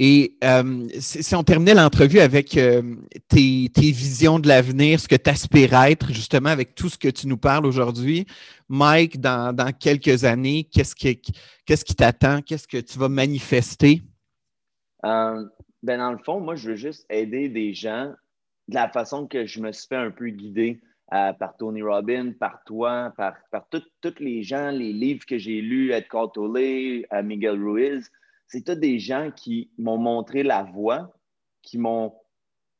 Et 0.00 0.36
euh, 0.44 0.86
si 1.00 1.34
on 1.34 1.42
terminait 1.42 1.74
l'entrevue 1.74 2.20
avec 2.20 2.56
euh, 2.56 2.94
tes, 3.26 3.68
visions 3.76 4.38
de 4.38 4.46
l'avenir, 4.46 5.00
ce 5.00 5.08
que 5.08 5.16
tu 5.16 5.28
aspires 5.28 5.74
être, 5.74 6.12
justement, 6.12 6.50
avec 6.50 6.76
tout 6.76 6.88
ce 6.88 6.96
que 6.96 7.08
tu 7.08 7.26
nous 7.26 7.36
parles 7.36 7.66
aujourd'hui, 7.66 8.24
Mike, 8.68 9.20
dans, 9.20 9.72
quelques 9.76 10.22
années, 10.22 10.68
qu'est-ce 10.72 10.94
qui, 10.94 11.20
qu'est-ce 11.66 11.84
qui 11.84 11.96
t'attend? 11.96 12.42
Qu'est-ce 12.42 12.68
que 12.68 12.76
tu 12.76 12.96
vas 12.96 13.08
manifester? 13.08 14.02
Ben, 15.82 15.98
dans 15.98 16.12
le 16.12 16.18
fond, 16.18 16.40
moi, 16.40 16.54
je 16.54 16.70
veux 16.70 16.76
juste 16.76 17.06
aider 17.08 17.48
des 17.48 17.72
gens 17.72 18.12
de 18.68 18.74
la 18.74 18.88
façon 18.88 19.26
que 19.26 19.46
je 19.46 19.60
me 19.60 19.72
suis 19.72 19.86
fait 19.88 19.96
un 19.96 20.10
peu 20.10 20.28
guider 20.28 20.80
euh, 21.12 21.32
par 21.32 21.56
Tony 21.56 21.82
Robbins, 21.82 22.32
par 22.32 22.62
toi, 22.64 23.12
par, 23.16 23.36
par 23.50 23.66
tous 23.68 24.14
les 24.18 24.42
gens, 24.42 24.70
les 24.70 24.92
livres 24.92 25.24
que 25.24 25.38
j'ai 25.38 25.60
lus, 25.60 25.92
Ed 25.92 26.06
Tolle, 26.08 26.56
euh, 26.58 27.22
Miguel 27.22 27.62
Ruiz. 27.62 28.10
C'est 28.46 28.64
tous 28.64 28.74
des 28.74 28.98
gens 28.98 29.30
qui 29.34 29.70
m'ont 29.78 29.98
montré 29.98 30.42
la 30.42 30.64
voie, 30.64 31.14
qui 31.62 31.78
m'ont 31.78 32.14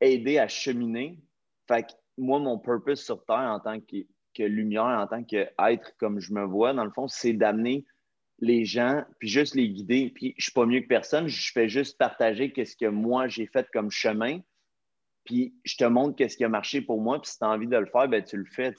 aidé 0.01 0.39
à 0.39 0.49
cheminer. 0.49 1.19
Fait 1.67 1.85
que 1.85 1.93
moi, 2.17 2.39
mon 2.39 2.59
purpose 2.59 3.03
sur 3.03 3.25
Terre 3.25 3.37
en 3.37 3.61
tant 3.61 3.81
que, 3.81 3.97
que 4.35 4.43
lumière, 4.43 4.85
en 4.85 5.07
tant 5.07 5.23
qu'être 5.25 5.97
comme 5.99 6.21
je 6.21 6.33
me 6.33 6.45
vois, 6.45 6.75
dans 6.75 6.85
le 6.85 6.91
fond, 6.91 7.09
c'est 7.09 7.33
d'amener 7.33 7.87
les 8.41 8.65
gens, 8.65 9.05
puis 9.19 9.29
juste 9.29 9.55
les 9.55 9.69
guider. 9.69 10.13
Puis 10.15 10.35
je 10.39 10.45
suis 10.45 10.53
pas 10.53 10.67
mieux 10.67 10.81
que 10.81 10.87
personne, 10.87 11.29
je 11.29 11.53
fais 11.53 11.69
juste 11.69 11.99
partager 11.99 12.53
qu'est-ce 12.53 12.77
que 12.77 12.87
moi 12.87 13.29
j'ai 13.29 13.47
fait 13.47 13.67
comme 13.73 13.91
chemin. 13.91 14.41
Puis 15.25 15.55
je 15.65 15.77
te 15.77 15.85
montre 15.85 16.17
qu'est-ce 16.17 16.37
qui 16.37 16.45
a 16.45 16.49
marché 16.49 16.81
pour 16.81 17.01
moi. 17.01 17.21
Puis 17.21 17.33
si 17.33 17.39
tu 17.39 17.45
as 17.45 17.49
envie 17.49 17.67
de 17.67 17.77
le 17.77 17.87
faire, 17.87 18.09
ben, 18.09 18.23
tu 18.23 18.37
le 18.37 18.47
fais. 18.47 18.73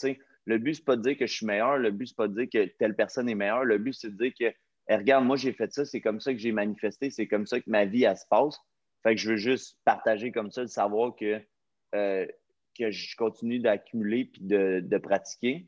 Le 0.46 0.58
but, 0.58 0.76
c'est 0.76 0.86
pas 0.86 0.96
de 0.96 1.04
dire 1.04 1.18
que 1.18 1.28
je 1.28 1.34
suis 1.34 1.46
meilleur. 1.46 1.78
Le 1.78 1.92
but, 1.92 2.08
c'est 2.08 2.16
pas 2.16 2.28
de 2.28 2.34
dire 2.34 2.50
que 2.52 2.72
telle 2.80 2.96
personne 2.96 3.30
est 3.30 3.36
meilleure. 3.36 3.66
Le 3.66 3.78
but, 3.78 3.94
c'est 3.94 4.10
de 4.10 4.18
dire 4.18 4.34
que, 4.40 4.96
regarde, 4.96 5.26
moi, 5.26 5.36
j'ai 5.36 5.54
fait 5.54 5.72
ça. 5.72 5.86
C'est 5.86 6.02
comme 6.02 6.20
ça 6.20 6.34
que 6.34 6.40
j'ai 6.40 6.52
manifesté. 6.52 7.12
C'est 7.12 7.28
comme 7.28 7.46
ça 7.46 7.60
que 7.60 7.70
ma 7.70 7.86
vie, 7.86 8.06
elle 8.06 8.18
se 8.18 8.26
passe. 8.28 8.58
Fait 9.04 9.14
que 9.14 9.22
je 9.22 9.30
veux 9.30 9.38
juste 9.38 9.78
partager 9.86 10.32
comme 10.32 10.50
ça, 10.50 10.64
de 10.64 10.70
savoir 10.70 11.16
que, 11.16 11.40
euh, 11.94 12.26
que 12.78 12.90
je 12.90 13.16
continue 13.16 13.60
d'accumuler 13.60 14.26
puis 14.26 14.42
de, 14.42 14.80
de 14.84 14.98
pratiquer 14.98 15.68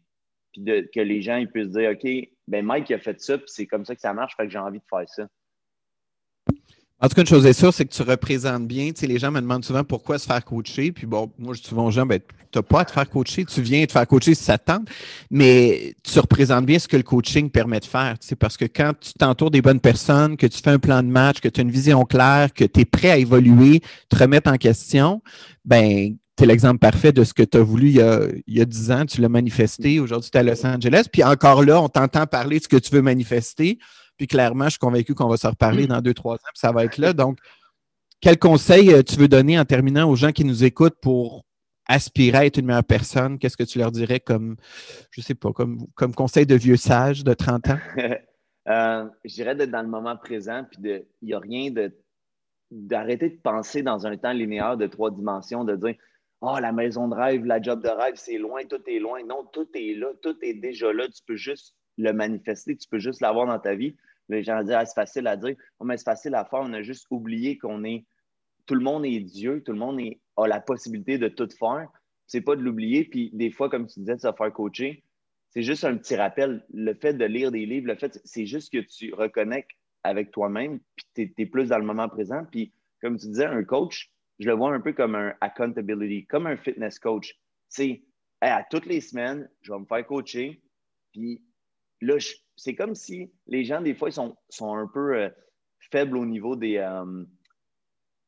puis 0.52 0.64
que 0.94 1.00
les 1.00 1.22
gens 1.22 1.38
ils 1.38 1.50
puissent 1.50 1.72
dire 1.72 1.92
OK, 1.92 2.08
ben 2.52 2.66
Mike 2.66 2.92
a 2.92 3.00
fait 3.00 3.20
ça, 3.22 3.38
puis 3.38 3.48
c'est 3.48 3.66
comme 3.66 3.86
ça 3.86 3.96
que 3.96 4.02
ça 4.02 4.14
marche, 4.14 4.34
fait 4.36 4.46
que 4.46 4.52
j'ai 4.52 4.60
envie 4.60 4.80
de 4.80 4.84
faire 4.90 5.08
ça. 5.08 5.24
En 7.04 7.08
tout 7.08 7.16
cas, 7.16 7.22
une 7.22 7.28
chose 7.28 7.46
est 7.48 7.54
sûre, 7.54 7.74
c'est 7.74 7.86
que 7.86 7.94
tu 7.94 8.04
représentes 8.04 8.68
bien. 8.68 8.92
Tu 8.92 9.00
sais, 9.00 9.08
les 9.08 9.18
gens 9.18 9.32
me 9.32 9.42
demandent 9.42 9.66
souvent 9.66 9.84
pourquoi 9.84 10.20
se 10.20 10.28
faire 10.28 10.46
coacher. 10.46 10.92
Puis 10.92 11.08
bon, 11.08 11.32
moi, 11.40 11.56
je 11.56 11.62
dis 11.62 11.68
souvent 11.68 11.88
aux 11.88 11.92
gens, 11.92 12.06
ben, 12.06 12.20
tu 12.52 12.60
n'as 12.60 12.62
pas 12.62 12.82
à 12.82 12.86
te 12.86 12.92
faire 12.92 13.10
coacher, 13.10 13.44
tu 13.44 13.60
viens 13.62 13.84
te 13.88 13.92
faire 13.92 14.06
coacher 14.06 14.36
si 14.36 14.44
ça 14.44 14.60
te 14.60 14.66
tente, 14.66 14.88
mais 15.32 15.96
tu 16.04 16.20
représentes 16.20 16.66
bien 16.68 16.78
ce 16.78 16.88
que 16.88 16.98
le 16.98 17.04
coaching 17.04 17.50
permet 17.50 17.80
de 17.80 17.86
faire. 17.86 18.20
Tu 18.20 18.28
sais, 18.28 18.36
parce 18.36 18.56
que 18.56 18.66
quand 18.66 18.92
tu 19.00 19.14
t'entoures 19.14 19.50
des 19.50 19.64
bonnes 19.64 19.80
personnes, 19.80 20.38
que 20.38 20.46
tu 20.46 20.62
fais 20.62 20.70
un 20.70 20.78
plan 20.78 21.02
de 21.02 21.08
match, 21.08 21.40
que 21.40 21.48
tu 21.48 21.62
as 21.62 21.64
une 21.64 21.72
vision 21.72 22.04
claire, 22.04 22.54
que 22.54 22.66
tu 22.66 22.82
es 22.82 22.86
prêt 22.86 23.10
à 23.10 23.18
évoluer, 23.18 23.82
te 24.10 24.18
remettre 24.18 24.52
en 24.52 24.58
question, 24.58 25.24
ben 25.66 26.18
c'est 26.42 26.48
l'exemple 26.48 26.80
parfait 26.80 27.12
de 27.12 27.24
ce 27.24 27.36
que 27.36 27.44
tu 27.44 27.60
as 27.60 27.62
voulu 27.62 27.90
il 27.90 27.96
y 27.98 28.02
a, 28.02 28.22
il 28.48 28.66
10 28.66 28.92
ans, 28.92 29.06
tu 29.06 29.22
l'as 29.22 29.30
manifesté, 29.30 30.00
aujourd'hui 30.00 30.32
tu 30.32 30.38
es 30.38 30.40
à 30.40 30.44
Los 30.44 30.66
Angeles, 30.66 31.06
puis 31.12 31.24
encore 31.24 31.64
là, 31.64 31.80
on 31.80 31.88
t'entend 31.88 32.26
parler 32.26 32.58
de 32.58 32.64
ce 32.64 32.68
que 32.68 32.78
tu 32.78 32.96
veux 32.96 33.04
manifester, 33.04 33.78
puis 34.18 34.26
clairement, 34.26 34.66
je 34.66 34.72
suis 34.72 34.80
convaincu 34.80 35.14
qu'on 35.14 35.28
va 35.28 35.38
se 35.38 35.46
reparler 35.46 35.86
dans 35.86 36.02
deux, 36.02 36.16
trois 36.16 36.34
ans, 36.34 36.52
puis 36.52 36.60
ça 36.60 36.72
va 36.72 36.84
être 36.84 36.98
là. 36.98 37.14
Donc, 37.14 37.38
quel 38.22 38.40
conseil 38.40 38.92
euh, 38.92 39.04
tu 39.04 39.18
veux 39.18 39.28
donner 39.28 39.60
en 39.60 39.66
terminant 39.66 40.10
aux 40.10 40.16
gens 40.16 40.32
qui 40.32 40.44
nous 40.44 40.64
écoutent 40.64 41.00
pour 41.00 41.46
aspirer 41.88 42.38
à 42.40 42.46
être 42.48 42.58
une 42.58 42.66
meilleure 42.66 42.86
personne? 42.86 43.38
Qu'est-ce 43.38 43.58
que 43.58 43.64
tu 43.64 43.78
leur 43.78 43.92
dirais 43.92 44.20
comme, 44.20 44.56
je 45.12 45.22
sais 45.22 45.36
pas, 45.36 45.52
comme, 45.52 45.86
comme 45.94 46.16
conseil 46.16 46.48
de 46.48 46.56
vieux 46.56 46.76
sage 46.76 47.24
de 47.24 47.36
30 47.36 47.70
ans? 47.70 47.80
euh, 48.68 49.06
je 49.26 49.34
dirais 49.36 49.54
d'être 49.54 49.70
dans 49.70 49.84
le 49.84 49.90
moment 49.90 50.18
présent, 50.18 50.66
puis 50.72 50.82
il 51.22 51.28
n'y 51.28 51.36
a 51.36 51.40
rien 51.40 51.70
de 51.70 51.96
d'arrêter 52.72 53.30
de 53.30 53.36
penser 53.36 53.84
dans 53.84 54.08
un 54.08 54.16
temps 54.16 54.32
linéaire 54.32 54.78
de 54.78 54.88
trois 54.88 55.12
dimensions, 55.12 55.66
de 55.66 55.76
dire 55.76 55.96
oh, 56.42 56.58
la 56.60 56.72
maison 56.72 57.08
de 57.08 57.16
rêve, 57.16 57.46
la 57.46 57.62
job 57.62 57.84
de 57.84 57.90
rêve, 57.90 58.16
c'est 58.16 58.38
loin, 58.38 58.64
tout 58.66 58.82
est 58.88 59.00
loin. 59.00 59.24
Non, 59.24 59.46
tout 59.46 59.68
est 59.74 59.96
là, 59.96 60.08
tout 60.22 60.38
est 60.42 60.56
déjà 60.56 60.92
là. 60.92 61.08
Tu 61.08 61.24
peux 61.26 61.36
juste 61.36 61.76
le 61.98 62.12
manifester, 62.12 62.76
tu 62.76 62.88
peux 62.90 63.00
juste 63.00 63.22
l'avoir 63.22 63.48
dans 63.48 63.60
ta 63.60 63.76
vie. 63.76 63.96
Les 64.30 64.44
gens 64.44 64.62
disent, 64.64 64.74
ah, 64.74 64.86
c'est 64.86 64.96
facile 64.96 65.28
à 65.28 65.38
dire. 65.38 65.56
mais 65.84 65.98
c'est 65.98 66.06
facile 66.06 66.36
à 66.36 66.46
faire. 66.46 66.60
On 66.62 66.74
a 66.74 66.82
juste 66.82 67.08
oublié 67.12 67.58
qu'on 67.58 67.84
est. 67.84 68.06
Tout 68.66 68.76
le 68.76 68.82
monde 68.82 69.06
est 69.06 69.20
Dieu, 69.20 69.62
tout 69.64 69.74
le 69.74 69.80
monde 69.80 70.00
a 70.38 70.48
la 70.48 70.62
possibilité 70.62 71.18
de 71.18 71.28
tout 71.28 71.50
faire. 71.60 71.88
C'est 72.28 72.42
pas 72.42 72.56
de 72.56 72.62
l'oublier. 72.62 73.06
Puis 73.06 73.30
des 73.34 73.52
fois, 73.52 73.70
comme 73.70 73.88
tu 73.88 74.00
disais, 74.00 74.16
de 74.16 74.22
se 74.22 74.32
faire 74.32 74.54
coacher, 74.54 75.04
c'est 75.50 75.64
juste 75.64 75.84
un 75.84 75.98
petit 75.98 76.16
rappel. 76.16 76.66
Le 76.74 76.94
fait 76.94 77.14
de 77.14 77.26
lire 77.26 77.52
des 77.52 77.66
livres, 77.66 77.88
le 77.88 77.96
fait, 77.96 78.20
c'est 78.24 78.46
juste 78.46 78.72
que 78.72 78.80
tu 78.80 79.14
reconnectes 79.14 79.72
avec 80.04 80.32
toi-même, 80.32 80.80
puis 80.96 81.06
tu 81.14 81.34
es, 81.38 81.46
plus 81.46 81.70
dans 81.70 81.78
le 81.78 81.86
moment 81.86 82.08
présent. 82.08 82.46
Puis, 82.52 82.74
comme 83.02 83.18
tu 83.18 83.28
disais, 83.28 83.46
un 83.46 83.64
coach, 83.64 84.12
je 84.42 84.48
le 84.48 84.56
vois 84.56 84.74
un 84.74 84.82
peu 84.82 84.92
comme 84.92 85.14
un 85.14 85.36
accountability, 85.40 86.26
comme 86.26 86.48
un 86.48 86.58
fitness 86.58 86.98
coach. 86.98 87.40
C'est 87.70 88.02
à 88.42 88.64
toutes 88.64 88.88
les 88.88 89.00
semaines, 89.00 89.48
je 89.62 89.72
vais 89.72 89.80
me 89.80 89.86
faire 89.86 90.06
coacher. 90.08 90.64
Puis 91.12 91.44
là, 92.02 92.16
c'est 92.56 92.74
comme 92.74 92.96
si 92.96 93.32
les 93.46 93.64
gens, 93.64 93.82
des 93.82 93.94
fois, 93.94 94.10
ils 94.10 94.14
sont, 94.14 94.36
un 94.76 94.88
peu 94.88 95.16
euh, 95.16 95.30
faibles 95.92 96.18
au 96.18 96.26
niveau 96.26 96.56
des. 96.56 96.78
Euh, 96.78 97.24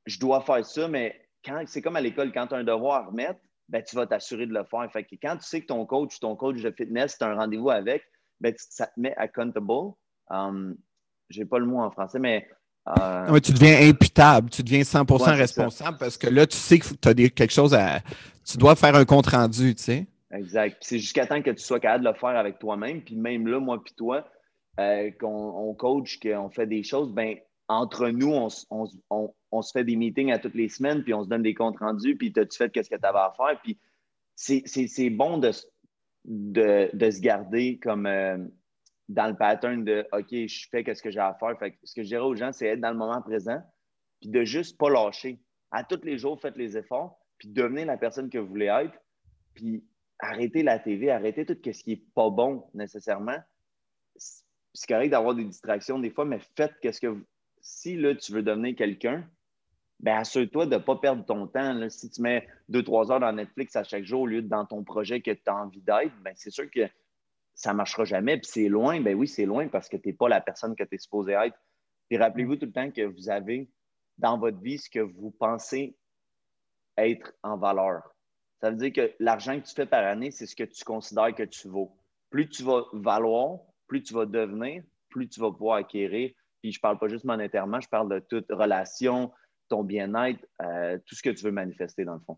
je 0.06 0.20
dois 0.20 0.42
faire 0.42 0.64
ça, 0.64 0.88
mais 0.88 1.20
quand 1.44 1.64
c'est 1.66 1.82
comme 1.82 1.96
à 1.96 2.02
l'école, 2.02 2.32
quand 2.32 2.46
tu 2.46 2.54
as 2.54 2.58
un 2.58 2.64
devoir 2.64 3.04
à 3.04 3.06
remettre, 3.08 3.40
ben, 3.70 3.82
tu 3.82 3.96
vas 3.96 4.06
t'assurer 4.06 4.46
de 4.46 4.54
le 4.54 4.64
faire. 4.66 4.88
Fait 4.92 5.04
que 5.04 5.16
quand 5.16 5.38
tu 5.38 5.46
sais 5.46 5.62
que 5.62 5.68
ton 5.68 5.84
coach, 5.88 6.20
ton 6.20 6.36
coach 6.36 6.62
de 6.62 6.70
fitness, 6.70 7.18
tu 7.18 7.24
as 7.24 7.30
un 7.30 7.36
rendez-vous 7.36 7.72
avec, 7.72 8.04
ben, 8.40 8.54
ça 8.56 8.86
te 8.86 9.00
met 9.00 9.16
accountable. 9.16 9.94
Um, 10.30 10.78
je 11.30 11.40
n'ai 11.40 11.46
pas 11.48 11.58
le 11.58 11.66
mot 11.66 11.80
en 11.80 11.90
français, 11.90 12.20
mais 12.20 12.48
euh, 12.88 13.40
tu 13.40 13.54
deviens 13.54 13.90
imputable, 13.90 14.50
tu 14.50 14.62
deviens 14.62 14.82
100% 14.82 15.38
responsable 15.38 15.98
parce 15.98 16.18
que 16.18 16.28
là, 16.28 16.46
tu 16.46 16.58
sais 16.58 16.80
que 16.80 16.88
tu 16.94 17.08
as 17.08 17.14
quelque 17.30 17.54
chose 17.54 17.74
à. 17.74 18.02
Tu 18.46 18.58
dois 18.58 18.76
faire 18.76 18.96
un 18.96 19.06
compte 19.06 19.28
rendu, 19.28 19.74
tu 19.74 19.84
sais. 19.84 20.06
Exact. 20.32 20.78
C'est 20.82 21.00
jusqu'à 21.00 21.26
temps 21.26 21.42
que 21.42 21.52
tu 21.52 21.64
sois 21.64 21.80
capable 21.80 22.04
de 22.04 22.10
le 22.10 22.16
faire 22.16 22.38
avec 22.38 22.60
toi-même. 22.60 23.02
Puis 23.02 23.16
même 23.16 23.48
là, 23.48 23.60
moi 23.60 23.82
puis 23.82 23.94
toi, 23.96 24.28
euh, 24.80 25.12
qu'on 25.20 25.74
coach, 25.76 26.20
qu'on 26.20 26.50
fait 26.50 26.68
des 26.68 26.84
choses, 26.84 27.10
ben 27.12 27.38
entre 27.70 28.10
nous, 28.10 28.34
on, 28.34 28.50
se 28.50 29.72
fait 29.72 29.86
des 29.86 29.96
meetings 29.96 30.32
à 30.32 30.40
toutes 30.40 30.56
les 30.56 30.68
semaines, 30.68 31.04
puis 31.04 31.14
on 31.14 31.24
se 31.24 31.30
donne 31.30 31.44
des 31.44 31.54
comptes 31.54 31.80
rendus, 31.80 32.18
puis 32.18 32.34
as-tu 32.36 32.58
fait 32.58 32.72
ce 32.76 32.90
que 32.90 32.96
tu 32.96 33.06
avais 33.06 33.20
à 33.20 33.34
faire? 33.38 33.60
Puis 33.64 33.78
c'est 34.36 35.10
bon 35.10 35.38
de, 35.38 35.52
de, 36.26 37.12
se 37.12 37.22
garder 37.22 37.80
comme. 37.82 38.06
Euh, 38.06 38.38
dans 39.10 39.28
le 39.28 39.36
pattern 39.36 39.84
de 39.84 40.08
OK, 40.12 40.30
je 40.32 40.68
fais 40.70 40.84
ce 40.94 41.02
que 41.02 41.12
j'ai 41.12 41.20
à 41.20 41.34
faire. 41.34 41.56
Ce 41.84 41.94
que 41.94 42.04
je 42.04 42.08
dirais 42.08 42.22
aux 42.22 42.36
gens, 42.36 42.52
c'est 42.52 42.68
être 42.68 42.82
dans 42.82 42.92
le 42.92 42.98
moment 42.98 43.22
présent, 43.22 43.62
puis 44.20 44.30
de 44.30 44.44
juste 44.44 44.78
pas 44.78 44.90
lâcher. 44.90 45.40
À 45.72 45.84
tous 45.84 46.02
les 46.04 46.18
jours, 46.18 46.40
faites 46.40 46.56
les 46.56 46.78
efforts, 46.78 47.20
puis 47.38 47.50
devenez 47.50 47.86
la 47.86 47.98
personne 47.98 48.30
que 48.30 48.38
vous 48.38 48.48
voulez 48.48 48.68
être, 48.68 48.98
puis 49.54 49.84
arrêtez 50.20 50.64
la 50.64 50.80
TV, 50.80 51.12
arrêtez 51.12 51.46
tout 51.46 51.58
ce 51.64 51.84
qui 51.84 51.90
n'est 51.90 52.04
pas 52.16 52.30
bon 52.30 52.66
nécessairement. 52.74 53.38
C'est 54.16 54.88
correct 54.88 55.10
d'avoir 55.10 55.36
des 55.36 55.44
distractions 55.44 56.00
des 56.00 56.10
fois, 56.10 56.26
mais 56.26 56.40
faites 56.56 56.74
qu'est-ce 56.82 57.02
que 57.02 57.08
vous... 57.08 57.24
Si 57.62 57.96
là, 57.96 58.14
tu 58.16 58.34
veux 58.34 58.44
devenir 58.44 58.76
quelqu'un, 58.76 59.26
ben 60.00 60.18
assure-toi 60.18 60.66
de 60.66 60.76
ne 60.76 60.80
pas 60.80 60.98
perdre 60.98 61.24
ton 61.26 61.48
temps. 61.48 61.90
Si 61.90 62.10
tu 62.10 62.22
mets 62.22 62.46
deux, 62.68 62.84
trois 62.84 63.10
heures 63.12 63.22
dans 63.22 63.32
Netflix 63.32 63.76
à 63.78 63.84
chaque 63.84 64.04
jour 64.04 64.22
au 64.22 64.28
lieu 64.28 64.42
de 64.42 64.50
dans 64.50 64.66
ton 64.66 64.84
projet 64.84 65.22
que 65.22 65.32
tu 65.32 65.44
as 65.48 65.56
envie 65.56 65.82
d'être, 65.82 66.14
ben 66.22 66.34
c'est 66.36 66.50
sûr 66.50 66.70
que 66.70 66.82
ça 67.56 67.72
ne 67.72 67.78
marchera 67.78 68.06
jamais. 68.06 68.38
Puis 68.38 68.50
c'est 68.52 68.70
loin, 68.70 69.02
ben 69.02 69.16
oui, 69.16 69.28
c'est 69.28 69.46
loin 69.46 69.68
parce 69.68 69.90
que 69.90 69.98
tu 69.98 70.10
n'es 70.10 70.14
pas 70.14 70.30
la 70.30 70.42
personne 70.42 70.76
que 70.76 70.84
tu 70.84 70.96
es 70.96 70.98
supposé 70.98 71.34
être. 71.34 71.58
Puis 72.10 72.18
rappelez-vous 72.18 72.56
tout 72.56 72.66
le 72.66 72.72
temps 72.72 72.92
que 72.92 73.02
vous 73.02 73.30
avez 73.30 73.70
dans 74.18 74.38
votre 74.38 74.60
vie 74.60 74.78
ce 74.78 74.90
que 74.90 75.00
vous 75.00 75.32
pensez 75.32 75.96
être 76.98 77.34
en 77.44 77.58
valeur. 77.58 78.02
Ça 78.62 78.70
veut 78.70 78.78
dire 78.78 78.94
que 78.94 79.14
l'argent 79.20 79.60
que 79.60 79.66
tu 79.66 79.74
fais 79.74 79.86
par 79.86 80.06
année, 80.06 80.32
c'est 80.32 80.46
ce 80.46 80.56
que 80.56 80.64
tu 80.64 80.84
considères 80.84 81.34
que 81.36 81.44
tu 81.44 81.68
vaux. 81.68 81.98
Plus 82.30 82.48
tu 82.48 82.64
vas 82.64 82.86
valoir, 82.94 83.60
plus 83.88 84.02
tu 84.04 84.14
vas 84.14 84.26
devenir, 84.26 84.84
plus 85.10 85.28
tu 85.28 85.40
vas 85.40 85.52
pouvoir 85.52 85.78
acquérir. 85.78 86.32
Puis 86.62 86.72
je 86.72 86.80
ne 86.80 86.82
parle 86.82 86.98
pas 86.98 87.08
juste 87.08 87.26
monétairement, 87.26 87.82
je 87.82 87.90
parle 87.90 88.10
de 88.10 88.20
toute 88.20 88.50
relation, 88.50 89.32
ton 89.68 89.84
bien-être, 89.84 90.46
euh, 90.62 90.98
tout 91.06 91.16
ce 91.16 91.22
que 91.22 91.30
tu 91.30 91.44
veux 91.44 91.52
manifester 91.52 92.06
dans 92.06 92.14
le 92.14 92.22
fond 92.22 92.38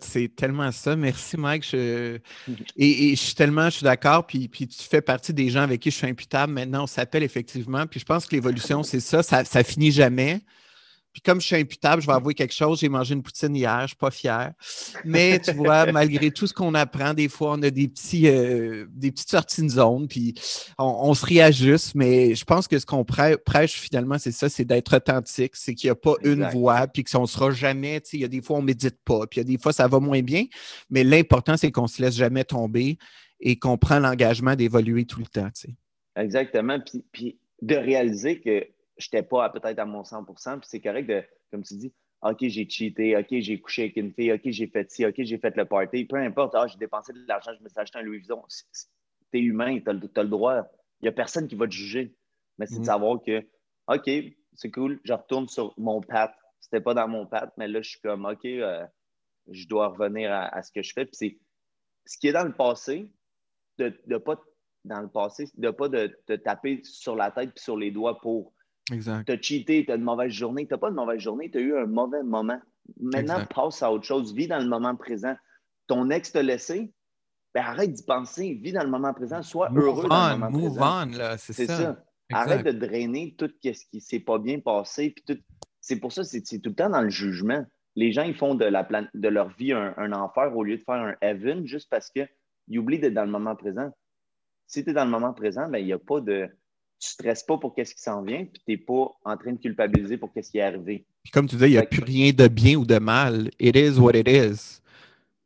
c'est 0.00 0.34
tellement 0.34 0.70
ça. 0.72 0.96
Merci, 0.96 1.36
Mike. 1.36 1.74
Et, 2.76 3.10
je 3.16 3.20
suis 3.20 3.34
tellement, 3.34 3.66
je 3.66 3.76
suis 3.76 3.84
d'accord. 3.84 4.26
Puis, 4.26 4.48
puis 4.48 4.66
tu 4.66 4.82
fais 4.82 5.00
partie 5.00 5.32
des 5.32 5.50
gens 5.50 5.62
avec 5.62 5.80
qui 5.80 5.90
je 5.90 5.96
suis 5.96 6.06
imputable. 6.06 6.52
Maintenant, 6.52 6.84
on 6.84 6.86
s'appelle 6.86 7.22
effectivement. 7.22 7.86
Puis 7.86 8.00
je 8.00 8.04
pense 8.04 8.26
que 8.26 8.34
l'évolution, 8.34 8.82
c'est 8.82 9.00
ça. 9.00 9.22
Ça, 9.22 9.44
ça 9.44 9.62
finit 9.62 9.92
jamais. 9.92 10.40
Puis 11.14 11.22
comme 11.22 11.40
je 11.40 11.46
suis 11.46 11.54
imputable, 11.54 12.02
je 12.02 12.08
vais 12.08 12.12
avouer 12.12 12.34
quelque 12.34 12.52
chose. 12.52 12.80
J'ai 12.80 12.88
mangé 12.88 13.14
une 13.14 13.22
poutine 13.22 13.54
hier, 13.54 13.78
je 13.78 13.82
ne 13.82 13.86
suis 13.86 13.96
pas 13.96 14.10
fier. 14.10 14.52
Mais 15.04 15.38
tu 15.38 15.52
vois, 15.52 15.86
malgré 15.92 16.32
tout 16.32 16.48
ce 16.48 16.52
qu'on 16.52 16.74
apprend, 16.74 17.14
des 17.14 17.28
fois, 17.28 17.52
on 17.52 17.62
a 17.62 17.70
des, 17.70 17.86
petits, 17.86 18.26
euh, 18.26 18.86
des 18.90 19.12
petites 19.12 19.30
sorties 19.30 19.62
de 19.62 19.68
zone, 19.68 20.08
puis 20.08 20.34
on, 20.76 21.14
se 21.14 21.24
réajuste. 21.24 21.94
Mais 21.94 22.34
je 22.34 22.44
pense 22.44 22.66
que 22.66 22.80
ce 22.80 22.84
qu'on 22.84 23.04
prêche, 23.04 23.74
finalement, 23.74 24.18
c'est 24.18 24.32
ça, 24.32 24.48
c'est 24.48 24.64
d'être 24.64 24.96
authentique. 24.96 25.52
C'est 25.54 25.76
qu'il 25.76 25.86
n'y 25.86 25.92
a 25.92 25.94
pas 25.94 26.14
une 26.24 26.48
voix, 26.48 26.88
puis 26.88 27.04
qu'on 27.04 27.22
ne 27.22 27.26
sera 27.26 27.52
jamais, 27.52 28.00
tu 28.00 28.10
sais, 28.10 28.16
il 28.16 28.20
y 28.20 28.24
a 28.24 28.28
des 28.28 28.42
fois, 28.42 28.56
on 28.56 28.62
ne 28.62 28.66
médite 28.66 28.98
pas, 29.04 29.28
puis 29.28 29.38
il 29.38 29.44
y 29.44 29.46
a 29.46 29.56
des 29.56 29.62
fois, 29.62 29.72
ça 29.72 29.86
va 29.86 30.00
moins 30.00 30.22
bien. 30.22 30.46
Mais 30.90 31.04
l'important, 31.04 31.56
c'est 31.56 31.70
qu'on 31.70 31.82
ne 31.82 31.88
se 31.88 32.02
laisse 32.02 32.16
jamais 32.16 32.42
tomber 32.42 32.98
et 33.38 33.56
qu'on 33.56 33.78
prend 33.78 34.00
l'engagement 34.00 34.56
d'évoluer 34.56 35.04
tout 35.04 35.20
le 35.20 35.26
temps, 35.26 35.48
tu 35.54 35.68
sais. 35.68 35.74
Exactement. 36.16 36.80
Puis, 36.80 37.04
puis 37.12 37.38
de 37.62 37.76
réaliser 37.76 38.40
que 38.40 38.66
n'étais 38.98 39.22
pas 39.22 39.48
peut-être 39.50 39.78
à 39.78 39.84
mon 39.84 40.02
100% 40.02 40.60
puis 40.60 40.68
c'est 40.68 40.80
correct 40.80 41.06
de, 41.06 41.22
comme 41.50 41.62
tu 41.62 41.74
dis, 41.74 41.92
OK, 42.22 42.38
j'ai 42.40 42.68
cheaté, 42.68 43.16
OK, 43.16 43.26
j'ai 43.30 43.60
couché 43.60 43.82
avec 43.82 43.96
une 43.96 44.12
fille, 44.12 44.32
OK, 44.32 44.40
j'ai 44.44 44.66
fait 44.66 44.90
ci, 44.90 45.04
OK, 45.04 45.14
j'ai 45.18 45.38
fait 45.38 45.54
le 45.56 45.66
party, 45.66 46.06
peu 46.06 46.16
importe, 46.16 46.54
ah, 46.54 46.66
j'ai 46.66 46.78
dépensé 46.78 47.12
de 47.12 47.24
l'argent, 47.28 47.52
je 47.56 47.62
me 47.62 47.68
suis 47.68 47.78
acheté 47.78 47.98
un 47.98 48.02
Louis 48.02 48.18
Vuitton. 48.18 48.42
Tu 49.30 49.38
es 49.38 49.42
humain, 49.42 49.78
tu 49.78 49.90
as, 49.90 49.92
le 49.92 50.28
droit. 50.28 50.62
Il 51.00 51.04
n'y 51.04 51.08
a 51.08 51.12
personne 51.12 51.46
qui 51.46 51.54
va 51.54 51.66
te 51.66 51.72
juger. 51.72 52.14
Mais 52.56 52.66
c'est 52.66 52.76
de 52.76 52.80
mm. 52.80 52.84
savoir 52.84 53.20
que, 53.20 53.46
OK, 53.88 54.10
c'est 54.54 54.70
cool, 54.70 55.00
je 55.04 55.12
retourne 55.12 55.48
sur 55.48 55.74
mon 55.76 56.00
pat. 56.00 56.34
C'était 56.60 56.80
pas 56.80 56.94
dans 56.94 57.08
mon 57.08 57.26
pat, 57.26 57.52
mais 57.58 57.68
là, 57.68 57.82
je 57.82 57.90
suis 57.90 58.00
comme, 58.00 58.24
OK, 58.24 58.44
euh, 58.46 58.86
je 59.50 59.68
dois 59.68 59.88
revenir 59.88 60.32
à, 60.32 60.62
ce 60.62 60.72
que 60.72 60.82
je 60.82 60.94
fais. 60.94 61.04
Puis 61.04 61.16
c'est 61.16 61.38
ce 62.06 62.16
qui 62.16 62.28
est 62.28 62.32
dans 62.32 62.44
le 62.44 62.54
passé, 62.54 63.10
de 63.76 63.92
ne 64.06 64.16
pas 64.16 64.40
dans 64.84 65.00
le 65.00 65.08
passé, 65.08 65.50
de 65.56 65.70
pas 65.70 65.88
de 65.88 66.18
te 66.26 66.34
taper 66.34 66.80
sur 66.84 67.16
la 67.16 67.30
tête 67.30 67.50
et 67.54 67.60
sur 67.60 67.76
les 67.76 67.90
doigts 67.90 68.18
pour 68.20 68.54
Exact. 68.92 69.24
Tu 69.26 69.32
as 69.32 69.40
cheaté, 69.40 69.84
tu 69.84 69.92
as 69.92 69.96
une 69.96 70.02
mauvaise 70.02 70.32
journée. 70.32 70.66
Tu 70.66 70.74
n'as 70.74 70.78
pas 70.78 70.90
de 70.90 70.94
mauvaise 70.94 71.20
journée, 71.20 71.50
tu 71.50 71.58
as 71.58 71.60
eu 71.60 71.76
un 71.76 71.86
mauvais 71.86 72.22
moment. 72.22 72.60
Maintenant, 73.00 73.44
passe 73.46 73.82
à 73.82 73.90
autre 73.90 74.04
chose. 74.04 74.34
Vis 74.34 74.46
dans 74.46 74.58
le 74.58 74.68
moment 74.68 74.94
présent. 74.94 75.34
Ton 75.86 76.10
ex 76.10 76.32
t'a 76.32 76.42
laissé, 76.42 76.92
ben 77.54 77.62
arrête 77.62 77.92
d'y 77.92 78.02
penser, 78.02 78.54
vis 78.54 78.72
dans 78.72 78.82
le 78.82 78.90
moment 78.90 79.12
présent, 79.12 79.42
sois 79.42 79.70
heureux 79.74 80.08
dans 80.08 80.30
le 80.30 80.38
moment 80.38 80.50
move 80.50 80.76
présent. 80.76 81.02
on, 81.02 81.18
là, 81.18 81.38
c'est 81.38 81.66
ça. 81.66 82.02
Arrête 82.32 82.64
de 82.64 82.72
drainer 82.72 83.34
tout 83.36 83.50
ce 83.62 83.70
qui 83.70 83.96
ne 83.96 84.00
s'est 84.00 84.20
pas 84.20 84.38
bien 84.38 84.60
passé. 84.60 85.10
Puis 85.10 85.24
tout... 85.26 85.40
C'est 85.80 85.96
pour 85.96 86.12
ça, 86.12 86.24
c'est 86.24 86.40
tout 86.42 86.70
le 86.70 86.74
temps 86.74 86.88
dans 86.88 87.02
le 87.02 87.10
jugement. 87.10 87.64
Les 87.94 88.12
gens, 88.12 88.22
ils 88.22 88.34
font 88.34 88.54
de, 88.54 88.64
la 88.64 88.88
de 89.12 89.28
leur 89.28 89.50
vie 89.50 89.72
un, 89.72 90.12
enfer 90.12 90.56
au 90.56 90.64
lieu 90.64 90.78
de 90.78 90.82
faire 90.82 90.94
un 90.94 91.14
heaven 91.20 91.66
juste 91.66 91.88
parce 91.90 92.10
qu'ils 92.10 92.78
oublient 92.78 92.98
d'être 92.98 93.14
dans 93.14 93.26
le 93.26 93.30
moment 93.30 93.54
présent. 93.54 93.90
Si 94.66 94.82
tu 94.82 94.90
es 94.90 94.92
dans 94.94 95.04
le 95.04 95.10
moment 95.10 95.34
présent, 95.34 95.68
ben, 95.68 95.78
il 95.78 95.84
n'y 95.84 95.92
a 95.92 95.98
pas 95.98 96.20
de. 96.20 96.48
Tu 96.98 97.08
ne 97.08 97.12
stresses 97.12 97.42
pas 97.42 97.58
pour 97.58 97.74
qu'est-ce 97.74 97.94
qui 97.94 98.02
s'en 98.02 98.22
vient, 98.22 98.44
puis 98.44 98.62
tu 98.66 98.70
n'es 98.70 98.76
pas 98.76 99.12
en 99.24 99.36
train 99.36 99.52
de 99.52 99.58
culpabiliser 99.58 100.16
pour 100.16 100.32
qu'est-ce 100.32 100.50
qui 100.50 100.58
est 100.58 100.62
arrivé. 100.62 101.04
Puis 101.22 101.30
comme 101.32 101.46
tu 101.46 101.56
disais, 101.56 101.68
il 101.68 101.72
n'y 101.72 101.78
a 101.78 101.86
plus 101.86 102.02
rien 102.02 102.32
de 102.32 102.48
bien 102.48 102.76
ou 102.76 102.86
de 102.86 102.98
mal. 102.98 103.50
It 103.58 103.76
is 103.76 103.98
what 103.98 104.12
it 104.14 104.28
is. 104.28 104.80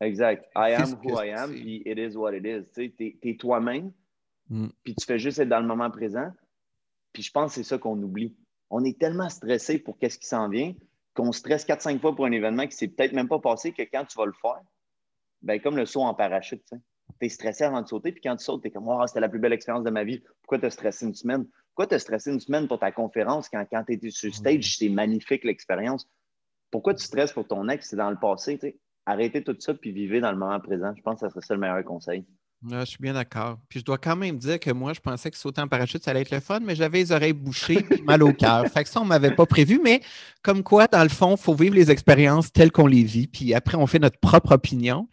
Exact. 0.01 0.47
I 0.55 0.75
am 0.75 0.95
who 1.03 1.21
I 1.21 1.31
am, 1.31 1.51
puis 1.51 1.83
it 1.85 1.99
is 1.99 2.17
what 2.17 2.33
it 2.35 2.45
is. 2.45 2.65
Tu 2.75 2.93
es, 3.23 3.37
toi-même, 3.37 3.93
mm. 4.49 4.69
puis 4.85 4.95
tu 4.95 5.05
fais 5.05 5.19
juste 5.19 5.39
être 5.39 5.49
dans 5.49 5.61
le 5.61 5.67
moment 5.67 5.91
présent. 5.91 6.31
Puis 7.13 7.23
je 7.23 7.33
pense 7.33 7.53
que 7.53 7.55
c'est 7.57 7.69
ça 7.69 7.79
qu'on 7.79 8.01
oublie. 8.03 8.37
On 8.71 8.85
est 8.85 8.99
tellement 8.99 9.29
stressé 9.29 9.79
pour 9.79 9.99
qu'est-ce 9.99 10.19
qui 10.19 10.27
s'en 10.27 10.49
vient 10.49 10.75
qu'on 11.15 11.33
stresse 11.33 11.67
4-5 11.67 11.99
fois 11.99 12.15
pour 12.15 12.27
un 12.27 12.33
événement 12.33 12.67
qui 12.67 12.77
s'est 12.77 12.87
peut-être 12.87 13.13
même 13.13 13.27
pas 13.27 13.41
passé 13.41 13.73
que 13.73 13.83
quand 13.83 14.05
tu 14.05 14.17
vas 14.17 14.27
le 14.27 14.33
faire, 14.33 14.63
ben 15.43 15.61
comme 15.61 15.77
le 15.77 15.85
saut 15.85 16.03
en 16.03 16.15
parachute, 16.15 16.63
tu 16.65 16.77
es 17.27 17.29
stressé 17.29 17.65
avant 17.65 17.83
de 17.83 17.89
sauter, 17.89 18.13
puis 18.13 18.21
quand 18.23 18.37
tu 18.37 18.45
sautes, 18.45 18.63
tu 18.63 18.69
es 18.69 18.71
comme 18.71 18.89
oh, 18.89 19.07
c'était 19.07 19.21
la 19.21 19.29
plus 19.29 19.39
belle 19.39 19.53
expérience 19.53 19.85
de 19.85 19.91
ma 19.91 20.05
vie. 20.05 20.23
Pourquoi 20.43 20.59
tu 20.59 20.67
as 20.67 20.71
stressé 20.71 21.07
une 21.07 21.15
semaine? 21.15 21.47
Pourquoi 21.75 21.87
tu 21.87 21.95
as 21.95 21.99
stressé 21.99 22.33
une 22.33 22.41
semaine 22.41 22.69
pour 22.69 22.79
ta 22.79 22.93
conférence 22.93 23.49
quand, 23.49 23.65
quand 23.71 23.85
tu 23.85 23.95
étais 23.95 24.11
sur 24.11 24.35
stage, 24.35 24.77
c'est 24.77 24.89
magnifique 24.89 25.45
l'expérience? 25.45 26.09
Pourquoi 26.71 26.95
tu 26.95 27.05
stresses 27.05 27.33
pour 27.33 27.47
ton 27.47 27.69
ex? 27.69 27.89
C'est 27.89 27.97
dans 27.97 28.11
le 28.11 28.19
passé. 28.19 28.59
Arrêtez 29.07 29.43
tout 29.43 29.57
ça 29.59 29.75
puis 29.75 29.93
vivez 29.93 30.21
dans 30.21 30.33
le 30.33 30.39
moment 30.39 30.61
présent. 30.61 30.93
Je 30.97 31.03
pense 31.03 31.21
que 31.21 31.29
ce 31.29 31.33
serait 31.33 31.47
ça 31.47 31.55
le 31.55 31.61
meilleur 31.61 31.83
conseil 31.85 32.27
je 32.67 32.85
suis 32.85 32.99
bien 33.01 33.15
d'accord. 33.15 33.59
Puis 33.69 33.81
je 33.81 33.85
dois 33.85 33.99
quand 33.99 34.17
même 34.17 34.37
dire 34.37 34.59
que 34.59 34.71
moi, 34.71 34.93
je 34.93 35.01
pensais 35.01 35.31
que 35.31 35.37
sauter 35.37 35.61
en 35.61 35.69
parachute, 35.69 36.03
ça 36.03 36.11
allait 36.11 36.23
être 36.23 36.33
le 36.33 36.41
fun, 36.41 36.61
mais 36.61 36.75
j'avais 36.75 36.99
les 36.99 37.13
oreilles 37.13 37.33
bouchées 37.33 37.87
et 37.91 38.03
mal 38.03 38.23
au 38.23 38.33
cœur. 38.33 38.67
Fait 38.67 38.83
que 38.83 38.91
ça, 38.91 39.01
on 39.01 39.05
ne 39.05 39.09
m'avait 39.09 39.31
pas 39.31 39.47
prévu. 39.47 39.81
Mais 39.83 40.01
comme 40.43 40.63
quoi, 40.63 40.89
dans 40.89 41.03
le 41.03 41.09
fond, 41.09 41.37
il 41.37 41.41
faut 41.41 41.55
vivre 41.55 41.75
les 41.75 41.91
expériences 41.91 42.53
telles 42.53 42.73
qu'on 42.73 42.87
les 42.87 43.05
vit. 43.05 43.29
Puis 43.29 43.55
après, 43.55 43.77
on 43.77 43.87
fait 43.87 44.01
notre 44.01 44.19
propre 44.19 44.53
opinion. 44.53 45.09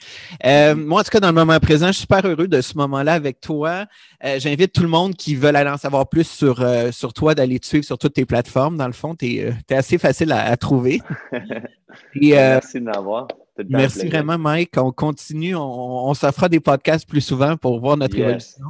Euh, 0.45 0.75
moi, 0.75 1.01
en 1.01 1.03
tout 1.03 1.11
cas, 1.11 1.19
dans 1.19 1.27
le 1.27 1.33
moment 1.33 1.59
présent, 1.59 1.87
je 1.87 1.93
suis 1.93 2.01
super 2.01 2.25
heureux 2.25 2.47
de 2.47 2.61
ce 2.61 2.77
moment-là 2.77 3.13
avec 3.13 3.41
toi. 3.41 3.85
Euh, 4.23 4.39
j'invite 4.39 4.73
tout 4.73 4.83
le 4.83 4.89
monde 4.89 5.15
qui 5.15 5.35
veut 5.35 5.49
aller 5.49 5.69
en 5.69 5.77
savoir 5.77 6.09
plus 6.09 6.27
sur, 6.27 6.61
euh, 6.61 6.91
sur 6.91 7.13
toi 7.13 7.35
d'aller 7.35 7.59
te 7.59 7.67
suivre 7.67 7.85
sur 7.85 7.97
toutes 7.97 8.13
tes 8.13 8.25
plateformes. 8.25 8.77
Dans 8.77 8.87
le 8.87 8.93
fond, 8.93 9.15
tu 9.15 9.37
es, 9.37 9.53
assez 9.69 9.97
facile 9.97 10.31
à, 10.31 10.55
trouver. 10.57 11.01
Merci 12.15 12.79
de 12.79 12.85
m'avoir. 12.85 13.27
Merci 13.69 14.07
vraiment, 14.07 14.37
Mike. 14.37 14.71
On 14.77 14.91
continue. 14.91 15.55
On, 15.55 16.13
s'offre 16.13 16.47
des 16.47 16.59
podcasts 16.59 17.07
plus 17.07 17.21
souvent 17.21 17.57
pour 17.57 17.79
voir 17.79 17.97
notre 17.97 18.17
évolution. 18.17 18.65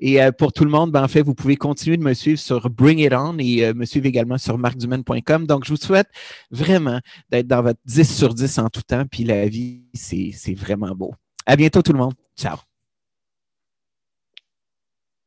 Et 0.00 0.22
euh, 0.22 0.30
pour 0.30 0.52
tout 0.52 0.64
le 0.64 0.70
monde, 0.70 0.92
ben, 0.92 1.02
en 1.02 1.08
fait, 1.08 1.22
vous 1.22 1.34
pouvez 1.34 1.56
continuer 1.56 1.96
de 1.96 2.02
me 2.02 2.14
suivre 2.14 2.38
sur 2.38 2.70
Bring 2.70 3.00
It 3.00 3.12
On 3.12 3.36
et 3.38 3.64
euh, 3.64 3.74
me 3.74 3.84
suivre 3.84 4.06
également 4.06 4.38
sur 4.38 4.56
marcdumaine.com. 4.56 5.46
Donc, 5.46 5.64
je 5.64 5.70
vous 5.70 5.76
souhaite 5.76 6.08
vraiment 6.50 7.00
d'être 7.30 7.48
dans 7.48 7.62
votre 7.62 7.80
10 7.84 8.16
sur 8.16 8.34
10 8.34 8.58
en 8.58 8.68
tout 8.68 8.82
temps. 8.82 9.04
Puis 9.10 9.24
la 9.24 9.48
vie, 9.48 9.82
c'est 9.94 10.54
vraiment 10.54 10.94
beau. 10.94 11.14
À 11.46 11.56
bientôt, 11.56 11.82
tout 11.82 11.92
le 11.92 11.98
monde. 11.98 12.14
Ciao. 12.36 12.67